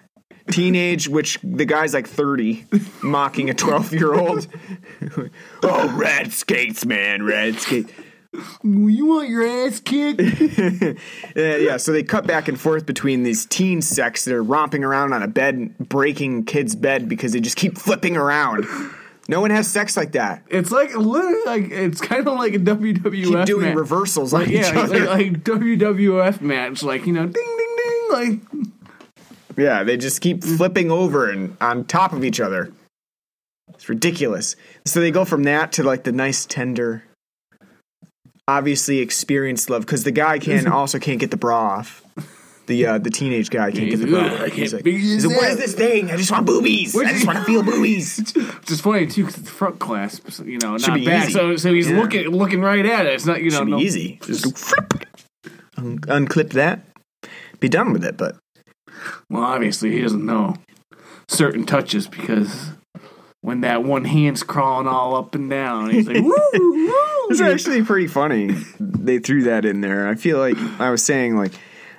teenage, 0.50 1.08
which 1.08 1.38
the 1.42 1.64
guy's 1.64 1.94
like 1.94 2.06
30, 2.06 2.66
mocking 3.02 3.48
a 3.48 3.54
12 3.54 3.94
year 3.94 4.14
old. 4.14 4.46
oh, 5.62 5.96
red 5.96 6.30
skates, 6.32 6.84
man, 6.84 7.22
red 7.24 7.58
skates. 7.58 7.90
You 8.62 9.06
want 9.06 9.28
your 9.28 9.42
ass 9.46 9.80
kicked? 9.80 10.20
Yeah, 11.36 11.76
so 11.76 11.92
they 11.92 12.02
cut 12.02 12.26
back 12.26 12.48
and 12.48 12.58
forth 12.58 12.86
between 12.86 13.22
these 13.22 13.46
teen 13.46 13.80
sex 13.82 14.24
that 14.24 14.34
are 14.34 14.42
romping 14.42 14.82
around 14.84 15.12
on 15.12 15.22
a 15.22 15.28
bed, 15.28 15.76
breaking 15.78 16.44
kids' 16.44 16.74
bed 16.74 17.08
because 17.08 17.32
they 17.32 17.40
just 17.40 17.56
keep 17.56 17.78
flipping 17.78 18.16
around. 18.16 18.66
No 19.28 19.40
one 19.40 19.50
has 19.50 19.68
sex 19.68 19.96
like 19.96 20.12
that. 20.12 20.42
It's 20.48 20.70
like 20.72 20.96
literally 20.96 21.42
like 21.44 21.70
it's 21.70 22.00
kind 22.00 22.26
of 22.26 22.34
like 22.34 22.54
a 22.54 22.58
WWF 22.58 23.12
Keep 23.12 23.44
doing 23.46 23.66
match. 23.68 23.76
reversals 23.76 24.32
on 24.32 24.40
Like, 24.40 24.48
each 24.48 24.54
yeah, 24.66 24.72
like, 24.72 24.76
other. 24.90 25.06
like 25.06 25.44
WWF 25.44 26.40
match, 26.40 26.82
like 26.82 27.06
you 27.06 27.12
know, 27.12 27.26
ding 27.26 27.32
ding 27.58 27.76
ding, 27.76 28.08
like 28.10 28.40
Yeah, 29.56 29.84
they 29.84 29.96
just 29.98 30.20
keep 30.22 30.40
mm. 30.40 30.56
flipping 30.56 30.90
over 30.90 31.30
and 31.30 31.56
on 31.60 31.84
top 31.84 32.12
of 32.14 32.24
each 32.24 32.40
other. 32.40 32.72
It's 33.74 33.88
ridiculous. 33.88 34.56
So 34.86 35.00
they 35.00 35.10
go 35.10 35.24
from 35.26 35.42
that 35.44 35.72
to 35.72 35.82
like 35.82 36.04
the 36.04 36.12
nice, 36.12 36.46
tender, 36.46 37.04
obviously 38.48 38.98
experienced 38.98 39.70
love 39.70 39.82
because 39.82 40.02
the 40.02 40.10
guy 40.10 40.40
can 40.40 40.66
also 40.72 40.98
can't 40.98 41.20
get 41.20 41.30
the 41.30 41.36
bra 41.36 41.56
off. 41.78 42.02
The 42.66 42.84
uh, 42.86 42.98
the 42.98 43.08
teenage 43.10 43.48
guy 43.50 43.70
can't 43.70 43.88
get 43.90 43.98
the 44.00 44.06
bra. 44.08 44.26
Off. 44.26 44.52
He's 44.52 44.74
like, 44.74 44.84
he's 44.84 45.24
like, 45.24 45.36
what 45.36 45.50
is 45.52 45.56
this 45.58 45.74
thing? 45.74 46.10
I 46.10 46.16
just 46.16 46.30
want 46.30 46.44
boobies. 46.46 46.94
I 46.96 47.12
just 47.12 47.26
want 47.26 47.38
to 47.38 47.44
feel 47.44 47.62
boobies. 47.62 48.18
Which 48.34 48.70
is 48.70 48.80
funny 48.82 49.06
too, 49.06 49.24
because 49.24 49.38
it's 49.40 49.48
front 49.50 49.78
clasp, 49.78 50.28
you 50.44 50.58
know, 50.58 50.76
Should 50.76 50.88
not 50.88 50.94
be 50.98 51.06
back. 51.06 51.24
easy. 51.24 51.32
So, 51.32 51.56
so 51.56 51.72
he's 51.72 51.88
Yeah. 51.88 51.96
looking 52.00 52.26
looking 52.28 52.60
right 52.60 52.84
at 52.84 53.06
it. 53.06 53.14
It's 53.14 53.24
not, 53.24 53.42
you 53.42 53.50
know, 53.50 53.58
Should 53.58 53.64
be 53.66 53.70
no, 53.72 53.78
easy. 53.78 54.18
Just 54.22 54.44
go 54.44 54.50
flip, 54.50 55.04
un- 55.78 55.98
unclip 56.00 56.50
that, 56.50 56.80
be 57.60 57.70
done 57.70 57.92
with 57.94 58.04
it. 58.04 58.18
But 58.18 58.36
Well, 59.30 59.44
obviously 59.44 59.92
he 59.92 60.02
doesn't 60.02 60.26
know 60.26 60.56
certain 61.28 61.64
touches 61.64 62.06
because 62.06 62.70
when 63.40 63.60
that 63.62 63.84
one 63.84 64.04
hand's 64.04 64.42
crawling 64.42 64.86
all 64.86 65.14
up 65.14 65.34
and 65.34 65.48
down, 65.48 65.90
he's 65.90 66.06
like, 66.06 66.22
woo, 66.22 66.32
woo. 66.52 67.26
It's 67.30 67.40
actually 67.40 67.82
pretty 67.84 68.06
funny. 68.06 68.54
They 68.80 69.18
threw 69.18 69.44
that 69.44 69.64
in 69.64 69.80
there. 69.80 70.08
I 70.08 70.14
feel 70.14 70.38
like 70.38 70.56
I 70.80 70.90
was 70.90 71.04
saying 71.04 71.36
like 71.36 71.52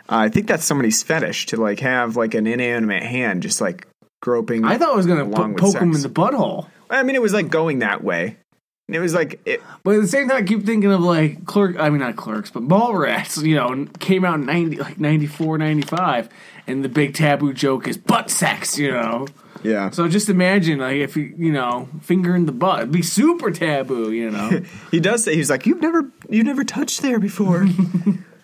I 0.09 0.29
think 0.29 0.47
that's 0.47 0.65
somebody's 0.65 1.03
fetish 1.03 1.47
to 1.47 1.57
like 1.57 1.79
have 1.79 2.15
like 2.15 2.33
an 2.33 2.47
inanimate 2.47 3.03
hand 3.03 3.43
just 3.43 3.61
like 3.61 3.87
groping. 4.21 4.65
I 4.65 4.77
thought 4.77 4.93
I 4.93 4.95
was 4.95 5.05
gonna 5.05 5.29
po- 5.29 5.53
poke 5.53 5.77
him 5.77 5.93
in 5.93 6.01
the 6.01 6.09
butthole. 6.09 6.67
I 6.89 7.03
mean, 7.03 7.15
it 7.15 7.21
was 7.21 7.33
like 7.33 7.49
going 7.49 7.79
that 7.79 8.03
way. 8.03 8.37
And 8.87 8.95
it 8.95 8.99
was 8.99 9.13
like 9.13 9.39
it, 9.45 9.61
But 9.83 9.95
at 9.97 10.01
the 10.01 10.07
same 10.07 10.27
time, 10.27 10.37
I 10.37 10.41
keep 10.41 10.65
thinking 10.65 10.91
of 10.91 11.01
like 11.01 11.45
clerk. 11.45 11.75
I 11.79 11.91
mean, 11.91 11.99
not 11.99 12.15
clerks, 12.15 12.49
but 12.49 12.63
Mallrats. 12.63 13.43
You 13.43 13.55
know, 13.55 13.85
came 13.99 14.25
out 14.25 14.39
in 14.39 14.47
ninety, 14.47 14.77
like 14.77 14.99
94, 14.99 15.59
95, 15.59 16.29
and 16.65 16.83
the 16.83 16.89
big 16.89 17.13
taboo 17.13 17.53
joke 17.53 17.87
is 17.87 17.97
butt 17.97 18.31
sex. 18.31 18.79
You 18.79 18.91
know, 18.91 19.27
yeah. 19.63 19.89
so 19.89 20.07
just 20.07 20.29
imagine 20.29 20.79
like 20.79 20.97
if 20.97 21.15
you, 21.15 21.33
you 21.37 21.51
know, 21.51 21.89
finger 22.01 22.35
in 22.35 22.45
the 22.45 22.51
butt, 22.51 22.79
it'd 22.79 22.91
be 22.91 23.01
super 23.01 23.51
taboo. 23.51 24.11
You 24.11 24.31
know, 24.31 24.61
He 24.91 24.99
does 24.99 25.23
say 25.23 25.35
he's 25.35 25.49
like 25.49 25.65
you've 25.65 25.81
never 25.81 26.09
you've 26.29 26.45
never 26.45 26.63
touched 26.63 27.01
there 27.01 27.19
before. 27.19 27.65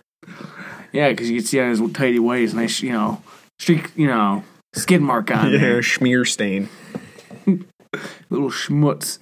yeah, 0.91 1.09
because 1.09 1.29
you 1.29 1.37
can 1.37 1.45
see 1.45 1.59
on 1.59 1.69
his 1.69 1.81
tidy 1.93 2.19
waist, 2.19 2.55
nice, 2.55 2.81
you 2.81 2.91
know, 2.91 3.21
streak, 3.59 3.91
you 3.95 4.07
know, 4.07 4.43
skid 4.73 5.01
mark 5.01 5.31
on 5.31 5.51
yeah, 5.51 5.59
there, 5.59 5.81
schmear 5.81 6.27
stain. 6.27 6.69
little 8.29 8.49
schmutz. 8.49 9.17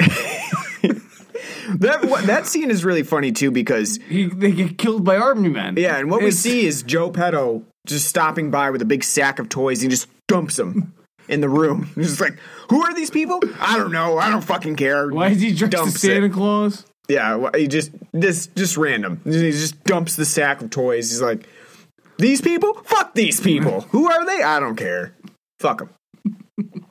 That 1.79 2.01
that 2.25 2.45
scene 2.45 2.69
is 2.69 2.83
really 2.83 3.03
funny 3.03 3.31
too 3.31 3.49
because 3.49 3.97
he, 4.09 4.25
they 4.27 4.51
get 4.51 4.77
killed 4.77 5.05
by 5.05 5.15
army 5.15 5.49
men. 5.49 5.75
yeah, 5.77 5.97
and 5.97 6.11
what 6.11 6.21
we 6.21 6.31
see 6.31 6.65
is 6.65 6.83
Joe 6.83 7.09
Petto 7.09 7.63
just 7.87 8.07
stopping 8.07 8.51
by 8.51 8.69
with 8.69 8.81
a 8.81 8.85
big 8.85 9.03
sack 9.03 9.39
of 9.39 9.47
toys 9.47 9.81
and 9.81 9.89
just 9.89 10.07
dumps 10.27 10.57
them 10.57 10.93
in 11.27 11.41
the 11.41 11.49
room. 11.49 11.89
He's 11.95 12.09
just 12.09 12.21
like, 12.21 12.37
"Who 12.69 12.83
are 12.83 12.93
these 12.93 13.09
people? 13.09 13.39
I 13.59 13.77
don't 13.77 13.91
know. 13.91 14.17
I 14.17 14.29
don't 14.29 14.43
fucking 14.43 14.75
care." 14.75 15.09
Why 15.09 15.29
is 15.29 15.41
he 15.41 15.53
dressed 15.53 15.75
as 15.75 16.01
Santa 16.01 16.25
it. 16.27 16.33
Claus? 16.33 16.85
Yeah, 17.07 17.49
he 17.55 17.67
just 17.67 17.91
this 18.13 18.47
just 18.47 18.77
random. 18.77 19.21
He 19.25 19.51
just 19.51 19.83
dumps 19.83 20.15
the 20.15 20.25
sack 20.25 20.61
of 20.61 20.69
toys. 20.69 21.09
He's 21.09 21.21
like, 21.21 21.47
"These 22.17 22.41
people? 22.41 22.73
Fuck 22.85 23.13
these 23.13 23.39
people. 23.39 23.81
Who 23.91 24.09
are 24.09 24.25
they? 24.25 24.41
I 24.41 24.59
don't 24.59 24.75
care. 24.75 25.15
Fuck 25.59 25.79
them." 25.79 26.85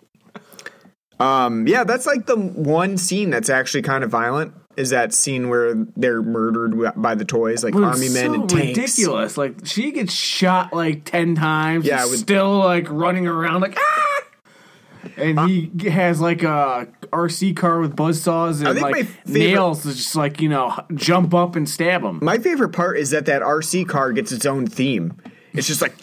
um, 1.20 1.66
yeah, 1.66 1.84
that's 1.84 2.06
like 2.06 2.26
the 2.26 2.36
one 2.36 2.98
scene 2.98 3.30
that's 3.30 3.48
actually 3.48 3.82
kind 3.82 4.04
of 4.04 4.10
violent. 4.10 4.54
Is 4.76 4.90
that 4.90 5.12
scene 5.12 5.48
where 5.50 5.74
they're 5.96 6.22
murdered 6.22 6.92
by 6.96 7.14
the 7.14 7.24
toys, 7.26 7.62
like 7.62 7.74
But 7.74 7.82
army 7.84 8.08
men 8.08 8.26
so 8.26 8.34
and 8.34 8.48
tanks? 8.48 8.78
ridiculous. 8.78 9.36
Like 9.36 9.66
she 9.66 9.92
gets 9.92 10.12
shot 10.14 10.72
like 10.72 11.04
ten 11.04 11.34
times. 11.34 11.84
Yeah, 11.84 12.04
with- 12.06 12.18
still 12.20 12.58
like 12.58 12.86
running 12.90 13.26
around 13.26 13.60
like 13.60 13.76
ah. 13.78 14.08
And 15.16 15.40
he 15.50 15.70
has 15.90 16.20
like 16.20 16.42
a 16.42 16.88
RC 17.12 17.54
car 17.56 17.80
with 17.80 17.96
buzzsaws 17.96 18.64
and 18.64 18.80
like 18.80 18.94
favorite- 18.94 19.26
nails 19.26 19.82
to 19.82 19.88
just 19.88 20.14
like 20.16 20.40
you 20.40 20.48
know 20.48 20.72
jump 20.94 21.34
up 21.34 21.54
and 21.56 21.68
stab 21.68 22.02
him. 22.02 22.20
My 22.22 22.38
favorite 22.38 22.70
part 22.70 22.98
is 22.98 23.10
that 23.10 23.26
that 23.26 23.42
RC 23.42 23.86
car 23.88 24.12
gets 24.12 24.32
its 24.32 24.46
own 24.46 24.66
theme. 24.66 25.14
It's 25.54 25.66
just 25.66 25.82
like 25.82 26.02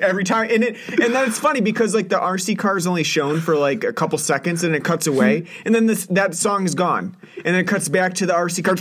every 0.00 0.24
time, 0.24 0.50
and 0.50 0.64
it 0.64 0.76
and 0.88 1.14
then 1.14 1.28
it's 1.28 1.38
funny 1.38 1.60
because 1.60 1.94
like 1.94 2.08
the 2.08 2.18
RC 2.18 2.58
car 2.58 2.76
is 2.76 2.88
only 2.88 3.04
shown 3.04 3.40
for 3.40 3.54
like 3.56 3.84
a 3.84 3.92
couple 3.92 4.18
seconds, 4.18 4.64
and 4.64 4.74
it 4.74 4.82
cuts 4.82 5.06
away, 5.06 5.46
and 5.64 5.72
then 5.74 5.86
this 5.86 6.06
that 6.06 6.34
song 6.34 6.64
is 6.64 6.74
gone, 6.74 7.16
and 7.36 7.54
then 7.54 7.56
it 7.56 7.68
cuts 7.68 7.88
back 7.88 8.14
to 8.14 8.26
the 8.26 8.32
RC 8.32 8.64
car. 8.64 8.74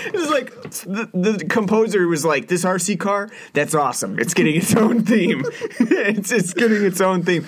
It's 0.00 0.30
like 0.30 0.54
the, 0.84 1.10
the 1.12 1.44
composer 1.48 2.06
was 2.06 2.24
like, 2.24 2.48
"This 2.48 2.64
RC 2.64 2.98
car, 2.98 3.28
that's 3.52 3.74
awesome. 3.74 4.18
It's 4.18 4.32
getting 4.32 4.56
its 4.56 4.74
own 4.74 5.04
theme. 5.04 5.44
it's 5.80 6.32
it's 6.32 6.54
getting 6.54 6.84
its 6.84 7.00
own 7.00 7.24
theme. 7.24 7.46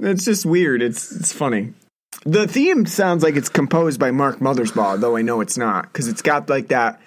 It's 0.00 0.24
just 0.24 0.44
weird. 0.44 0.82
It's 0.82 1.12
it's 1.12 1.32
funny." 1.32 1.72
The 2.24 2.46
theme 2.46 2.84
sounds 2.84 3.22
like 3.22 3.36
it's 3.36 3.48
composed 3.48 4.00
by 4.00 4.10
Mark 4.10 4.40
Mothersbaugh, 4.40 5.00
though 5.00 5.16
I 5.16 5.22
know 5.22 5.40
it's 5.40 5.56
not 5.56 5.84
because 5.84 6.08
it's 6.08 6.20
got 6.20 6.50
like 6.50 6.68
that. 6.68 7.00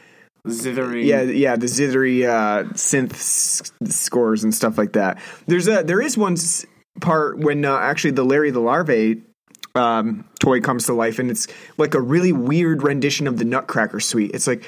Zithering. 0.48 1.06
Yeah, 1.06 1.22
yeah, 1.24 1.56
the 1.56 1.68
zithery 1.68 2.28
uh, 2.28 2.64
synth 2.74 3.14
s- 3.14 3.72
scores 3.86 4.44
and 4.44 4.54
stuff 4.54 4.78
like 4.78 4.94
that. 4.94 5.20
There's 5.48 5.68
a 5.68 5.84
there 5.84 6.02
is 6.02 6.18
one 6.18 6.34
s- 6.34 6.66
part 7.00 7.38
when 7.40 7.64
uh, 7.64 7.78
actually 7.78 8.12
the 8.12 8.26
Larry 8.26 8.50
the 8.52 8.60
Larvae 8.60 9.22
um, 9.76 10.26
toy 10.40 10.60
comes 10.60 10.86
to 10.88 10.94
life, 10.94 11.20
and 11.20 11.30
it's 11.30 11.48
like 11.78 11.94
a 11.94 12.02
really 12.02 12.32
weird 12.32 12.82
rendition 12.84 13.28
of 13.28 13.38
the 13.38 13.46
Nutcracker 13.46 14.00
Suite. 14.00 14.32
It's 14.34 14.48
like 14.48 14.64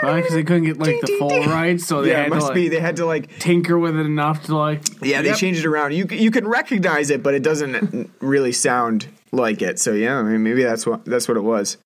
Probably 0.00 0.22
because 0.22 0.34
they 0.34 0.44
couldn't 0.44 0.64
get 0.64 0.78
like 0.78 0.98
the 1.02 1.16
full 1.18 1.28
ride, 1.46 1.78
so 1.80 2.00
they 2.00 2.08
yeah, 2.10 2.20
it 2.20 2.22
had 2.22 2.24
to 2.30 2.34
must 2.34 2.46
like 2.46 2.54
be 2.54 2.68
they 2.68 2.80
had 2.80 2.96
to 2.96 3.04
like 3.04 3.38
tinker 3.38 3.78
with 3.78 3.96
it 3.96 4.06
enough 4.06 4.44
to 4.44 4.56
like. 4.56 4.82
Yeah, 5.02 5.20
they 5.20 5.28
Yep. 5.28 5.36
changed 5.36 5.60
it 5.60 5.66
around. 5.66 5.92
You 5.92 6.06
you 6.10 6.30
can 6.30 6.48
recognize 6.48 7.10
it, 7.10 7.22
but 7.22 7.34
it 7.34 7.42
doesn't 7.42 8.10
really 8.20 8.52
sound 8.52 9.08
like 9.30 9.60
it. 9.60 9.78
So 9.78 9.92
yeah, 9.92 10.16
I 10.18 10.22
mean, 10.22 10.42
maybe 10.42 10.62
that's 10.62 10.86
what 10.86 11.04
that's 11.04 11.28
what 11.28 11.36
it 11.36 11.42
was. 11.42 11.76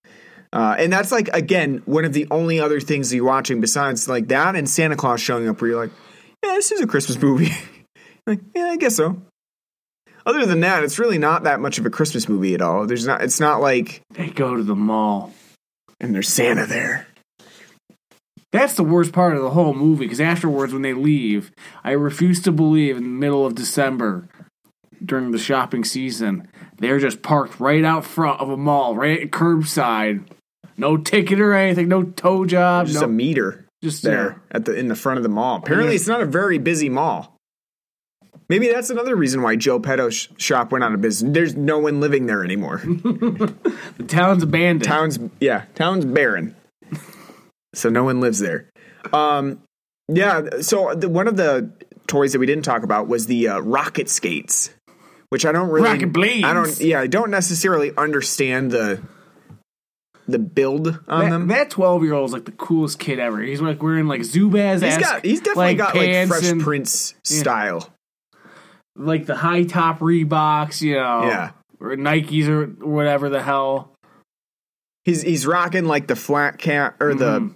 Uh, 0.55 0.77
and 0.79 0.93
that's 0.93 1.11
like 1.11 1.29
again 1.35 1.83
one 1.85 2.05
of 2.05 2.13
the 2.13 2.29
only 2.31 2.61
other 2.61 2.79
things 2.81 3.13
you're 3.13 3.25
watching 3.25 3.61
besides 3.61 4.09
like 4.09 4.29
that 4.29 4.55
and 4.55 4.71
Santa 4.71 4.95
Claus 4.95 5.21
showing 5.21 5.49
up, 5.49 5.61
where 5.61 5.71
you're 5.73 5.83
like, 5.83 5.93
yeah, 6.45 6.53
this 6.55 6.71
is 6.71 6.81
a 6.81 6.87
Christmas 6.87 7.21
movie. 7.21 7.51
like, 8.27 8.39
yeah, 8.55 8.67
I 8.67 8.77
guess 8.77 8.95
so. 8.95 9.21
Other 10.25 10.47
than 10.47 10.61
that, 10.61 10.85
it's 10.85 10.99
really 10.99 11.19
not 11.19 11.43
that 11.43 11.59
much 11.61 11.79
of 11.79 11.87
a 11.87 11.91
Christmas 11.91 12.29
movie 12.29 12.55
at 12.55 12.63
all. 12.63 12.87
There's 12.87 13.05
not. 13.07 13.23
It's 13.23 13.41
not 13.41 13.61
like 13.61 14.01
They 14.13 14.29
go 14.29 14.57
to 14.57 14.63
the 14.63 14.77
mall. 14.77 15.35
and 16.01 16.15
there's 16.15 16.29
Santa 16.29 16.67
there. 16.67 17.09
That's 18.53 18.75
the 18.75 18.85
worst 18.85 19.13
part 19.13 19.35
of 19.35 19.43
the 19.43 19.51
whole 19.51 19.75
movie 19.75 20.05
because 20.05 20.21
afterwards, 20.21 20.73
when 20.73 20.83
they 20.83 20.95
leave, 20.95 21.51
I 21.83 21.91
refuse 21.91 22.41
to 22.43 22.53
believe 22.53 22.97
in 22.97 23.03
the 23.03 23.09
middle 23.09 23.45
of 23.45 23.57
December 23.57 24.29
during 25.05 25.33
the 25.33 25.39
shopping 25.39 25.83
season, 25.83 26.47
they're 26.79 27.01
just 27.01 27.21
parked 27.23 27.59
right 27.59 27.85
out 27.85 28.05
front 28.05 28.41
of 28.41 28.49
a 28.49 28.57
mall, 28.57 28.95
right 28.95 29.21
at 29.21 29.31
curbside. 29.33 30.25
No 30.77 30.97
ticket 30.97 31.41
or 31.41 31.55
anything, 31.55 31.89
no 31.89 32.03
tow 32.03 32.45
job, 32.45 32.87
Just 32.87 33.01
no, 33.01 33.07
a 33.07 33.09
meter 33.09 33.65
just 33.83 34.03
there 34.03 34.41
at 34.51 34.65
the 34.65 34.75
in 34.75 34.89
the 34.89 34.97
front 34.97 35.19
of 35.19 35.23
the 35.23 35.29
mall. 35.29 35.59
Apparently, 35.59 35.91
Yeah. 35.93 35.97
it's 35.97 36.09
not 36.09 36.21
a 36.21 36.27
very 36.27 36.59
busy 36.59 36.89
mall. 36.89 37.37
Maybe 38.49 38.69
that's 38.69 38.91
another 38.91 39.17
reason 39.17 39.41
why 39.41 39.57
Joe 39.57 39.81
Petto's 39.81 40.29
shop 40.37 40.71
went 40.73 40.85
out 40.85 40.93
of 40.93 41.01
business. 41.01 41.33
There's 41.33 41.55
no 41.57 41.79
one 41.79 42.01
living 42.01 42.27
there 42.27 42.45
anymore. 42.45 42.83
The 43.97 44.05
town's 44.07 44.43
abandoned. 44.43 44.85
town's 44.85 45.19
yeah, 45.41 45.65
town's 45.75 46.05
barren, 46.05 46.55
so 47.75 47.89
no 47.89 48.05
one 48.05 48.21
lives 48.21 48.39
there. 48.41 48.69
Um, 49.13 49.63
yeah. 50.09 50.61
So 50.61 50.95
the, 50.95 51.09
one 51.09 51.29
of 51.29 51.37
the 51.37 51.71
toys 52.07 52.33
that 52.33 52.39
we 52.39 52.47
didn't 52.47 52.65
talk 52.65 52.83
about 52.83 53.07
was 53.09 53.27
the 53.27 53.49
uh, 53.49 53.61
rocket 53.61 54.09
skates, 54.11 54.71
which 55.31 55.47
I 55.47 55.53
don't 55.53 55.69
really. 55.71 55.89
Rocket 55.89 56.13
blades. 56.13 56.45
I 56.45 56.53
don't. 56.53 56.81
Yeah, 56.81 57.01
I 57.01 57.07
don't 57.07 57.31
necessarily 57.31 57.93
understand 57.97 58.71
the 58.73 59.01
the 60.27 60.39
build 60.39 61.01
on 61.09 61.25
that, 61.25 61.31
them. 61.31 61.49
that 61.49 61.71
twelve 61.71 62.03
year 62.03 62.15
old 62.15 62.29
is 62.31 62.33
like 62.33 62.45
the 62.45 62.53
coolest 62.53 62.99
kid 62.99 63.19
ever. 63.19 63.41
He's 63.41 63.61
like 63.61 63.83
wearing 63.83 64.07
like 64.07 64.23
Zubaz. 64.23 64.83
he's 64.83 64.99
got. 64.99 65.25
He's 65.25 65.41
definitely 65.41 65.65
like, 65.65 65.77
got 65.79 65.95
like 65.95 66.29
Fresh 66.29 66.51
and- 66.51 66.61
Prince 66.63 67.15
style. 67.23 67.93
like 68.97 69.27
the 69.27 69.37
high 69.37 69.65
top 69.65 69.99
Reeboks, 69.99 70.81
you 70.81 70.95
know, 70.95 71.25
Yeah. 71.25 71.51
or 71.81 71.97
Nikes 71.97 72.49
or 72.49 72.67
whatever 72.87 73.29
the 73.29 73.43
hell. 73.43 73.93
He's 75.05 75.21
he's 75.23 75.47
rocking 75.47 75.85
like 75.85 76.07
the 76.07 76.17
flat 76.17 76.59
cap 76.59 76.97
or 77.03 77.15
the 77.15 77.41
mm-hmm. 77.41 77.55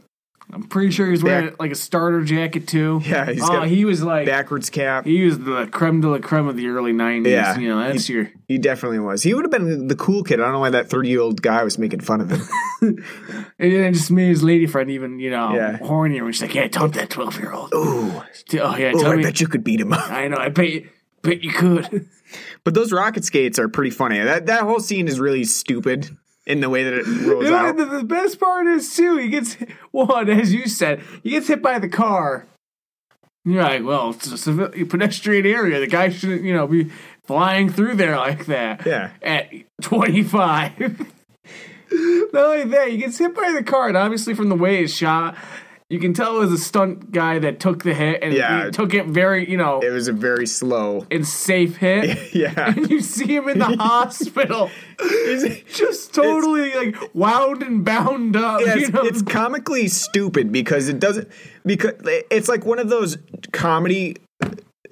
I'm 0.51 0.63
pretty 0.65 0.91
sure 0.91 1.11
he's 1.11 1.23
wearing 1.23 1.51
Back- 1.51 1.61
like 1.61 1.73
a 1.73 1.75
starter 1.75 2.23
jacket 2.25 2.67
too. 2.67 3.03
Yeah, 3.05 3.31
he's 3.31 3.43
oh, 3.43 3.49
got 3.49 3.69
he 3.69 3.85
was 3.85 4.03
like 4.03 4.25
backwards 4.27 4.71
cap. 4.71 5.05
he 5.05 5.25
was 5.25 5.39
the 5.39 5.67
creme 5.71 6.01
de 6.01 6.09
la 6.09 6.19
creme 6.19 6.49
of 6.49 6.57
the 6.57 6.69
early 6.69 6.93
'90s. 6.93 7.27
Yeah. 7.31 7.59
you 7.59 7.69
know 7.69 7.79
that's 7.81 8.09
your. 8.09 8.31
He 8.47 8.57
definitely 8.59 8.99
was. 8.99 9.23
He 9.23 9.35
would 9.35 9.45
have 9.45 9.51
been 9.53 9.89
the 9.89 9.97
cool 9.97 10.25
kid. 10.25 10.41
I 10.41 10.45
don't 10.45 10.53
know 10.53 10.61
why 10.61 10.71
that 10.71 10.89
30 10.89 11.09
year 11.11 11.21
old 11.21 11.43
guy 11.43 11.63
was 11.65 11.77
making 11.79 12.01
fun 12.01 12.21
of 12.23 12.31
him. 12.31 12.41
And 13.61 13.73
then 13.73 13.93
just 13.93 14.11
made 14.11 14.29
his 14.29 14.43
lady 14.45 14.67
friend 14.67 14.89
even 14.91 15.19
you 15.19 15.31
know 15.31 15.53
Yeah. 15.55 15.79
hornier 15.79 16.23
when 16.23 16.33
she's 16.33 16.43
like, 16.43 16.55
"Yeah, 16.55 16.69
to 16.69 16.89
that 16.89 17.11
twelve 17.11 17.37
year 17.39 17.53
old." 17.53 17.73
Ooh, 17.75 18.13
Oh 18.15 18.23
yeah, 18.77 18.93
oh, 18.95 19.01
tell 19.01 19.13
I 19.13 19.17
me. 19.17 19.23
bet 19.23 19.41
you 19.41 19.49
could 19.49 19.65
beat 19.65 19.81
him 19.81 19.93
up. 19.93 20.09
I 20.11 20.29
know. 20.29 20.37
I 20.37 20.49
bet 20.49 20.69
you. 20.71 20.89
Bet 21.23 21.43
you 21.43 21.53
could. 21.53 22.09
But 22.63 22.75
those 22.75 22.93
rocket 22.93 23.25
skates 23.25 23.59
are 23.59 23.69
pretty 23.69 23.91
funny. 23.91 24.19
That 24.21 24.47
that 24.47 24.63
whole 24.63 24.81
scene 24.81 25.09
is 25.09 25.19
really 25.19 25.45
stupid 25.45 26.17
in 26.49 26.61
the 26.61 26.69
way 26.71 26.83
that 26.83 26.95
it 26.95 27.07
rolls 27.27 27.45
You 27.45 27.51
know, 27.51 27.57
out. 27.57 27.77
the, 27.77 27.85
the 27.85 28.03
best 28.05 28.41
part 28.41 28.67
is 28.67 28.93
too. 28.97 29.17
He 29.19 29.29
gets 29.29 29.55
one, 29.93 30.29
as 30.29 30.53
you 30.53 30.67
said, 30.67 31.01
he 31.23 31.31
gets 31.31 31.47
hit 31.47 31.63
by 31.63 31.79
the 31.79 31.89
car. 31.89 32.47
You're 33.45 33.63
like, 33.63 33.85
well, 33.85 34.11
it's 34.11 34.27
a 34.27 34.37
civil, 34.37 34.69
pedestrian 34.69 35.47
area. 35.47 35.79
The 35.81 35.87
guy 35.87 36.09
shouldn't, 36.11 36.43
you 36.43 36.53
know, 36.53 36.67
be 36.67 36.91
flying 37.25 37.71
through 37.71 37.95
there 37.95 38.17
like 38.17 38.47
that. 38.47 38.85
Yeah. 38.85 39.11
At 39.23 39.49
25. 39.83 40.79
Not 41.91 42.45
only 42.45 42.65
that, 42.65 42.89
he 42.89 42.99
gets 42.99 43.17
hit 43.17 43.35
by 43.35 43.53
the 43.53 43.63
car, 43.63 43.89
and 43.89 43.97
obviously 43.97 44.35
from 44.35 44.51
the 44.51 44.55
way 44.55 44.83
it's 44.85 44.93
shot, 44.93 45.37
you 45.91 45.99
can 45.99 46.13
tell 46.13 46.37
it 46.37 46.41
was 46.41 46.53
a 46.53 46.59
stunt 46.59 47.13
guy 47.13 47.39
that 47.39 47.61
took 47.61 47.83
the 47.83 47.95
hit, 47.95 48.23
and 48.23 48.35
Yeah. 48.35 48.67
he 48.67 48.71
took 48.71 48.93
it 48.93 49.07
very, 49.07 49.49
you 49.51 49.57
know, 49.57 49.81
It 49.81 49.91
was 49.91 50.07
a 50.07 50.13
very 50.13 50.47
slow. 50.47 51.07
and 51.11 51.27
safe 51.27 51.77
hit. 51.77 52.33
Yeah. 52.35 52.53
And 52.77 52.91
you 52.91 53.01
see 53.01 53.35
him 53.35 53.49
in 53.49 53.59
the 53.59 53.65
hospital, 53.79 54.71
He's 55.01 55.63
just 55.75 56.13
totally 56.15 56.75
like 56.75 57.15
wound 57.15 57.63
and 57.63 57.85
bound 57.85 58.37
up. 58.37 58.61
Yeah, 58.61 58.75
you 58.75 58.81
it's, 58.83 58.91
know? 58.91 59.03
it's 59.03 59.23
comically 59.23 59.89
stupid 59.89 60.53
because 60.53 60.89
it 60.89 60.99
doesn't 61.01 61.29
because 61.65 61.93
it's 62.31 62.49
like 62.49 62.67
one 62.67 62.79
of 62.79 62.89
those 62.89 63.17
comedy 63.53 64.17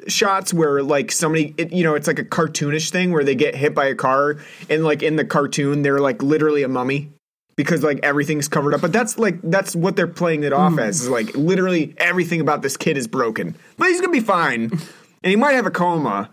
shots 0.09 0.55
where 0.55 0.82
like 0.82 1.11
somebody 1.11 1.55
it, 1.59 1.72
you 1.72 1.82
know 1.82 1.94
it's 1.94 2.07
like 2.07 2.18
a 2.20 2.24
cartoonish 2.24 2.90
thing 2.90 3.11
where 3.12 3.24
they 3.24 3.34
get 3.34 3.57
hit 3.57 3.74
by 3.74 3.86
a 3.86 3.94
car 3.94 4.36
and 4.70 4.84
like 4.84 5.03
in 5.03 5.16
the 5.16 5.24
cartoon 5.24 5.82
they're 5.82 5.99
like 6.01 6.22
literally 6.22 6.62
a 6.62 6.68
mummy 6.68 7.11
because 7.57 7.82
like 7.82 7.98
everything's 8.02 8.48
covered 8.48 8.74
up 8.74 8.80
but 8.80 8.92
that's 8.92 9.18
like 9.18 9.38
that's 9.42 9.74
what 9.74 9.96
they're 9.96 10.07
playing 10.07 10.44
it 10.44 10.52
off 10.52 10.72
mm. 10.72 10.82
as 10.82 11.02
is 11.02 11.09
like 11.09 11.34
literally 11.34 11.94
everything 11.98 12.40
about 12.40 12.62
this 12.62 12.76
kid 12.76 12.96
is 12.96 13.07
broken 13.09 13.57
but 13.76 13.88
he's 13.88 14.00
gonna 14.00 14.12
be 14.12 14.20
fine 14.20 14.62
and 15.22 15.30
he 15.30 15.36
might 15.36 15.52
have 15.52 15.66
a 15.66 15.70
coma 15.70 16.30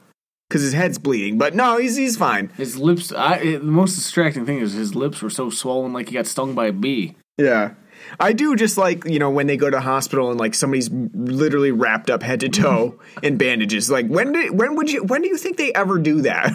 because 0.49 0.61
his 0.61 0.73
head's 0.73 0.97
bleeding 0.99 1.37
but 1.37 1.55
no 1.55 1.77
he's 1.77 1.95
he's 1.95 2.17
fine 2.17 2.49
His 2.57 2.77
lips. 2.77 3.11
I, 3.11 3.37
it- 3.37 3.59
the 3.59 3.65
most 3.65 3.95
distracting 3.95 4.45
thing 4.45 4.59
is 4.59 4.73
his 4.73 4.93
lips 4.95 5.21
were 5.21 5.29
so 5.29 5.49
swollen, 5.49 5.93
like 5.93 6.09
he 6.09 6.13
got 6.13 6.27
stung 6.27 6.53
by 6.53 6.67
a 6.67 6.71
bee. 6.71 7.15
Yeah. 7.37 7.73
I 8.19 8.33
do 8.33 8.55
just 8.55 8.77
like, 8.77 9.05
you 9.05 9.17
know, 9.17 9.29
when 9.29 9.47
they 9.47 9.57
go 9.57 9.69
to 9.69 9.79
hospital 9.79 10.29
and 10.29 10.39
like 10.39 10.53
somebody's 10.53 10.89
literally 10.91 11.71
wrapped 11.71 12.09
up 12.09 12.21
head 12.21 12.41
to 12.41 12.49
toe 12.49 12.99
in 13.23 13.37
bandages. 13.37 13.89
Like 13.89 14.07
when 14.07 14.33
did 14.33 14.57
when 14.57 14.75
would 14.75 14.91
you 14.91 15.03
when 15.03 15.21
do 15.21 15.27
you 15.29 15.37
think 15.37 15.57
they 15.57 15.73
ever 15.73 15.97
do 15.99 16.21
that? 16.21 16.51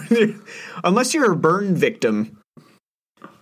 Unless 0.85 1.15
you're 1.15 1.33
a 1.33 1.37
burn 1.37 1.75
victim. 1.75 2.38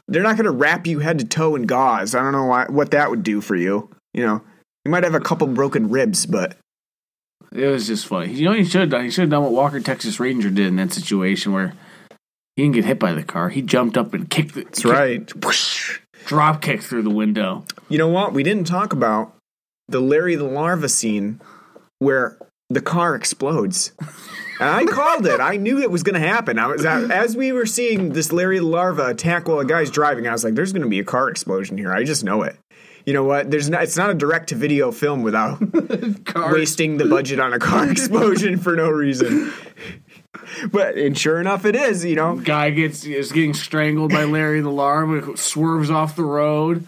They're 0.08 0.22
not 0.22 0.36
going 0.36 0.44
to 0.44 0.52
wrap 0.52 0.86
you 0.86 1.00
head 1.00 1.18
to 1.18 1.24
toe 1.24 1.56
in 1.56 1.62
gauze. 1.64 2.14
I 2.14 2.22
don't 2.22 2.32
know 2.32 2.46
why, 2.46 2.66
what 2.68 2.92
that 2.92 3.10
would 3.10 3.22
do 3.22 3.40
for 3.40 3.56
you. 3.56 3.90
You 4.14 4.26
know, 4.26 4.42
you 4.84 4.90
might 4.90 5.04
have 5.04 5.14
a 5.14 5.20
couple 5.20 5.46
broken 5.48 5.90
ribs, 5.90 6.26
but 6.26 6.56
It 7.52 7.66
was 7.66 7.86
just 7.86 8.06
funny. 8.06 8.32
You 8.32 8.44
know, 8.44 8.52
he 8.52 8.64
should 8.64 8.82
have 8.82 8.90
done. 8.90 9.04
He 9.04 9.10
should 9.10 9.22
have 9.22 9.30
done 9.30 9.42
what 9.42 9.52
Walker 9.52 9.80
Texas 9.80 10.20
Ranger 10.20 10.50
did 10.50 10.66
in 10.66 10.76
that 10.76 10.92
situation 10.92 11.52
where 11.52 11.74
he 12.54 12.62
didn't 12.62 12.74
get 12.74 12.84
hit 12.84 12.98
by 12.98 13.12
the 13.12 13.22
car. 13.24 13.48
He 13.48 13.62
jumped 13.62 13.96
up 13.98 14.14
and 14.14 14.30
kicked 14.30 14.54
the 14.54 14.64
that's 14.64 14.84
right. 14.84 15.26
drop 16.26 16.62
kick 16.62 16.82
through 16.82 17.02
the 17.02 17.10
window. 17.10 17.64
You 17.88 17.98
know 17.98 18.08
what? 18.08 18.32
We 18.32 18.42
didn't 18.42 18.64
talk 18.64 18.92
about 18.92 19.34
the 19.88 20.00
Larry 20.00 20.36
the 20.36 20.44
Larva 20.44 20.88
scene 20.88 21.40
where 21.98 22.38
the 22.70 22.80
car 22.80 23.14
explodes. 23.14 23.92
And 24.58 24.70
I 24.70 24.84
called 24.86 25.26
it. 25.26 25.40
I 25.40 25.56
knew 25.56 25.80
it 25.80 25.90
was 25.90 26.02
going 26.02 26.20
to 26.20 26.26
happen. 26.26 26.58
I 26.58 26.66
was 26.66 26.84
as 26.84 27.36
we 27.36 27.52
were 27.52 27.66
seeing 27.66 28.10
this 28.10 28.32
Larry 28.32 28.60
Larva 28.60 29.08
attack 29.08 29.48
while 29.48 29.58
a 29.58 29.64
guy's 29.64 29.90
driving. 29.90 30.26
I 30.26 30.32
was 30.32 30.44
like, 30.44 30.54
"There's 30.54 30.72
going 30.72 30.82
to 30.82 30.88
be 30.88 30.98
a 30.98 31.04
car 31.04 31.28
explosion 31.28 31.76
here." 31.76 31.92
I 31.92 32.04
just 32.04 32.24
know 32.24 32.42
it. 32.42 32.56
You 33.04 33.12
know 33.12 33.24
what? 33.24 33.50
There's 33.50 33.68
not. 33.68 33.82
It's 33.82 33.96
not 33.96 34.10
a 34.10 34.14
direct 34.14 34.48
to 34.48 34.54
video 34.54 34.90
film 34.92 35.22
without 35.22 35.60
wasting 36.34 36.96
the 36.96 37.04
budget 37.04 37.38
on 37.38 37.52
a 37.52 37.58
car 37.58 37.86
explosion 37.90 38.58
for 38.58 38.74
no 38.74 38.88
reason. 38.88 39.52
But 40.72 40.96
and 40.96 41.16
sure 41.16 41.38
enough, 41.40 41.64
it 41.66 41.76
is. 41.76 42.04
You 42.04 42.16
know, 42.16 42.36
Guy 42.36 42.70
gets 42.70 43.04
is 43.04 43.32
getting 43.32 43.54
strangled 43.54 44.10
by 44.10 44.24
Larry 44.24 44.60
the 44.60 44.70
Larva, 44.70 45.36
swerves 45.36 45.90
off 45.90 46.16
the 46.16 46.24
road, 46.24 46.86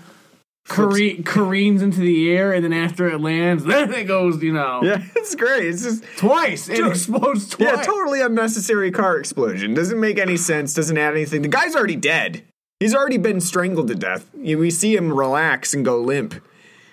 careen, 0.69 1.23
careens 1.25 1.83
into 1.83 2.01
the 2.01 2.31
air, 2.31 2.53
and 2.53 2.63
then 2.65 2.73
after 2.73 3.09
it 3.09 3.21
lands, 3.21 3.65
then 3.65 3.93
it 3.93 4.05
goes, 4.05 4.43
you 4.43 4.53
know, 4.53 4.81
yeah, 4.83 5.03
it's 5.17 5.35
great. 5.35 5.67
It's 5.67 5.83
just 5.83 6.05
twice. 6.17 6.69
It 6.69 6.77
Sure. 6.77 6.91
explodes 6.91 7.49
twice. 7.49 7.69
Yeah, 7.77 7.83
totally 7.83 8.21
unnecessary 8.21 8.91
car 8.91 9.19
explosion. 9.19 9.75
Doesn't 9.75 9.99
make 9.99 10.19
any 10.19 10.37
sense. 10.37 10.75
Doesn't 10.75 10.97
add 10.99 11.15
anything. 11.15 11.43
The 11.43 11.49
guy's 11.49 11.75
already 11.75 11.97
dead. 11.97 12.43
He's 12.81 12.95
already 12.95 13.19
been 13.19 13.41
strangled 13.41 13.89
to 13.89 13.95
death. 13.97 14.31
We 14.35 14.71
see 14.71 14.95
him 14.95 15.13
relax 15.13 15.75
and 15.75 15.85
go 15.85 16.01
limp. 16.01 16.35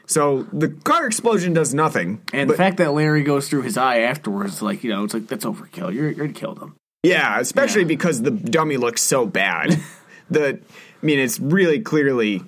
So 0.07 0.43
the 0.53 0.69
car 0.69 1.05
explosion 1.07 1.53
does 1.53 1.73
nothing. 1.73 2.21
And 2.33 2.49
the 2.49 2.55
fact 2.55 2.77
that 2.77 2.93
Larry 2.93 3.23
goes 3.23 3.49
through 3.49 3.63
his 3.63 3.77
eye 3.77 3.99
afterwards, 3.99 4.61
like 4.61 4.83
you 4.83 4.91
know, 4.91 5.03
it's 5.03 5.13
like 5.13 5.27
that's 5.27 5.45
overkill. 5.45 5.93
You're 5.93 6.11
you're 6.11 6.27
killed 6.29 6.59
him. 6.59 6.75
yeah, 7.03 7.39
especially 7.39 7.81
Yeah. 7.81 7.87
because 7.87 8.21
the 8.21 8.31
dummy 8.31 8.77
looks 8.77 9.01
so 9.01 9.25
bad. 9.25 9.79
the, 10.29 10.59
I 11.01 11.05
mean, 11.05 11.19
it's 11.19 11.39
really 11.39 11.79
clearly 11.79 12.43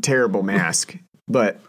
terrible 0.00 0.42
mask. 0.42 0.96
But 1.28 1.60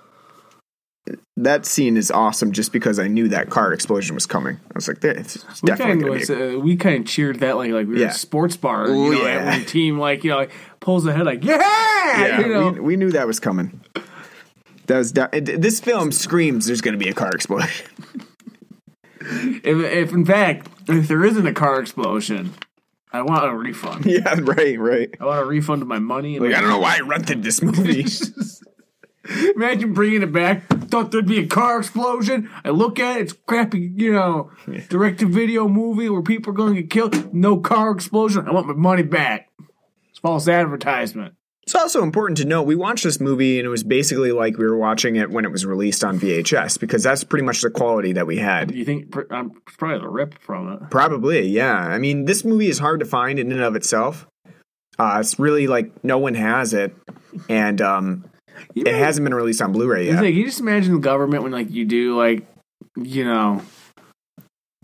that 1.37 1.65
scene 1.65 1.97
is 1.97 2.11
awesome 2.11 2.51
just 2.51 2.71
because 2.71 2.99
I 2.99 3.07
knew 3.07 3.27
that 3.29 3.49
car 3.49 3.73
explosion 3.73 4.13
was 4.15 4.25
coming. 4.27 4.57
I 4.57 4.71
was 4.75 4.87
like, 4.87 5.03
it's 5.03 5.43
We 5.61 5.67
definitely 5.67 6.03
kind 6.03 6.21
of 6.21 6.27
to 6.27 6.33
a- 6.53 6.57
uh, 6.57 6.59
we 6.59 6.75
kind 6.75 6.99
of 6.99 7.05
cheered 7.07 7.39
that 7.39 7.57
like 7.57 7.71
like 7.71 7.87
we 7.87 7.93
were 7.93 7.99
Yeah. 7.99 8.07
at 8.07 8.15
a 8.15 8.19
sports 8.19 8.55
bar. 8.55 8.87
You 8.87 8.93
know, 8.93 9.11
yeah. 9.23 9.45
when 9.49 9.59
the 9.59 9.65
team 9.65 9.97
like 9.99 10.23
you 10.23 10.29
know 10.31 10.37
like, 10.37 10.51
pulls 10.79 11.05
ahead 11.07 11.25
like 11.25 11.43
yeah, 11.43 11.57
yeah, 11.59 12.39
you 12.41 12.47
know. 12.47 12.71
we, 12.71 12.79
we 12.79 12.95
knew 12.95 13.11
that 13.11 13.25
was 13.27 13.39
coming. 13.39 13.81
That 14.87 14.97
was 14.97 15.11
da- 15.11 15.29
this 15.31 15.79
film 15.79 16.11
screams 16.11 16.65
there's 16.67 16.81
going 16.81 16.93
to 16.97 17.03
be 17.03 17.09
a 17.09 17.13
car 17.13 17.31
explosion. 17.31 17.87
if, 19.21 19.65
if 19.65 20.11
in 20.11 20.25
fact 20.25 20.67
if 20.89 21.07
there 21.07 21.23
isn't 21.25 21.47
a 21.47 21.53
car 21.53 21.79
explosion, 21.79 22.53
I 23.13 23.21
want 23.23 23.45
a 23.45 23.55
refund. 23.55 24.05
yeah, 24.07 24.39
right, 24.41 24.79
right. 24.79 25.09
I 25.19 25.25
want 25.25 25.41
a 25.41 25.45
refund 25.45 25.81
of 25.81 25.87
my 25.87 25.99
money. 25.99 26.39
Like 26.39 26.51
my- 26.51 26.57
I 26.57 26.61
don't 26.61 26.69
know 26.69 26.79
why 26.79 26.97
I 26.97 27.01
rented 27.01 27.43
this 27.43 27.61
movie. 27.61 28.05
Imagine 29.55 29.93
bringing 29.93 30.23
it 30.23 30.31
back. 30.31 30.67
Thought 30.67 31.11
there'd 31.11 31.27
be 31.27 31.39
a 31.39 31.47
car 31.47 31.79
explosion. 31.79 32.49
I 32.65 32.69
look 32.69 32.99
at 32.99 33.17
it, 33.17 33.21
it's 33.21 33.33
crappy, 33.33 33.91
you 33.95 34.13
know, 34.13 34.51
direct 34.89 35.19
to 35.19 35.27
video 35.27 35.67
movie 35.67 36.09
where 36.09 36.23
people 36.23 36.51
are 36.51 36.55
going 36.55 36.75
to 36.75 36.81
get 36.81 36.89
killed. 36.89 37.33
No 37.33 37.57
car 37.59 37.91
explosion. 37.91 38.47
I 38.47 38.51
want 38.51 38.67
my 38.67 38.73
money 38.73 39.03
back. 39.03 39.49
It's 40.09 40.19
false 40.19 40.47
advertisement. 40.47 41.35
It's 41.63 41.75
also 41.75 42.01
important 42.01 42.37
to 42.39 42.45
note 42.45 42.63
we 42.63 42.75
watched 42.75 43.03
this 43.03 43.19
movie 43.19 43.59
and 43.59 43.65
it 43.65 43.69
was 43.69 43.83
basically 43.83 44.31
like 44.31 44.57
we 44.57 44.65
were 44.65 44.77
watching 44.77 45.15
it 45.15 45.29
when 45.29 45.45
it 45.45 45.51
was 45.51 45.65
released 45.65 46.03
on 46.03 46.19
VHS 46.19 46.79
because 46.79 47.03
that's 47.03 47.23
pretty 47.23 47.45
much 47.45 47.61
the 47.61 47.69
quality 47.69 48.13
that 48.13 48.25
we 48.25 48.37
had. 48.37 48.69
Do 48.69 48.77
you 48.77 48.85
think 48.85 49.15
um, 49.31 49.51
probably 49.77 49.99
the 49.99 50.09
rip 50.09 50.39
from 50.39 50.73
it? 50.73 50.89
Probably, 50.89 51.47
yeah. 51.47 51.75
I 51.75 51.99
mean, 51.99 52.25
this 52.25 52.43
movie 52.43 52.67
is 52.67 52.79
hard 52.79 52.99
to 52.99 53.05
find 53.05 53.37
in 53.37 53.51
and 53.51 53.61
of 53.61 53.75
itself. 53.75 54.27
Uh, 54.97 55.17
it's 55.19 55.39
really 55.39 55.67
like 55.67 56.03
no 56.03 56.17
one 56.17 56.35
has 56.35 56.73
it, 56.73 56.95
and 57.47 57.81
um, 57.81 58.25
it 58.75 58.85
know, 58.85 58.93
hasn't 58.93 59.23
been 59.23 59.33
released 59.33 59.61
on 59.61 59.71
Blu-ray 59.71 60.07
yet. 60.07 60.21
like, 60.21 60.33
you 60.33 60.45
just 60.45 60.59
imagine 60.59 60.93
the 60.93 60.99
government 60.99 61.43
when 61.43 61.51
like 61.51 61.71
you 61.71 61.85
do 61.85 62.17
like 62.17 62.45
you 62.97 63.23
know 63.23 63.61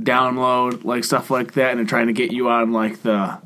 download 0.01 0.83
like 0.83 1.03
stuff 1.03 1.29
like 1.29 1.53
that 1.53 1.71
and 1.71 1.79
they're 1.79 1.85
trying 1.85 2.07
to 2.07 2.13
get 2.13 2.31
you 2.31 2.49
on 2.49 2.71
like 2.71 3.01
the 3.01 3.39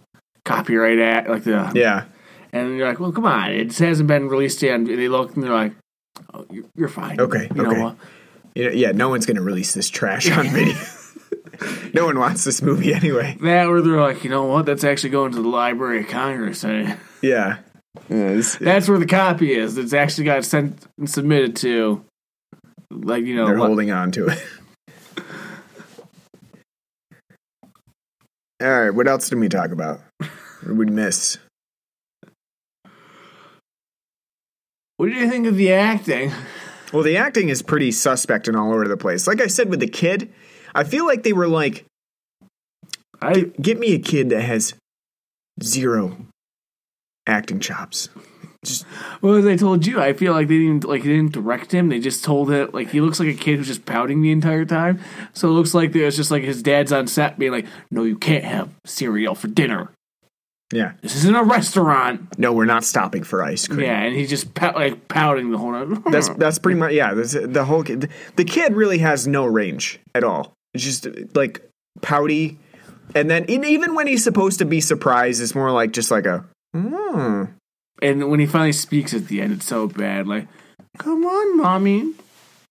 copyright 0.44 1.00
act 1.00 1.30
like 1.30 1.44
the 1.44 1.72
Yeah, 1.74 2.06
and 2.54 2.78
you're 2.78 2.88
like 2.88 3.00
well 3.00 3.12
come 3.12 3.26
on 3.26 3.52
it 3.52 3.78
hasn't 3.78 4.08
been 4.08 4.28
released 4.30 4.62
yet 4.62 4.76
and 4.76 4.88
they 4.88 5.08
look 5.08 5.34
and 5.36 5.44
they're 5.44 5.52
like 5.54 5.74
oh 6.34 6.46
you're, 6.52 6.66
you're 6.76 6.90
fine 6.90 7.20
Okay, 7.20 7.50
you 7.56 7.66
okay. 7.66 7.78
know 7.80 7.84
what 7.86 7.96
yeah. 8.54 8.92
No 8.92 9.08
one's 9.10 9.26
gonna 9.26 9.42
release 9.42 9.74
this 9.74 9.90
trash 9.90 10.30
on 10.30 10.48
video. 10.50 10.76
no 11.94 12.06
one 12.06 12.20
wants 12.20 12.44
this 12.44 12.62
movie 12.62 12.94
anyway. 12.94 13.38
that 13.42 13.68
or 13.68 13.82
they're 13.82 14.00
like 14.02 14.24
you 14.26 14.30
know 14.30 14.44
what 14.46 14.66
that's 14.66 14.84
actually 14.84 15.12
going 15.12 15.32
to 15.32 15.42
the 15.42 15.48
Library 15.48 16.02
of 16.02 16.08
Congress 16.10 16.64
and 16.66 16.98
Yeah. 17.22 17.60
Yeah, 18.10 18.16
it's- 18.32 18.58
that's 18.58 18.88
where 18.90 19.00
the 19.00 19.06
copy 19.06 19.54
is 19.54 19.78
it's 19.78 19.94
actually 19.94 20.26
got 20.26 20.44
sent 20.46 20.86
and 20.98 21.10
submitted 21.10 21.56
to 21.58 22.04
like 22.90 23.24
you 23.26 23.36
know 23.36 23.46
They're 23.48 23.60
li- 23.60 23.66
holding 23.68 23.92
on 23.92 24.12
to 24.12 24.28
it. 24.28 24.44
All 28.62 28.68
right, 28.82 28.92
what 28.92 29.08
else 29.08 29.28
did 29.30 29.40
we 29.40 29.50
talk 29.50 29.72
about? 29.72 30.02
What 30.20 30.30
did 30.68 30.78
we 30.78 30.86
miss? 30.86 31.38
What 35.02 35.10
do 35.10 35.16
you 35.16 35.28
think 35.32 35.48
of 35.48 35.56
the 35.56 35.74
acting 35.74 36.32
Well, 36.94 37.02
the 37.02 37.18
acting 37.18 37.50
is 37.50 37.64
pretty 37.64 37.92
suspect 37.92 38.48
and 38.48 38.56
all 38.56 38.72
over 38.72 38.88
the 38.88 38.96
place. 38.96 39.26
Like 39.26 39.42
I 39.42 39.48
said 39.48 39.68
with 39.68 39.80
the 39.80 39.88
kid, 39.88 40.32
I 40.76 40.84
feel 40.84 41.08
like 41.08 41.24
they 41.24 41.34
were 41.34 41.48
like, 41.48 41.86
I 43.20 43.52
get 43.60 43.80
me 43.80 43.96
a 43.96 44.00
kid 44.00 44.30
that 44.30 44.42
has 44.42 44.76
zero 45.64 46.18
acting 47.26 47.60
chops. 47.60 48.10
Just 48.64 48.86
well, 49.24 49.34
as 49.34 49.48
I 49.48 49.56
told 49.56 49.88
you, 49.88 50.00
I 50.00 50.14
feel 50.14 50.34
like 50.34 50.48
they 50.48 50.60
didn't 50.60 50.86
like 50.86 51.02
they 51.02 51.16
didn't 51.16 51.34
direct 51.34 51.72
him. 51.72 51.90
They 51.90 52.00
just 52.00 52.24
told 52.24 52.52
it 52.52 52.72
like 52.72 52.92
he 52.92 53.02
looks 53.02 53.20
like 53.20 53.30
a 53.30 53.34
kid 53.34 53.58
who's 53.58 53.66
just 53.66 53.88
pouting 53.88 54.22
the 54.22 54.32
entire 54.32 54.66
time. 54.66 55.00
So 55.34 55.48
it 55.48 55.54
looks 55.54 55.74
like 55.74 55.94
there's 55.94 56.16
just 56.16 56.30
like 56.30 56.44
his 56.44 56.62
dad's 56.62 56.92
on 56.92 57.08
set 57.08 57.40
being 57.40 57.54
like, 57.54 57.66
"No, 57.90 58.04
you 58.04 58.20
can't 58.20 58.44
have 58.44 58.70
cereal 58.86 59.34
for 59.34 59.48
dinner. 59.48 59.90
Yeah. 60.72 60.94
This 61.02 61.16
isn't 61.18 61.36
a 61.36 61.44
restaurant." 61.44 62.38
No, 62.40 62.54
we're 62.54 62.66
not 62.66 62.84
stopping 62.84 63.24
for 63.24 63.44
ice 63.44 63.68
cream. 63.68 63.82
Yeah, 63.82 64.02
and 64.02 64.16
he's 64.16 64.30
just 64.30 64.54
pout, 64.54 64.76
like 64.76 65.08
pouting 65.08 65.52
the 65.52 65.58
whole 65.58 65.72
time. 65.72 66.04
That's 66.12 66.30
that's 66.30 66.60
pretty 66.60 66.80
much 66.80 66.94
yeah. 66.94 67.14
That's, 67.14 67.34
the 67.34 67.66
whole 67.66 67.84
kid, 67.84 68.10
the 68.36 68.46
kid 68.46 68.74
really 68.74 69.00
has 69.00 69.28
no 69.28 69.46
range 69.46 70.00
at 70.16 70.24
all. 70.24 70.54
It's 70.74 70.84
just 70.84 71.08
like 71.36 71.68
pouty, 72.02 72.58
and 73.14 73.30
then 73.30 73.46
and 73.50 73.66
even 73.66 73.96
when 73.96 74.08
he's 74.08 74.24
supposed 74.24 74.60
to 74.60 74.66
be 74.66 74.80
surprised, 74.82 75.42
it's 75.42 75.54
more 75.56 75.72
like 75.72 75.92
just 75.92 76.12
like 76.12 76.26
a. 76.26 76.46
Hmm. 76.74 77.44
and 78.02 78.30
when 78.32 78.40
he 78.40 78.46
finally 78.46 78.72
speaks 78.72 79.14
at 79.14 79.28
the 79.28 79.42
end, 79.42 79.52
it's 79.52 79.66
so 79.66 79.88
bad. 79.88 80.28
Like, 80.28 80.48
"Come 80.98 81.26
on, 81.26 81.58
mommy, 81.58 82.14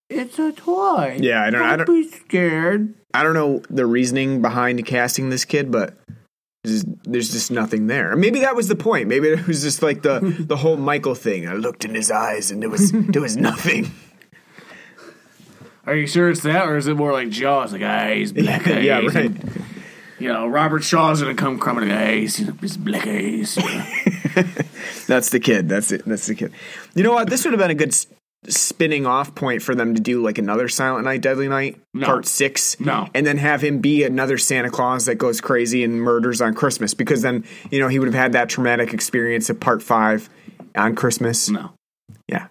it's 0.09 0.39
a 0.39 0.53
toy. 0.53 1.19
Yeah, 1.21 1.43
I 1.45 1.51
don't- 1.51 1.63
I 1.63 1.77
don't- 1.77 1.87
be 1.87 2.09
scared." 2.09 2.95
I 3.13 3.23
don't 3.23 3.35
know 3.35 3.61
the 3.69 3.85
reasoning 3.87 4.41
behind 4.41 4.87
casting 4.87 5.29
this 5.31 5.45
kid, 5.45 5.71
but 5.71 5.95
there's, 6.63 7.31
just 7.31 7.51
nothing 7.51 7.87
there. 7.87 8.15
Maybe 8.17 8.41
that 8.41 8.55
was 8.55 8.69
the 8.69 8.77
point. 8.77 9.09
Maybe 9.09 9.29
it 9.29 9.47
was 9.47 9.63
just 9.63 9.83
like 9.83 10.03
the 10.03 10.21
the 10.41 10.57
whole 10.57 10.77
Michael 10.77 11.15
thing. 11.15 11.49
I 11.49 11.55
looked 11.55 11.85
in 11.85 11.95
his 11.95 12.11
eyes 12.11 12.51
and 12.51 12.63
there 12.63 12.71
was 12.71 12.93
there 12.93 13.23
was 13.23 13.37
nothing. 13.37 13.91
Are 15.87 15.97
you 15.97 16.07
sure 16.07 16.29
it's 16.31 16.43
that, 16.43 16.69
or 16.69 16.77
is 16.77 16.87
it 16.87 16.97
more 16.97 17.13
like 17.13 17.31
Jaws? 17.31 17.73
Like, 17.73 17.83
ah, 17.83 18.11
he's 18.13 18.33
black 18.33 18.67
eyes. 18.69 18.85
yeah, 18.85 18.99
right. 18.99 19.17
and, 19.17 19.65
you 20.19 20.29
know, 20.29 20.47
Robert 20.47 20.85
Shaw's 20.85 21.23
gonna 21.23 21.35
come 21.35 21.59
crumbling. 21.59 21.89
Hey, 21.89 22.21
he's, 22.21 22.37
he's 22.37 22.77
black 22.77 23.07
eyes. 23.07 23.55
That's 25.07 25.31
the 25.31 25.41
kid. 25.41 25.69
That's 25.69 25.91
it. 25.91 26.05
That's 26.05 26.27
the 26.27 26.35
kid. 26.35 26.53
You 26.95 27.03
know 27.03 27.13
what? 27.13 27.31
This 27.31 27.45
would 27.45 27.53
have 27.53 27.61
been 27.61 27.71
a 27.71 27.75
good 27.75 27.95
spinning 28.49 29.05
off 29.07 29.35
point 29.35 29.63
for 29.63 29.75
them 29.75 29.95
to 29.95 30.01
do 30.01 30.23
like 30.23 30.39
another 30.39 30.67
Silent 30.69 31.05
Night, 31.05 31.21
Deadly 31.21 31.49
Night, 31.49 31.79
No. 31.93 32.07
part 32.07 32.27
six. 32.27 32.79
No. 32.81 33.09
and 33.15 33.27
then 33.27 33.37
have 33.37 33.63
him 33.63 33.81
be 33.81 34.03
another 34.03 34.39
Santa 34.39 34.71
Claus 34.71 35.05
that 35.07 35.17
goes 35.17 35.41
crazy 35.41 35.85
and 35.85 36.01
murders 36.01 36.41
on 36.41 36.55
Christmas 36.55 36.95
because 36.95 37.23
then 37.23 37.45
you 37.71 37.79
know 37.81 37.89
he 37.89 37.99
would 37.99 38.07
have 38.09 38.15
had 38.15 38.33
that 38.33 38.49
traumatic 38.49 38.95
experience 38.95 39.51
of 39.51 39.61
part 39.61 39.83
five 39.83 40.29
on 40.75 40.95
Christmas. 40.95 41.49
no. 41.51 41.73
Yeah, 42.29 42.47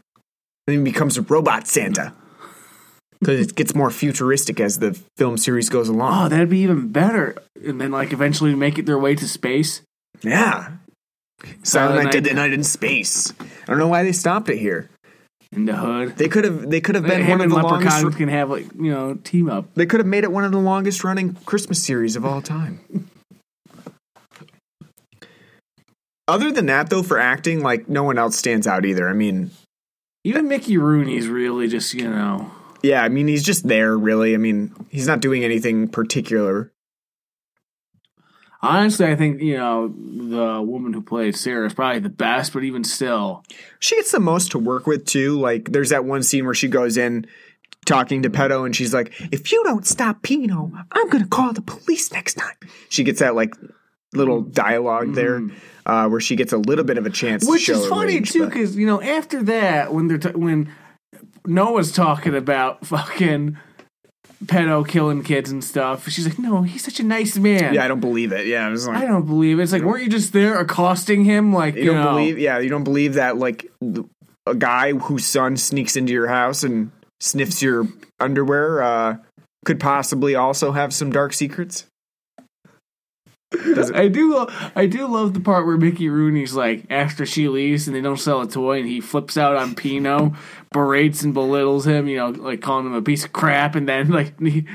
then 0.68 0.78
he 0.78 0.84
becomes 0.84 1.18
a 1.18 1.22
robot 1.24 1.68
Santa 1.68 2.14
because 3.20 3.40
it 3.48 3.56
gets 3.56 3.74
more 3.74 3.90
futuristic 3.90 4.60
as 4.60 4.80
the 4.80 5.00
film 5.18 5.38
series 5.38 5.70
goes 5.70 5.90
along. 5.90 6.26
Oh, 6.26 6.30
that'd 6.30 6.50
be 6.50 6.60
even 6.60 6.90
better. 6.90 7.36
And 7.66 7.80
then, 7.82 7.92
like, 7.92 8.14
eventually 8.14 8.54
make 8.56 8.78
it 8.78 8.86
their 8.86 8.98
way 9.00 9.16
to 9.16 9.28
space. 9.28 9.82
yeah. 10.22 10.74
Silent 11.42 11.66
Silent 11.68 12.04
Night- 12.04 12.12
Deadly 12.12 12.34
Night 12.34 12.54
in 12.54 12.64
space. 12.64 13.34
I 13.40 13.66
don't 13.68 13.80
know 13.80 13.88
why 13.88 14.04
they 14.04 14.12
stopped 14.12 14.50
it 14.50 14.58
here. 14.58 14.90
In 15.52 15.66
the 15.66 15.76
hood. 15.76 16.16
They 16.18 16.28
could 16.28 16.44
have. 16.44 16.70
They 16.70 16.82
could 16.82 16.96
have 16.96 17.06
been 17.06 17.22
Him 17.22 17.40
one 17.40 17.42
of 17.42 17.44
and 17.46 17.52
the 17.52 17.56
longest. 17.56 17.98
Leprechaun 17.98 18.14
can 18.18 18.30
have 18.30 18.50
like 18.50 18.66
you 18.76 18.92
know 18.92 19.16
team 19.16 19.50
up. 19.50 19.74
They 19.76 19.86
could 19.86 20.00
have 20.00 20.08
made 20.08 20.24
it 20.24 20.32
one 20.32 20.44
of 20.44 20.52
the 20.52 20.60
longest 20.60 21.04
running 21.04 21.34
Christmas 21.46 21.84
series 21.84 22.16
of 22.16 22.26
all 22.26 22.42
time. 22.42 23.10
Other 26.28 26.52
than 26.52 26.68
that, 26.68 26.90
though, 26.90 27.02
for 27.02 27.18
acting, 27.20 27.62
like 27.62 27.90
no 27.90 28.04
one 28.04 28.20
else 28.20 28.38
stands 28.38 28.68
out 28.68 28.86
either. 28.86 29.10
I 29.10 29.14
mean, 29.14 29.50
Even 30.24 30.48
Mickey 30.48 30.78
Rooney's 30.78 31.28
really 31.28 31.68
just 31.68 31.94
you 31.96 32.08
know. 32.08 32.52
yeah, 32.84 33.02
I 33.04 33.10
mean, 33.10 33.28
he's 33.28 33.44
just 33.44 33.68
there, 33.68 33.98
really. 33.98 34.36
I 34.36 34.38
mean, 34.38 34.72
he's 34.90 35.08
not 35.08 35.22
doing 35.22 35.44
anything 35.44 35.88
particular. 35.88 36.72
Honestly, 38.62 39.06
I 39.06 39.16
think 39.16 39.42
you 39.42 39.58
know 39.58 39.88
the 39.88 40.62
woman 40.62 40.92
who 40.94 41.02
played 41.02 41.36
Sarah 41.36 41.66
is 41.68 41.74
probably 41.74 42.00
the 42.00 42.10
best, 42.10 42.52
but 42.54 42.64
even 42.64 42.84
still, 42.84 43.44
She 43.80 43.96
gets 43.96 44.12
the 44.12 44.20
most 44.20 44.52
to 44.52 44.60
work 44.60 44.86
with, 44.86 45.06
too. 45.06 45.40
Like, 45.40 45.72
there's 45.72 45.90
that 45.90 46.04
one 46.04 46.24
scene 46.24 46.46
where 46.46 46.54
she 46.54 46.68
goes 46.68 46.98
in 46.98 47.26
talking 47.86 48.22
to 48.24 48.30
Petto 48.30 48.66
and 48.66 48.76
she's 48.76 48.94
like, 48.94 49.14
if 49.32 49.52
you 49.52 49.64
don't 49.64 49.88
stop 49.88 50.22
Pino, 50.22 50.72
I'm 50.92 51.10
going 51.10 51.24
to 51.24 51.30
call 51.30 51.54
the 51.54 51.62
police 51.62 52.12
next 52.12 52.34
time. 52.34 52.56
She 52.90 53.04
gets 53.06 53.20
that, 53.20 53.34
like, 53.34 53.56
little 54.14 54.42
dialogue 54.42 55.14
there 55.14 55.42
uh, 55.86 56.08
where 56.08 56.20
she 56.20 56.36
gets 56.36 56.52
a 56.52 56.58
little 56.58 56.84
bit 56.84 56.98
of 56.98 57.06
a 57.06 57.10
chance 57.10 57.48
which 57.48 57.66
to 57.68 57.74
show 57.74 57.84
is 57.84 57.88
funny 57.88 58.16
range, 58.16 58.32
too, 58.32 58.46
because 58.46 58.76
you 58.76 58.86
know 58.86 59.02
after 59.02 59.44
that 59.44 59.94
when 59.94 60.08
they're 60.08 60.18
t- 60.18 60.30
when 60.32 60.74
Noah's 61.46 61.92
talking 61.92 62.36
about 62.36 62.86
fucking 62.86 63.58
petto 64.48 64.84
killing 64.84 65.24
kids 65.24 65.52
and 65.52 65.64
stuff, 65.64 66.08
she's 66.10 66.26
like, 66.28 66.40
"No, 66.40 66.62
he's 66.62 66.84
such 66.84 67.00
a 67.00 67.04
nice 67.04 67.38
man." 67.38 67.74
Yeah, 67.74 67.84
I 67.84 67.88
don't 67.88 68.00
believe 68.00 68.32
it. 68.32 68.48
Yeah, 68.48 68.68
I 68.68 68.70
was 68.70 68.88
like, 68.88 68.98
I 68.98 69.06
don't 69.06 69.26
believe 69.26 69.60
it. 69.60 69.64
It's 69.64 69.72
like, 69.72 69.84
weren't 69.84 70.04
you 70.04 70.10
just 70.10 70.34
there 70.34 70.60
accosting 70.60 71.26
him? 71.26 71.54
Like, 71.54 71.76
you, 71.76 71.84
you 71.84 71.92
don't 71.92 72.04
know, 72.04 72.12
believe 72.12 72.40
yeah 72.40 72.60
you 72.60 72.70
don't 72.70 72.84
believe 72.84 73.16
that 73.16 73.38
like 73.38 73.72
a 74.46 74.56
guy 74.56 74.94
whose 74.94 75.26
son 75.26 75.58
sneaks 75.58 75.96
into 75.96 76.14
your 76.14 76.28
house 76.28 76.64
and 76.64 76.92
sniffs 77.20 77.62
your 77.62 77.88
underwear 78.20 78.82
uh 78.82 79.18
could 79.66 79.80
possibly 79.80 80.36
also 80.36 80.72
have 80.72 80.94
some 80.94 81.12
dark 81.12 81.34
secrets 81.34 81.86
I 83.52 84.10
do, 84.10 84.36
lo- 84.36 84.50
I 84.76 84.86
do 84.86 85.08
love 85.08 85.34
the 85.34 85.40
part 85.40 85.66
where 85.66 85.78
Mickey 85.78 86.08
Rooney's 86.08 86.54
like, 86.54 86.86
after 86.90 87.26
she 87.26 87.48
leaves 87.50 87.88
and 87.88 87.96
they 87.96 88.02
don't 88.02 88.20
sell 88.20 88.42
a 88.42 88.48
toy, 88.48 88.80
and 88.80 88.88
he 88.88 89.02
flips 89.02 89.38
out 89.38 89.56
on 89.56 89.74
Pino, 89.74 90.36
berates 90.72 91.24
and 91.24 91.34
belittles 91.34 91.86
him, 91.88 92.08
you 92.08 92.18
know, 92.18 92.30
like 92.30 92.62
calling 92.62 92.86
him 92.86 92.94
a 92.94 93.02
piece 93.02 93.26
of 93.26 93.34
crap, 93.34 93.76
and 93.76 93.88
then 93.88 94.10
like 94.10 94.40
he, 94.40 94.66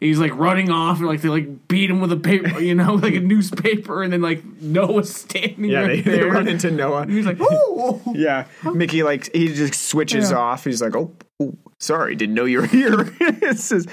he's 0.00 0.18
like 0.18 0.34
running 0.36 0.70
off, 0.70 0.98
and 0.98 1.06
like 1.06 1.20
they 1.20 1.28
like 1.28 1.68
beat 1.68 1.90
him 1.90 2.00
with 2.00 2.12
a 2.12 2.16
paper, 2.16 2.60
you 2.60 2.74
know, 2.74 2.94
like 3.02 3.14
a 3.14 3.20
newspaper, 3.20 4.02
and 4.02 4.12
then 4.12 4.22
like 4.22 4.44
Noah's 4.60 5.14
standing 5.14 5.64
yeah 5.66 5.82
they, 5.82 5.88
right 5.88 6.04
they 6.04 6.10
there. 6.18 6.30
run 6.30 6.48
into 6.48 6.70
noah 6.70 7.06
He's 7.06 7.26
like, 7.26 7.38
oh, 7.40 8.00
yeah 8.14 8.46
mickey 8.72 9.02
like 9.02 9.30
he 9.34 9.48
just 9.52 9.74
switches 9.74 10.30
Yeah. 10.30 10.38
off 10.38 10.64
he's 10.64 10.80
like 10.82 10.96
oh, 10.96 11.12
oh, 11.40 11.54
sorry 11.78 12.14
didn't 12.16 12.34
know 12.34 12.44
you 12.44 12.60
were 12.60 12.66
here 12.78 13.14
it's 13.20 13.68
just, 13.68 13.88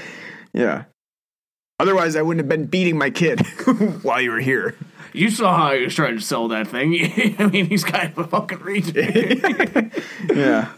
yeah 0.53 0.85
otherwise 1.79 2.15
i 2.15 2.21
wouldn't 2.21 2.39
have 2.43 2.49
been 2.49 2.67
beating 2.67 2.97
my 2.97 3.09
kid 3.09 3.45
while 4.03 4.21
you 4.21 4.31
were 4.31 4.39
here 4.39 4.75
you 5.13 5.29
saw 5.29 5.55
how 5.57 5.73
he 5.75 5.83
was 5.83 5.93
trying 5.93 6.15
to 6.15 6.21
sell 6.21 6.47
that 6.47 6.67
thing. 6.69 6.93
I 7.37 7.47
mean, 7.47 7.65
he's 7.65 7.83
kind 7.83 8.13
of 8.13 8.17
a 8.17 8.23
fucking 8.29 8.59
retard. 8.59 10.33
yeah 10.33 10.71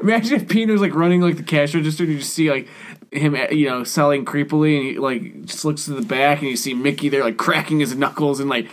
Imagine 0.00 0.40
if 0.40 0.48
Pino's 0.48 0.80
like 0.80 0.94
running 0.94 1.20
like 1.20 1.36
the 1.36 1.42
cash 1.42 1.74
register 1.74 2.04
and 2.04 2.12
you 2.12 2.18
just 2.18 2.32
see 2.32 2.50
like 2.50 2.68
him, 3.10 3.36
you 3.50 3.68
know, 3.68 3.84
selling 3.84 4.24
creepily 4.24 4.76
and 4.76 4.86
he 4.86 4.98
like 4.98 5.44
just 5.44 5.64
looks 5.64 5.84
to 5.86 5.92
the 5.92 6.02
back 6.02 6.40
and 6.40 6.48
you 6.48 6.56
see 6.56 6.74
Mickey 6.74 7.08
there 7.08 7.24
like 7.24 7.36
cracking 7.36 7.80
his 7.80 7.94
knuckles 7.94 8.40
and 8.40 8.48
like 8.48 8.68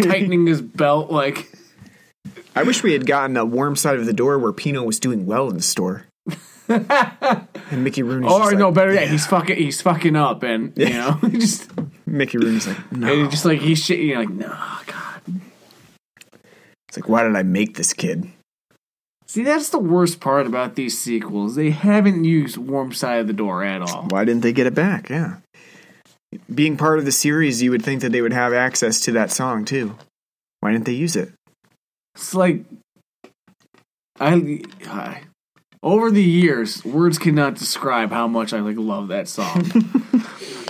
tightening 0.00 0.46
his 0.46 0.60
belt 0.60 1.10
like. 1.10 1.50
I 2.56 2.62
wish 2.62 2.82
we 2.82 2.92
had 2.92 3.06
gotten 3.06 3.36
a 3.36 3.44
warm 3.44 3.74
side 3.74 3.98
of 3.98 4.06
the 4.06 4.12
door 4.12 4.38
where 4.38 4.52
pino 4.52 4.84
was 4.84 5.00
doing 5.00 5.26
well 5.26 5.48
in 5.48 5.56
the 5.56 5.62
store. 5.62 6.06
And 6.68 7.84
mickey 7.84 8.02
rooney's 8.02 8.30
or 8.32 8.36
oh, 8.36 8.38
just 8.38 8.52
like, 8.52 8.58
no 8.58 8.72
better 8.72 8.94
yet 8.94 9.08
he's 9.08 9.26
fucking 9.26 9.56
he's 9.56 9.82
fucking 9.82 10.16
up 10.16 10.42
and 10.42 10.72
you 10.78 10.88
know 10.88 11.18
just 11.32 11.70
mickey 12.06 12.38
rooney's 12.38 12.66
like 12.66 12.90
no 12.90 13.12
and 13.20 13.30
just 13.30 13.44
like 13.44 13.60
he's 13.60 13.84
shit 13.84 13.98
you're 13.98 14.18
like 14.18 14.30
no 14.30 14.48
god. 14.86 15.04
It's 16.94 17.00
like, 17.02 17.08
why 17.08 17.24
did 17.24 17.34
I 17.34 17.42
make 17.42 17.76
this 17.76 17.92
kid? 17.92 18.30
See 19.34 19.42
that's 19.42 19.70
the 19.70 19.78
worst 19.78 20.20
part 20.20 20.46
about 20.46 20.76
these 20.76 20.96
sequels 20.96 21.56
they 21.56 21.70
haven't 21.70 22.24
used 22.24 22.56
warm 22.56 22.92
side 22.92 23.18
of 23.18 23.26
the 23.26 23.32
door 23.32 23.64
at 23.64 23.82
all 23.82 24.06
Why 24.10 24.24
didn't 24.24 24.42
they 24.42 24.52
get 24.52 24.66
it 24.66 24.74
back? 24.74 25.10
Yeah. 25.10 25.36
Being 26.52 26.76
part 26.76 26.98
of 26.98 27.04
the 27.04 27.12
series, 27.12 27.62
you 27.62 27.70
would 27.70 27.82
think 27.82 28.00
that 28.02 28.10
they 28.10 28.20
would 28.20 28.32
have 28.32 28.52
access 28.52 29.00
to 29.00 29.12
that 29.12 29.30
song 29.30 29.64
too. 29.64 29.96
Why 30.60 30.72
didn't 30.72 30.84
they 30.84 30.92
use 30.92 31.16
it? 31.16 31.32
It's 32.14 32.34
like 32.34 32.64
I, 34.20 34.62
I 34.86 35.22
over 35.82 36.10
the 36.10 36.22
years, 36.22 36.84
words 36.84 37.18
cannot 37.18 37.56
describe 37.56 38.10
how 38.10 38.26
much 38.26 38.52
I 38.52 38.60
like 38.60 38.76
love 38.78 39.08
that 39.08 39.28
song. 39.28 39.64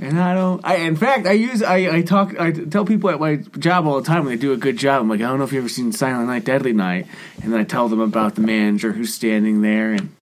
and 0.00 0.20
I 0.20 0.34
don't. 0.34 0.60
I 0.64 0.76
in 0.76 0.96
fact, 0.96 1.26
I 1.26 1.32
use 1.32 1.62
I 1.62 1.96
I 1.96 2.02
talk 2.02 2.38
I 2.38 2.50
tell 2.50 2.84
people 2.84 3.10
at 3.10 3.20
my 3.20 3.36
job 3.58 3.86
all 3.86 4.00
the 4.00 4.06
time 4.06 4.24
when 4.24 4.34
they 4.34 4.40
do 4.40 4.52
a 4.52 4.56
good 4.56 4.76
job. 4.76 5.00
I'm 5.02 5.08
like, 5.08 5.20
I 5.20 5.24
don't 5.24 5.38
know 5.38 5.44
if 5.44 5.52
you 5.52 5.58
have 5.58 5.64
ever 5.64 5.68
seen 5.72 5.92
Silent 5.92 6.26
Night, 6.28 6.44
Deadly 6.44 6.72
Night, 6.72 7.06
and 7.42 7.52
then 7.52 7.60
I 7.60 7.64
tell 7.64 7.88
them 7.88 8.00
about 8.00 8.34
the 8.34 8.40
manager 8.42 8.92
who's 8.92 9.12
standing 9.14 9.62
there 9.62 9.92
and. 9.92 10.14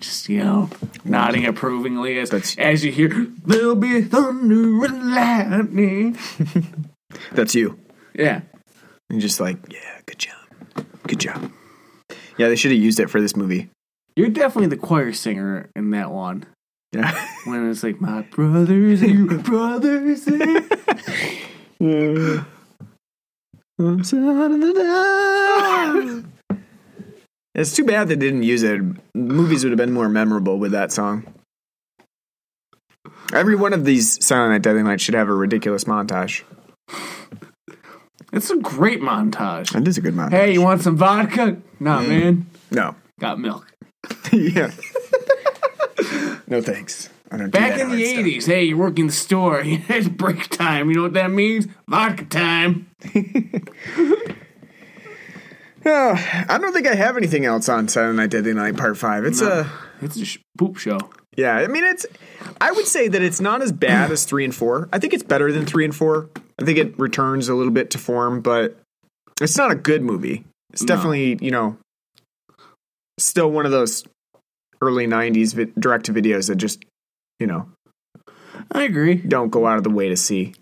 Just 0.00 0.28
you 0.28 0.38
know, 0.42 0.68
nodding 1.04 1.46
approvingly 1.46 2.18
as 2.18 2.30
That's- 2.30 2.56
as 2.58 2.84
you 2.84 2.90
hear, 2.90 3.28
"There'll 3.46 3.76
be 3.76 4.02
thunder 4.02 4.84
and 4.86 5.14
lightning." 5.14 6.18
That's 7.32 7.54
you. 7.54 7.78
Yeah, 8.12 8.40
And 9.10 9.20
just 9.20 9.38
like, 9.38 9.58
yeah, 9.70 10.00
good 10.06 10.18
job. 10.18 10.86
Good 11.06 11.20
job. 11.20 11.52
Yeah, 12.36 12.48
they 12.48 12.56
should 12.56 12.72
have 12.72 12.80
used 12.80 12.98
it 12.98 13.10
for 13.10 13.20
this 13.20 13.36
movie. 13.36 13.70
you're 14.16 14.28
definitely 14.28 14.68
the 14.68 14.76
choir 14.76 15.12
singer 15.12 15.70
in 15.76 15.90
that 15.90 16.10
one. 16.10 16.46
Yeah. 16.92 17.26
when 17.44 17.70
it's 17.70 17.82
like 17.82 18.00
my 18.00 18.22
brothers 18.22 19.02
and 19.02 19.30
your 19.30 19.38
brothers 19.42 20.26
and 20.26 20.68
it's 27.54 27.74
too 27.74 27.84
bad 27.84 28.08
they 28.08 28.16
didn't 28.16 28.42
use 28.42 28.62
it. 28.62 28.80
Movies 29.14 29.64
would 29.64 29.72
have 29.72 29.78
been 29.78 29.92
more 29.92 30.08
memorable 30.08 30.58
with 30.58 30.72
that 30.72 30.92
song. 30.92 31.26
Every 33.32 33.56
one 33.56 33.72
of 33.72 33.86
these 33.86 34.24
Silent 34.24 34.52
Night, 34.52 34.62
Deadly 34.62 34.82
Night 34.82 35.00
should 35.00 35.14
have 35.14 35.28
a 35.28 35.34
ridiculous 35.34 35.84
montage. 35.84 36.42
It's 38.32 38.50
a 38.50 38.56
great 38.58 39.00
montage. 39.00 39.74
It 39.74 39.88
is 39.88 39.96
a 39.98 40.02
good 40.02 40.14
montage. 40.14 40.30
Hey, 40.32 40.52
you 40.52 40.62
want 40.62 40.82
some 40.82 40.96
vodka? 40.96 41.56
Nah, 41.80 42.02
mm. 42.02 42.08
man. 42.08 42.46
no, 42.70 42.94
Got 43.18 43.40
milk. 43.40 43.72
yeah, 44.32 44.70
no 46.46 46.60
thanks. 46.62 47.08
I 47.30 47.36
don't 47.38 47.46
do 47.46 47.58
Back 47.58 47.76
that 47.76 47.80
in 47.80 47.90
the 47.90 48.04
stuff. 48.04 48.24
80s, 48.24 48.46
hey, 48.46 48.64
you're 48.64 48.76
working 48.76 49.06
the 49.06 49.12
store. 49.12 49.62
it's 49.64 50.08
break 50.08 50.48
time. 50.50 50.90
You 50.90 50.96
know 50.96 51.02
what 51.02 51.14
that 51.14 51.30
means? 51.30 51.66
Vodka 51.88 52.24
time. 52.26 52.88
I 55.84 56.58
don't 56.60 56.72
think 56.72 56.86
I 56.86 56.94
have 56.94 57.16
anything 57.16 57.44
else 57.44 57.68
on 57.68 57.88
Saturday 57.88 58.16
Night 58.16 58.30
Deadly 58.30 58.54
Night 58.54 58.76
Part 58.76 58.96
Five. 58.96 59.24
It's 59.24 59.40
a 59.40 59.52
uh, 59.52 59.68
It's 60.00 60.16
a 60.16 60.24
sh- 60.24 60.38
poop 60.58 60.76
show. 60.76 60.98
yeah. 61.36 61.54
I 61.56 61.66
mean, 61.66 61.84
it's. 61.84 62.06
I 62.60 62.70
would 62.70 62.86
say 62.86 63.08
that 63.08 63.22
it's 63.22 63.40
not 63.40 63.62
as 63.62 63.72
bad 63.72 64.10
as 64.12 64.24
three 64.24 64.44
and 64.44 64.54
four. 64.54 64.88
I 64.92 64.98
think 64.98 65.12
it's 65.12 65.22
better 65.24 65.50
than 65.50 65.66
three 65.66 65.84
and 65.84 65.94
four. 65.94 66.28
I 66.60 66.64
think 66.64 66.78
it 66.78 66.98
returns 66.98 67.48
a 67.48 67.54
little 67.54 67.72
bit 67.72 67.90
to 67.90 67.98
form, 67.98 68.40
but 68.42 68.78
it's 69.40 69.56
not 69.56 69.72
a 69.72 69.74
good 69.74 70.02
movie. 70.02 70.44
It's 70.72 70.82
No. 70.82 70.86
definitely 70.94 71.38
you 71.40 71.50
know 71.50 71.76
still 73.18 73.50
one 73.50 73.66
of 73.66 73.72
those 73.72 74.04
early 74.82 75.06
'90s 75.06 75.54
vi- 75.54 75.72
direct 75.78 76.06
to 76.06 76.12
videos 76.12 76.48
that 76.48 76.56
just 76.56 76.84
you 77.40 77.46
know 77.46 77.68
I 78.70 78.82
agree. 78.82 79.14
don't 79.14 79.50
go 79.50 79.66
out 79.66 79.78
of 79.78 79.84
the 79.84 79.90
way 79.90 80.08
to 80.08 80.16
see. 80.16 80.54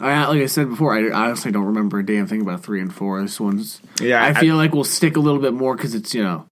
I, 0.00 0.26
like 0.26 0.40
I 0.40 0.46
said 0.46 0.68
before, 0.68 0.96
I 0.96 1.10
honestly 1.10 1.50
don't 1.50 1.64
remember 1.66 1.98
a 1.98 2.06
damn 2.06 2.26
thing 2.26 2.40
about 2.40 2.62
three 2.62 2.80
and 2.80 2.92
four. 2.92 3.20
This 3.20 3.40
one's 3.40 3.80
Yeah, 4.00 4.24
I 4.24 4.32
feel 4.32 4.56
like 4.56 4.72
we'll 4.72 4.84
stick 4.84 5.16
a 5.16 5.20
little 5.20 5.40
bit 5.40 5.54
more 5.54 5.76
because 5.76 5.94
it's 5.94 6.14
you 6.14 6.22
know 6.22 6.46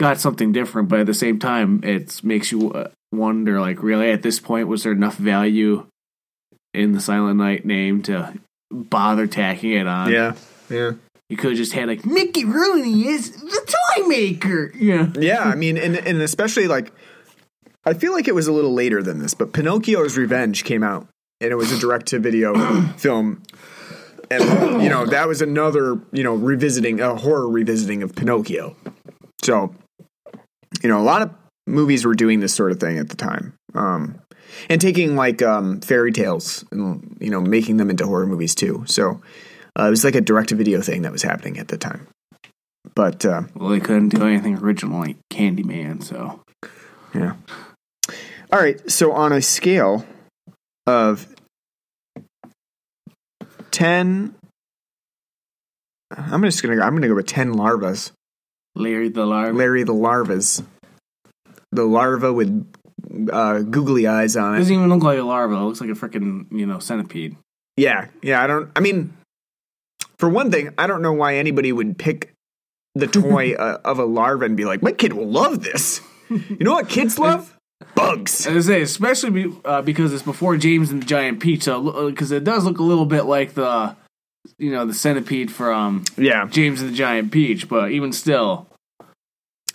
got 0.00 0.18
something 0.18 0.50
different, 0.52 0.88
but 0.88 1.00
at 1.00 1.06
the 1.06 1.14
same 1.14 1.38
time, 1.38 1.80
it 1.84 2.22
makes 2.24 2.50
you 2.50 2.72
uh, 2.72 2.90
wonder 3.12 3.60
like 3.60 3.82
really 3.82 4.10
at 4.10 4.22
this 4.22 4.40
point 4.40 4.66
was 4.68 4.82
there 4.82 4.92
enough 4.92 5.16
value 5.16 5.86
in 6.74 6.92
the 6.92 7.00
Silent 7.00 7.36
Night 7.36 7.64
name 7.64 8.02
to 8.02 8.34
bother 8.70 9.26
tacking 9.26 9.72
it 9.72 9.86
on? 9.86 10.10
yeah, 10.10 10.34
yeah. 10.68 10.92
You 11.30 11.36
could 11.36 11.50
have 11.50 11.56
just 11.56 11.72
had 11.72 11.86
like 11.86 12.04
Mickey 12.04 12.44
Rooney 12.44 13.06
is 13.06 13.30
the 13.30 13.76
toy 13.96 14.06
maker. 14.08 14.72
Yeah, 14.74 15.12
Yeah, 15.16 15.44
I 15.44 15.54
mean, 15.54 15.78
and 15.78 15.96
and 15.96 16.20
especially 16.20 16.66
like, 16.66 16.92
I 17.84 17.94
feel 17.94 18.12
like 18.12 18.26
it 18.26 18.34
was 18.34 18.48
a 18.48 18.52
little 18.52 18.74
later 18.74 19.00
than 19.00 19.20
this, 19.20 19.32
but 19.32 19.52
Pinocchio's 19.52 20.18
Revenge 20.18 20.64
came 20.64 20.82
out, 20.82 21.06
and 21.40 21.52
it 21.52 21.54
was 21.54 21.70
a 21.70 21.78
direct 21.78 22.06
to 22.06 22.18
video 22.18 22.82
film, 22.96 23.44
and 24.28 24.82
you 24.82 24.88
know 24.88 25.06
that 25.06 25.28
was 25.28 25.40
another 25.40 26.00
you 26.10 26.24
know 26.24 26.34
revisiting 26.34 27.00
a 27.00 27.14
horror 27.14 27.48
revisiting 27.48 28.02
of 28.02 28.16
Pinocchio. 28.16 28.74
So, 29.42 29.72
you 30.82 30.88
know, 30.88 31.00
a 31.00 31.06
lot 31.06 31.22
of 31.22 31.30
movies 31.68 32.04
were 32.04 32.14
doing 32.14 32.40
this 32.40 32.52
sort 32.52 32.72
of 32.72 32.80
thing 32.80 32.98
at 32.98 33.08
the 33.08 33.16
time, 33.16 33.54
um, 33.74 34.20
and 34.68 34.80
taking 34.80 35.14
like 35.14 35.42
um, 35.42 35.80
fairy 35.80 36.10
tales 36.10 36.64
and 36.72 37.16
you 37.20 37.30
know 37.30 37.40
making 37.40 37.76
them 37.76 37.88
into 37.88 38.04
horror 38.04 38.26
movies 38.26 38.56
too. 38.56 38.82
So. 38.88 39.20
Uh, 39.80 39.86
it 39.86 39.90
was 39.90 40.04
like 40.04 40.14
a 40.14 40.20
direct 40.20 40.50
to 40.50 40.54
video 40.54 40.82
thing 40.82 41.02
that 41.02 41.12
was 41.12 41.22
happening 41.22 41.58
at 41.58 41.68
the 41.68 41.78
time. 41.78 42.06
But 42.94 43.24
uh, 43.24 43.42
well 43.54 43.70
they 43.70 43.80
couldn't 43.80 44.10
do 44.10 44.26
anything 44.26 44.58
original 44.58 45.00
like 45.00 45.16
Candyman, 45.32 46.02
so 46.02 46.42
Yeah. 47.14 47.34
All 48.52 48.58
right. 48.58 48.90
So 48.90 49.12
on 49.12 49.32
a 49.32 49.40
scale 49.40 50.04
of 50.86 51.26
10 53.70 54.34
I'm 56.10 56.42
just 56.42 56.62
going 56.62 56.74
to 56.74 56.80
go 56.80 56.86
I'm 56.86 57.00
to 57.00 57.08
go 57.08 57.14
with 57.14 57.26
10 57.26 57.54
larvas. 57.54 58.10
Larry 58.74 59.08
the 59.08 59.24
Larva. 59.24 59.56
Larry 59.56 59.84
the 59.84 59.94
larvas. 59.94 60.64
The 61.72 61.84
larva 61.84 62.32
with 62.32 62.70
uh, 63.32 63.60
googly 63.60 64.06
eyes 64.06 64.36
on 64.36 64.56
it. 64.56 64.58
doesn't 64.58 64.74
even 64.74 64.88
look 64.88 65.02
like 65.02 65.18
a 65.18 65.22
larva. 65.22 65.54
It 65.54 65.60
looks 65.60 65.80
like 65.80 65.90
a 65.90 65.94
freaking 65.94 66.46
you 66.50 66.66
know 66.66 66.80
centipede. 66.80 67.36
Yeah. 67.76 68.08
Yeah, 68.22 68.42
I 68.42 68.46
don't 68.46 68.70
I 68.76 68.80
mean 68.80 69.14
for 70.20 70.28
one 70.28 70.50
thing, 70.50 70.72
I 70.78 70.86
don't 70.86 71.02
know 71.02 71.12
why 71.14 71.36
anybody 71.36 71.72
would 71.72 71.98
pick 71.98 72.34
the 72.94 73.06
toy 73.06 73.54
uh, 73.58 73.78
of 73.84 73.98
a 73.98 74.04
larva 74.04 74.44
and 74.44 74.56
be 74.56 74.64
like, 74.64 74.82
"My 74.82 74.92
kid 74.92 75.14
will 75.14 75.28
love 75.28 75.62
this." 75.62 76.00
You 76.28 76.58
know 76.60 76.72
what 76.74 76.88
kids 76.88 77.18
love? 77.18 77.56
Bugs. 77.96 78.46
As 78.46 78.68
I 78.68 78.74
say, 78.74 78.82
especially 78.82 79.30
be, 79.30 79.56
uh, 79.64 79.82
because 79.82 80.12
it's 80.12 80.22
before 80.22 80.56
James 80.56 80.90
and 80.92 81.02
the 81.02 81.06
Giant 81.06 81.40
Peach, 81.40 81.64
so 81.64 82.08
because 82.10 82.30
it 82.30 82.44
does 82.44 82.64
look 82.64 82.78
a 82.78 82.84
little 82.84 83.06
bit 83.06 83.24
like 83.24 83.54
the, 83.54 83.96
you 84.58 84.70
know, 84.70 84.84
the 84.86 84.94
centipede 84.94 85.50
from 85.50 86.04
Yeah. 86.16 86.46
James 86.46 86.82
and 86.82 86.90
the 86.90 86.94
Giant 86.94 87.32
Peach, 87.32 87.68
but 87.68 87.90
even 87.90 88.12
still, 88.12 88.68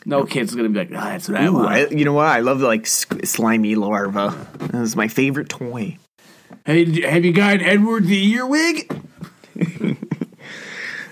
no 0.05 0.23
kid's 0.25 0.55
gonna 0.55 0.69
be 0.69 0.79
like, 0.79 0.91
ah, 0.93 1.09
that's 1.09 1.27
what 1.27 1.41
I 1.41 1.47
Ooh, 1.47 1.53
want. 1.53 1.67
I, 1.67 1.87
you 1.87 2.05
know 2.05 2.13
what? 2.13 2.27
I 2.27 2.39
love 2.39 2.59
the 2.59 2.67
like 2.67 2.85
slimy 2.85 3.75
larva. 3.75 4.47
That 4.59 4.79
was 4.79 4.95
my 4.95 5.07
favorite 5.09 5.49
toy. 5.49 5.97
hey, 6.65 7.01
have 7.01 7.25
you 7.25 7.33
got 7.33 7.61
Edward 7.61 8.05
the 8.05 8.33
Earwig? 8.33 9.01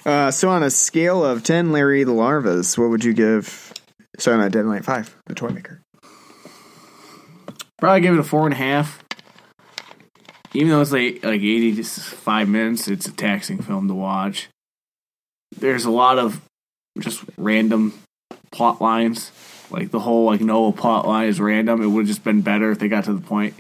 Uh, 0.05 0.31
so 0.31 0.49
on 0.49 0.63
a 0.63 0.69
scale 0.69 1.23
of 1.23 1.43
ten 1.43 1.71
Larry 1.71 2.03
the 2.03 2.11
larvas, 2.11 2.77
what 2.77 2.89
would 2.89 3.03
you 3.03 3.13
give 3.13 3.73
Silent 4.19 4.43
Night 4.43 4.51
Deadly 4.51 4.71
Night 4.75 4.85
Five, 4.85 5.15
the 5.27 5.35
toy 5.35 5.49
maker? 5.49 5.81
Probably 7.79 8.01
give 8.01 8.13
it 8.13 8.19
a 8.19 8.23
four 8.23 8.45
and 8.45 8.53
a 8.53 8.57
half. 8.57 9.03
Even 10.53 10.69
though 10.69 10.81
it's 10.81 10.91
like 10.91 11.23
like 11.23 11.41
eighty 11.41 11.75
to 11.75 11.83
five 11.83 12.47
minutes, 12.49 12.87
it's 12.87 13.07
a 13.07 13.11
taxing 13.11 13.61
film 13.61 13.87
to 13.87 13.93
watch. 13.93 14.49
There's 15.57 15.85
a 15.85 15.91
lot 15.91 16.19
of 16.19 16.41
just 16.99 17.23
random 17.37 17.93
plot 18.51 18.81
lines. 18.81 19.31
Like 19.71 19.91
the 19.91 19.99
whole 19.99 20.25
like 20.25 20.41
Noah 20.41 20.73
plot 20.73 21.07
line 21.07 21.27
is 21.27 21.39
random. 21.39 21.81
It 21.81 21.87
would 21.87 22.01
have 22.01 22.07
just 22.07 22.23
been 22.23 22.41
better 22.41 22.71
if 22.71 22.79
they 22.79 22.87
got 22.87 23.05
to 23.05 23.13
the 23.13 23.21
point 23.21 23.55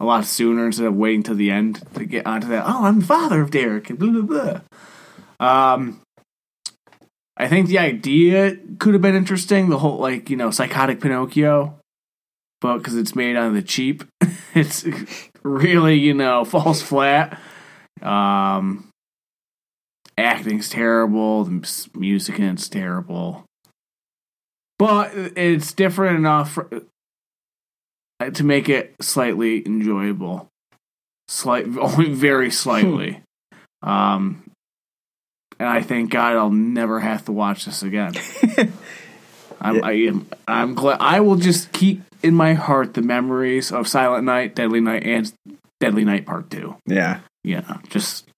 a 0.00 0.04
lot 0.04 0.24
sooner 0.24 0.66
instead 0.66 0.86
of 0.86 0.96
waiting 0.96 1.22
till 1.22 1.34
the 1.34 1.50
end 1.50 1.82
to 1.94 2.04
get 2.04 2.26
onto 2.26 2.48
that. 2.48 2.64
Oh, 2.66 2.84
I'm 2.84 3.00
the 3.00 3.06
father 3.06 3.40
of 3.40 3.50
Derek 3.50 3.86
blah 3.98 4.10
blah 4.10 4.22
blah. 4.22 4.60
Um, 5.40 6.02
I 7.36 7.46
think 7.48 7.68
the 7.68 7.78
idea 7.78 8.56
could 8.78 8.94
have 8.94 9.02
been 9.02 9.14
interesting. 9.14 9.68
The 9.68 9.78
whole 9.78 9.98
like 9.98 10.28
you 10.28 10.36
know 10.36 10.50
psychotic 10.50 11.00
Pinocchio, 11.00 11.78
but 12.60 12.78
because 12.78 12.96
it's 12.96 13.14
made 13.14 13.36
on 13.36 13.54
the 13.54 13.62
cheap, 13.62 14.04
it's 14.54 14.84
really 15.42 15.94
you 15.94 16.14
know 16.14 16.44
falls 16.44 16.82
flat. 16.82 17.38
Um, 18.02 18.88
acting's 20.16 20.68
terrible. 20.68 21.44
The 21.44 21.88
music 21.94 22.40
in 22.40 22.54
it's 22.54 22.68
terrible, 22.68 23.44
but 24.78 25.12
it's 25.14 25.72
different 25.72 26.18
enough 26.18 26.52
for, 26.52 26.68
uh, 28.18 28.30
to 28.30 28.42
make 28.42 28.68
it 28.68 28.96
slightly 29.00 29.64
enjoyable. 29.64 30.48
Slight, 31.28 31.66
only 31.78 32.12
very 32.12 32.50
slightly. 32.50 33.22
um, 33.82 34.47
and 35.58 35.68
I 35.68 35.82
thank 35.82 36.10
God 36.10 36.36
I'll 36.36 36.50
never 36.50 37.00
have 37.00 37.24
to 37.26 37.32
watch 37.32 37.64
this 37.64 37.82
again. 37.82 38.14
I'm, 39.60 39.82
I 39.82 39.92
am, 39.92 40.26
I'm 40.46 40.74
glad. 40.74 40.98
I 41.00 41.20
will 41.20 41.36
just 41.36 41.72
keep 41.72 42.02
in 42.22 42.34
my 42.34 42.54
heart 42.54 42.94
the 42.94 43.02
memories 43.02 43.72
of 43.72 43.88
Silent 43.88 44.24
Night, 44.24 44.54
Deadly 44.54 44.80
Night, 44.80 45.04
and 45.04 45.32
Deadly 45.80 46.04
Night 46.04 46.26
Part 46.26 46.50
Two. 46.50 46.76
Yeah, 46.86 47.20
Yeah, 47.42 47.78
just 47.88 48.28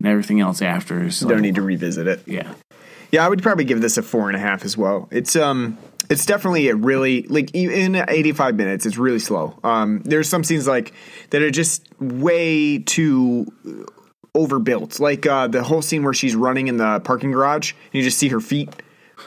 and 0.00 0.08
everything 0.08 0.40
else 0.40 0.62
after 0.62 1.04
is 1.04 1.20
don't 1.20 1.40
need 1.40 1.56
to 1.56 1.62
revisit 1.62 2.06
it. 2.06 2.22
Yeah, 2.26 2.54
Yeah, 3.10 3.24
I 3.24 3.28
would 3.28 3.42
probably 3.42 3.64
give 3.64 3.80
this 3.80 3.96
a 3.96 4.02
four 4.02 4.28
and 4.28 4.36
a 4.36 4.40
half 4.40 4.64
as 4.64 4.76
well. 4.76 5.08
It's 5.10 5.34
um, 5.34 5.78
it's 6.10 6.26
definitely 6.26 6.68
a 6.68 6.76
really 6.76 7.22
like 7.22 7.54
in 7.54 7.96
eighty 8.08 8.32
five 8.32 8.54
minutes. 8.54 8.86
It's 8.86 8.98
really 8.98 9.18
slow. 9.18 9.58
Um, 9.64 10.02
there's 10.04 10.28
some 10.28 10.44
scenes 10.44 10.68
like 10.68 10.92
that 11.30 11.42
are 11.42 11.50
just 11.50 11.88
way 12.00 12.78
too 12.78 13.52
overbuilt. 14.34 15.00
Like 15.00 15.26
uh, 15.26 15.48
the 15.48 15.62
whole 15.62 15.82
scene 15.82 16.02
where 16.02 16.14
she's 16.14 16.34
running 16.34 16.68
in 16.68 16.76
the 16.76 17.00
parking 17.00 17.32
garage, 17.32 17.72
and 17.72 17.94
you 17.94 18.02
just 18.02 18.18
see 18.18 18.28
her 18.28 18.40
feet 18.40 18.70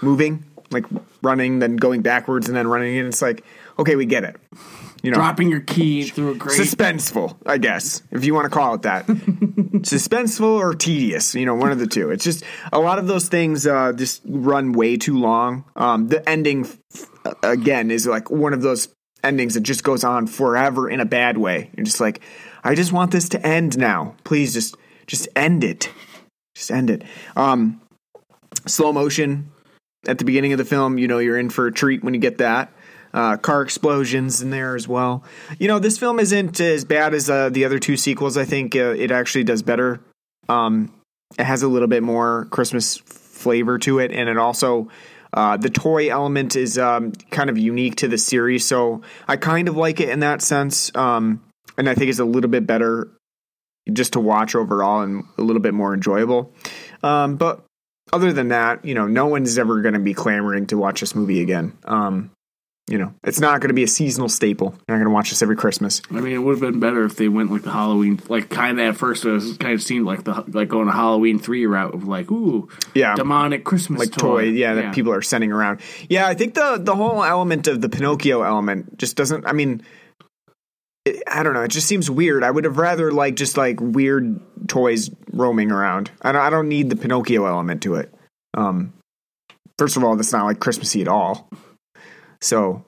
moving, 0.01 0.43
like 0.72 0.86
running, 1.22 1.60
then 1.60 1.76
going 1.76 2.01
backwards, 2.01 2.47
and 2.47 2.58
then 2.58 2.68
running. 2.68 2.97
And 2.97 3.08
it's 3.08 3.22
like, 3.22 3.43
okay, 3.80 3.95
we 3.95 4.05
get 4.05 4.24
it. 4.24 4.36
You 5.03 5.12
know, 5.12 5.16
dropping 5.16 5.49
your 5.49 5.60
key 5.60 6.03
through 6.03 6.32
a 6.32 6.36
grate. 6.36 6.60
suspenseful, 6.60 7.38
I 7.45 7.60
guess, 7.60 8.01
if 8.12 8.26
you 8.26 8.34
want 8.34 8.45
to 8.45 8.49
call 8.49 8.74
it 8.74 8.82
that. 8.82 9.05
suspenseful 9.08 10.58
or 10.58 10.74
tedious, 10.74 11.36
you 11.36 11.45
know, 11.45 11.55
one 11.55 11.72
of 11.72 11.80
the 11.80 11.88
two. 11.88 12.10
It's 12.10 12.24
just 12.24 12.43
a 12.74 12.80
lot 12.80 12.97
of 12.97 13.08
those 13.08 13.30
things 13.30 13.68
uh, 13.68 13.93
just 13.93 14.22
run 14.26 14.74
way 14.74 14.97
too 14.97 15.18
long. 15.18 15.66
Um, 15.76 16.08
the 16.08 16.28
ending, 16.28 16.68
again, 17.43 17.91
is 17.91 18.08
like 18.08 18.32
one 18.32 18.53
of 18.53 18.62
those 18.62 18.89
endings 19.24 19.53
that 19.53 19.62
just 19.62 19.84
goes 19.84 20.03
on 20.03 20.26
forever 20.26 20.89
in 20.89 20.99
a 20.99 21.05
bad 21.05 21.38
way. 21.38 21.70
You're 21.78 21.86
just 21.86 22.01
like, 22.01 22.22
I 22.64 22.74
just 22.74 22.91
want 22.91 23.12
this 23.12 23.30
to 23.30 23.45
end 23.45 23.78
now. 23.78 24.16
Please 24.24 24.53
just, 24.53 24.76
just 25.08 25.28
end 25.36 25.64
it. 25.64 25.91
Just 26.55 26.72
end 26.72 26.89
it. 26.89 27.03
Um, 27.36 27.82
slow 28.66 28.91
motion 28.93 29.51
at 30.08 30.18
the 30.18 30.26
beginning 30.26 30.53
of 30.53 30.58
the 30.58 30.66
film, 30.66 30.97
you 30.97 31.08
know, 31.08 31.20
you're 31.20 31.38
in 31.38 31.49
for 31.49 31.68
a 31.68 31.72
treat 31.72 32.03
when 32.03 32.14
you 32.14 32.20
get 32.20 32.38
that 32.38 32.72
uh, 33.14 33.38
car 33.38 33.62
explosions 33.62 34.41
in 34.41 34.49
there 34.49 34.76
as 34.76 34.88
well. 34.88 35.24
You 35.60 35.68
know, 35.68 35.80
this 35.80 35.97
film 35.97 36.20
isn't 36.20 36.60
as 36.60 36.86
bad 36.86 37.14
as 37.14 37.30
uh, 37.30 37.49
the 37.49 37.66
other 37.66 37.80
two 37.80 37.97
sequels. 37.97 38.38
I 38.38 38.45
think 38.45 38.76
uh, 38.76 38.93
it 38.97 39.12
actually 39.12 39.43
does 39.43 39.62
better. 39.62 39.99
Um, 40.49 40.93
it 41.38 41.43
has 41.43 41.64
a 41.64 41.68
little 41.68 41.88
bit 41.88 42.03
more 42.03 42.45
Christmas 42.51 42.97
flavor 42.97 43.78
to 43.80 43.99
it, 43.99 44.12
and 44.12 44.30
it 44.30 44.38
also 44.38 44.89
uh, 45.34 45.58
the 45.58 45.70
toy 45.70 46.10
element 46.10 46.55
is 46.55 46.78
um, 46.78 47.12
kind 47.32 47.49
of 47.49 47.58
unique 47.58 47.95
to 47.97 48.08
the 48.08 48.18
series. 48.18 48.66
So 48.66 49.01
I 49.28 49.36
kind 49.36 49.68
of 49.68 49.76
like 49.76 49.99
it 49.99 50.10
in 50.10 50.22
that 50.22 50.41
sense, 50.41 50.95
um, 50.95 51.43
and 51.78 51.89
I 51.89 51.95
think 51.95 52.10
it's 52.10 52.20
a 52.20 52.26
little 52.26 52.49
bit 52.49 52.66
better 52.66 53.10
just 53.93 54.13
to 54.13 54.19
watch 54.19 54.55
overall 54.55 55.01
and 55.01 55.23
a 55.38 55.41
little 55.41 55.61
bit 55.61 55.73
more 55.73 55.93
enjoyable. 55.93 56.53
Um, 57.03 57.35
but 57.38 57.63
other 58.13 58.31
than 58.33 58.49
that, 58.49 58.85
you 58.85 58.93
know, 58.93 59.07
no 59.07 59.27
one's 59.27 59.57
ever 59.57 59.81
going 59.81 59.93
to 59.93 59.99
be 59.99 60.13
clamoring 60.13 60.67
to 60.67 60.77
watch 60.77 60.99
this 61.01 61.13
movie 61.15 61.41
again. 61.41 61.73
Um, 61.83 62.31
you 62.89 62.97
know, 62.97 63.13
it's 63.25 63.41
not 63.41 63.59
going 63.59 63.67
to 63.67 63.73
be 63.73 63.83
a 63.83 63.88
seasonal 63.88 64.29
staple. 64.29 64.67
You're 64.88 64.97
not 64.97 65.03
going 65.03 65.09
to 65.09 65.13
watch 65.13 65.29
this 65.29 65.41
every 65.41 65.57
Christmas. 65.57 66.01
I 66.09 66.21
mean, 66.21 66.31
it 66.31 66.38
would 66.38 66.53
have 66.53 66.61
been 66.61 66.79
better 66.79 67.03
if 67.03 67.17
they 67.17 67.27
went 67.27 67.51
like 67.51 67.63
the 67.63 67.71
Halloween, 67.71 68.21
like 68.29 68.49
kind 68.49 68.79
of 68.79 68.88
at 68.88 68.95
first 68.95 69.25
it 69.25 69.31
was 69.31 69.57
kind 69.57 69.73
of 69.73 69.83
seemed 69.83 70.05
like 70.05 70.23
the 70.23 70.45
like 70.47 70.69
going 70.69 70.85
to 70.85 70.93
Halloween 70.93 71.38
three 71.38 71.65
route 71.65 71.93
of 71.93 72.07
like, 72.07 72.31
ooh, 72.31 72.69
Yeah. 72.93 73.15
demonic 73.15 73.65
Christmas 73.65 73.99
like 73.99 74.11
toy, 74.11 74.43
yeah, 74.43 74.75
that 74.75 74.93
people 74.93 75.11
are 75.11 75.21
sending 75.21 75.51
around. 75.51 75.81
Yeah, 76.07 76.27
I 76.27 76.33
think 76.33 76.53
the 76.53 76.77
the 76.81 76.95
whole 76.95 77.25
element 77.25 77.67
of 77.67 77.81
the 77.81 77.89
Pinocchio 77.89 78.43
element 78.43 78.97
just 78.97 79.17
doesn't. 79.17 79.45
I 79.45 79.51
mean, 79.51 79.81
I 81.28 81.43
don't 81.43 81.53
know. 81.53 81.64
It 81.64 81.72
just 81.72 81.88
seems 81.88 82.10
weird. 82.10 82.43
I 82.43 82.51
would 82.51 82.64
have 82.64 82.78
rather 82.78 83.12
like 83.12 83.36
just 83.36 83.58
like 83.58 83.80
weird 83.80 84.39
toys 84.68 85.10
roaming 85.32 85.72
around. 85.72 86.12
I 86.22 86.32
don't. 86.32 86.41
I 86.41 86.49
don't 86.49 86.70
need 86.70 86.89
the 86.89 86.95
Pinocchio 86.95 87.45
element 87.45 87.84
to 87.84 87.95
it. 87.95 88.14
Um, 88.53 88.93
first 89.78 89.97
of 89.97 90.03
all, 90.03 90.16
that's 90.16 90.32
not 90.32 90.45
like 90.45 90.60
Christmassy 90.60 91.01
at 91.01 91.08
all. 91.08 91.49
So. 92.41 92.84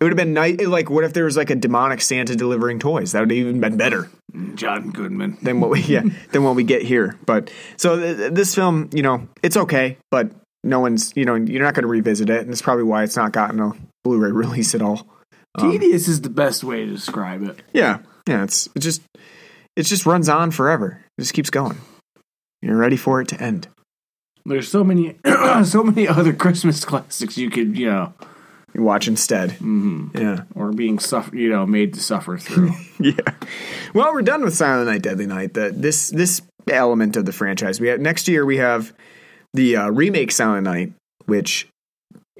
It 0.00 0.04
would 0.04 0.12
have 0.12 0.16
been 0.16 0.32
nice. 0.32 0.58
Like, 0.62 0.88
what 0.88 1.04
if 1.04 1.12
there 1.12 1.26
was 1.26 1.36
like 1.36 1.50
a 1.50 1.54
demonic 1.54 2.00
Santa 2.00 2.34
delivering 2.34 2.78
toys? 2.78 3.12
That 3.12 3.20
would 3.20 3.30
have 3.30 3.38
even 3.38 3.60
been 3.60 3.76
better 3.76 4.08
John 4.54 4.92
Goodman. 4.92 5.36
than 5.42 5.60
what 5.60 5.68
we 5.68 5.80
yeah 5.88 6.04
than 6.32 6.42
what 6.42 6.56
we 6.56 6.64
get 6.64 6.80
here. 6.80 7.18
But 7.26 7.50
so 7.76 7.98
th- 7.98 8.32
this 8.32 8.54
film, 8.54 8.88
you 8.94 9.02
know, 9.02 9.28
it's 9.42 9.58
okay, 9.58 9.98
but 10.10 10.32
no 10.64 10.80
one's 10.80 11.12
you 11.16 11.26
know 11.26 11.34
you're 11.34 11.62
not 11.62 11.74
going 11.74 11.82
to 11.82 11.88
revisit 11.88 12.30
it, 12.30 12.40
and 12.40 12.48
that's 12.48 12.62
probably 12.62 12.84
why 12.84 13.02
it's 13.02 13.16
not 13.16 13.32
gotten 13.32 13.60
a 13.60 13.72
Blu-ray 14.04 14.30
release 14.32 14.74
at 14.74 14.80
all. 14.80 15.06
Tedious 15.58 16.08
is 16.08 16.20
the 16.20 16.30
best 16.30 16.62
way 16.62 16.84
to 16.84 16.92
describe 16.92 17.42
it. 17.42 17.60
Yeah, 17.72 18.00
yeah, 18.28 18.44
it's 18.44 18.68
it 18.74 18.80
just 18.80 19.02
it 19.76 19.82
just 19.82 20.06
runs 20.06 20.28
on 20.28 20.50
forever. 20.50 21.04
It 21.18 21.22
just 21.22 21.34
keeps 21.34 21.50
going. 21.50 21.78
You're 22.62 22.76
ready 22.76 22.96
for 22.96 23.20
it 23.20 23.28
to 23.28 23.40
end. 23.42 23.68
There's 24.44 24.68
so 24.68 24.84
many, 24.84 25.16
so 25.64 25.82
many 25.82 26.08
other 26.08 26.32
Christmas 26.32 26.84
classics 26.84 27.36
you 27.36 27.50
could, 27.50 27.76
you 27.76 27.86
know, 27.86 28.12
You 28.74 28.82
watch 28.82 29.08
instead. 29.08 29.50
Mm-hmm. 29.50 30.16
Yeah, 30.16 30.44
or 30.54 30.72
being 30.72 30.98
suffer, 30.98 31.34
you 31.36 31.48
know, 31.50 31.66
made 31.66 31.94
to 31.94 32.00
suffer 32.00 32.38
through. 32.38 32.72
yeah. 33.00 33.34
Well, 33.94 34.12
we're 34.12 34.22
done 34.22 34.42
with 34.42 34.54
Silent 34.54 34.88
Night, 34.88 35.02
Deadly 35.02 35.26
Night. 35.26 35.54
The, 35.54 35.72
this 35.74 36.10
this 36.10 36.42
element 36.70 37.16
of 37.16 37.24
the 37.24 37.32
franchise. 37.32 37.80
We 37.80 37.88
have 37.88 38.00
next 38.00 38.28
year 38.28 38.44
we 38.46 38.58
have 38.58 38.92
the 39.52 39.76
uh, 39.76 39.90
remake 39.90 40.30
Silent 40.32 40.64
Night, 40.64 40.92
which 41.26 41.68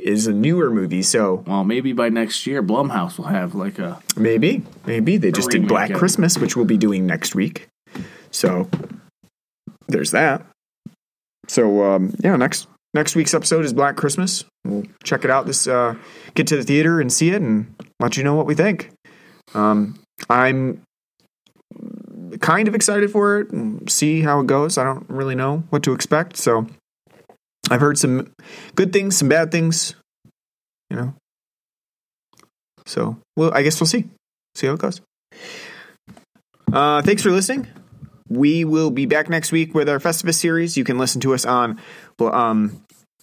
is 0.02 0.26
a 0.26 0.32
newer 0.32 0.70
movie. 0.70 1.02
So 1.02 1.44
well, 1.46 1.64
maybe 1.64 1.92
by 1.92 2.08
next 2.08 2.46
year, 2.46 2.62
Blumhouse 2.62 3.18
will 3.18 3.26
have 3.26 3.54
like 3.54 3.78
a 3.78 4.00
Maybe, 4.16 4.62
maybe 4.86 5.16
they 5.16 5.32
just 5.32 5.50
did 5.50 5.68
Black. 5.68 5.92
Christmas, 5.92 6.38
which 6.38 6.56
we'll 6.56 6.64
be 6.64 6.76
doing 6.76 7.06
next 7.06 7.34
week. 7.34 7.68
So 8.30 8.68
there's 9.88 10.10
that. 10.12 10.44
So 11.48 11.84
um, 11.84 12.14
yeah, 12.22 12.36
next 12.36 12.68
next 12.94 13.16
week's 13.16 13.34
episode 13.34 13.64
is 13.64 13.72
Black 13.72 13.96
Christmas. 13.96 14.44
We'll 14.64 14.84
check 15.02 15.24
it 15.24 15.30
out. 15.30 15.46
This 15.46 15.66
uh, 15.66 15.94
get 16.34 16.46
to 16.48 16.56
the 16.56 16.62
theater 16.62 17.00
and 17.00 17.12
see 17.12 17.30
it, 17.30 17.42
and 17.42 17.74
let 17.98 18.16
you 18.16 18.24
know 18.24 18.34
what 18.34 18.46
we 18.46 18.54
think. 18.54 18.90
Um, 19.54 19.98
I'm 20.28 20.82
kind 22.40 22.68
of 22.68 22.74
excited 22.74 23.10
for 23.10 23.40
it 23.40 23.50
and 23.50 23.90
see 23.90 24.20
how 24.20 24.40
it 24.40 24.46
goes. 24.46 24.78
I 24.78 24.84
don't 24.84 25.08
really 25.08 25.34
know 25.34 25.64
what 25.70 25.82
to 25.84 25.92
expect, 25.92 26.36
so 26.36 26.66
I've 27.70 27.80
heard 27.80 27.98
some 27.98 28.32
good 28.74 28.92
things, 28.92 29.16
some 29.16 29.28
bad 29.28 29.50
things. 29.52 29.94
You 30.90 30.96
know, 30.96 31.14
so 32.84 33.16
well, 33.36 33.52
I 33.54 33.62
guess 33.62 33.80
we'll 33.80 33.86
see. 33.86 34.08
See 34.56 34.66
how 34.66 34.74
it 34.74 34.80
goes. 34.80 35.00
Uh, 36.72 37.02
thanks 37.02 37.22
for 37.22 37.30
listening. 37.30 37.68
We 38.28 38.64
will 38.64 38.90
be 38.90 39.06
back 39.06 39.28
next 39.28 39.50
week 39.50 39.74
with 39.74 39.88
our 39.88 39.98
Festivus 39.98 40.34
series. 40.34 40.76
You 40.76 40.84
can 40.84 40.98
listen 40.98 41.20
to 41.22 41.34
us 41.34 41.44
on 41.44 41.80
um, 42.20 42.82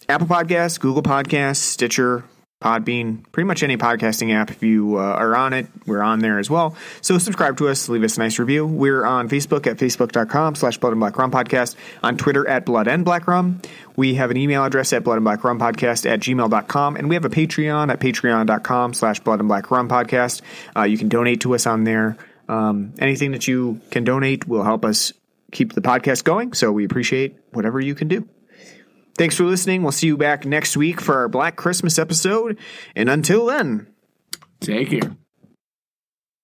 Apple 0.10 0.28
Podcasts, 0.28 0.80
Google 0.80 1.04
Podcasts, 1.04 1.58
Stitcher, 1.58 2.24
Podbean, 2.62 3.24
pretty 3.32 3.46
much 3.46 3.62
any 3.62 3.78
podcasting 3.78 4.34
app. 4.34 4.50
If 4.50 4.64
you 4.64 4.98
uh, 4.98 5.02
are 5.02 5.36
on 5.36 5.54
it, 5.54 5.68
we're 5.86 6.02
on 6.02 6.20
there 6.20 6.40
as 6.40 6.50
well. 6.50 6.76
So 7.02 7.20
subscribe 7.20 7.58
to 7.58 7.68
us, 7.68 7.88
leave 7.88 8.04
us 8.04 8.18
a 8.18 8.20
nice 8.20 8.40
review. 8.40 8.66
We're 8.66 9.06
on 9.06 9.30
Facebook 9.30 9.68
at 9.68 9.78
facebook.com 9.78 10.56
slash 10.56 10.80
Blood 10.80 10.94
and 10.94 11.00
Black 11.00 11.16
Rum 11.18 11.30
Podcast, 11.30 11.76
on 12.02 12.18
Twitter 12.18 12.48
at 12.48 12.66
Blood 12.66 12.88
and 12.88 13.06
Black 13.06 13.28
Rum. 13.28 13.62
We 13.96 14.16
have 14.16 14.32
an 14.32 14.38
email 14.38 14.64
address 14.64 14.92
at 14.92 15.04
Blood 15.04 15.18
and 15.18 15.24
Black 15.24 15.44
Rum 15.44 15.60
Podcast 15.60 16.10
at 16.10 16.20
gmail.com, 16.20 16.96
and 16.96 17.10
we 17.10 17.16
have 17.16 17.26
a 17.26 17.30
Patreon 17.30 17.92
at 17.92 18.00
patreon.com 18.00 18.94
slash 18.96 19.20
Blood 19.20 19.40
and 19.40 19.48
Black 19.48 19.70
Rum 19.70 19.88
Podcast. 19.88 20.42
Uh, 20.76 20.84
you 20.84 20.98
can 20.98 21.10
donate 21.10 21.42
to 21.42 21.54
us 21.54 21.68
on 21.68 21.84
there. 21.84 22.18
Um, 22.50 22.94
anything 22.98 23.32
that 23.34 23.48
you 23.48 23.82
can 23.92 24.04
donate 24.04 24.48
will 24.48 24.64
help 24.64 24.84
us 24.84 25.14
keep 25.52 25.74
the 25.74 25.82
podcast 25.82 26.24
going, 26.24 26.54
so 26.54 26.72
we 26.72 26.86
appreciate 26.86 27.36
whatever 27.52 27.80
you 27.80 27.94
can 27.94 28.08
do. 28.08 28.28
Thanks 29.18 29.36
for 29.36 29.44
listening. 29.44 29.84
We'll 29.84 29.92
see 29.92 30.08
you 30.08 30.18
back 30.18 30.46
next 30.46 30.78
week 30.78 31.02
for 31.02 31.18
our 31.18 31.28
Black 31.28 31.56
Christmas 31.56 31.98
episode. 31.98 32.60
And 32.96 33.10
until 33.10 33.48
then, 33.48 33.88
take 34.60 34.92
care. 34.92 35.18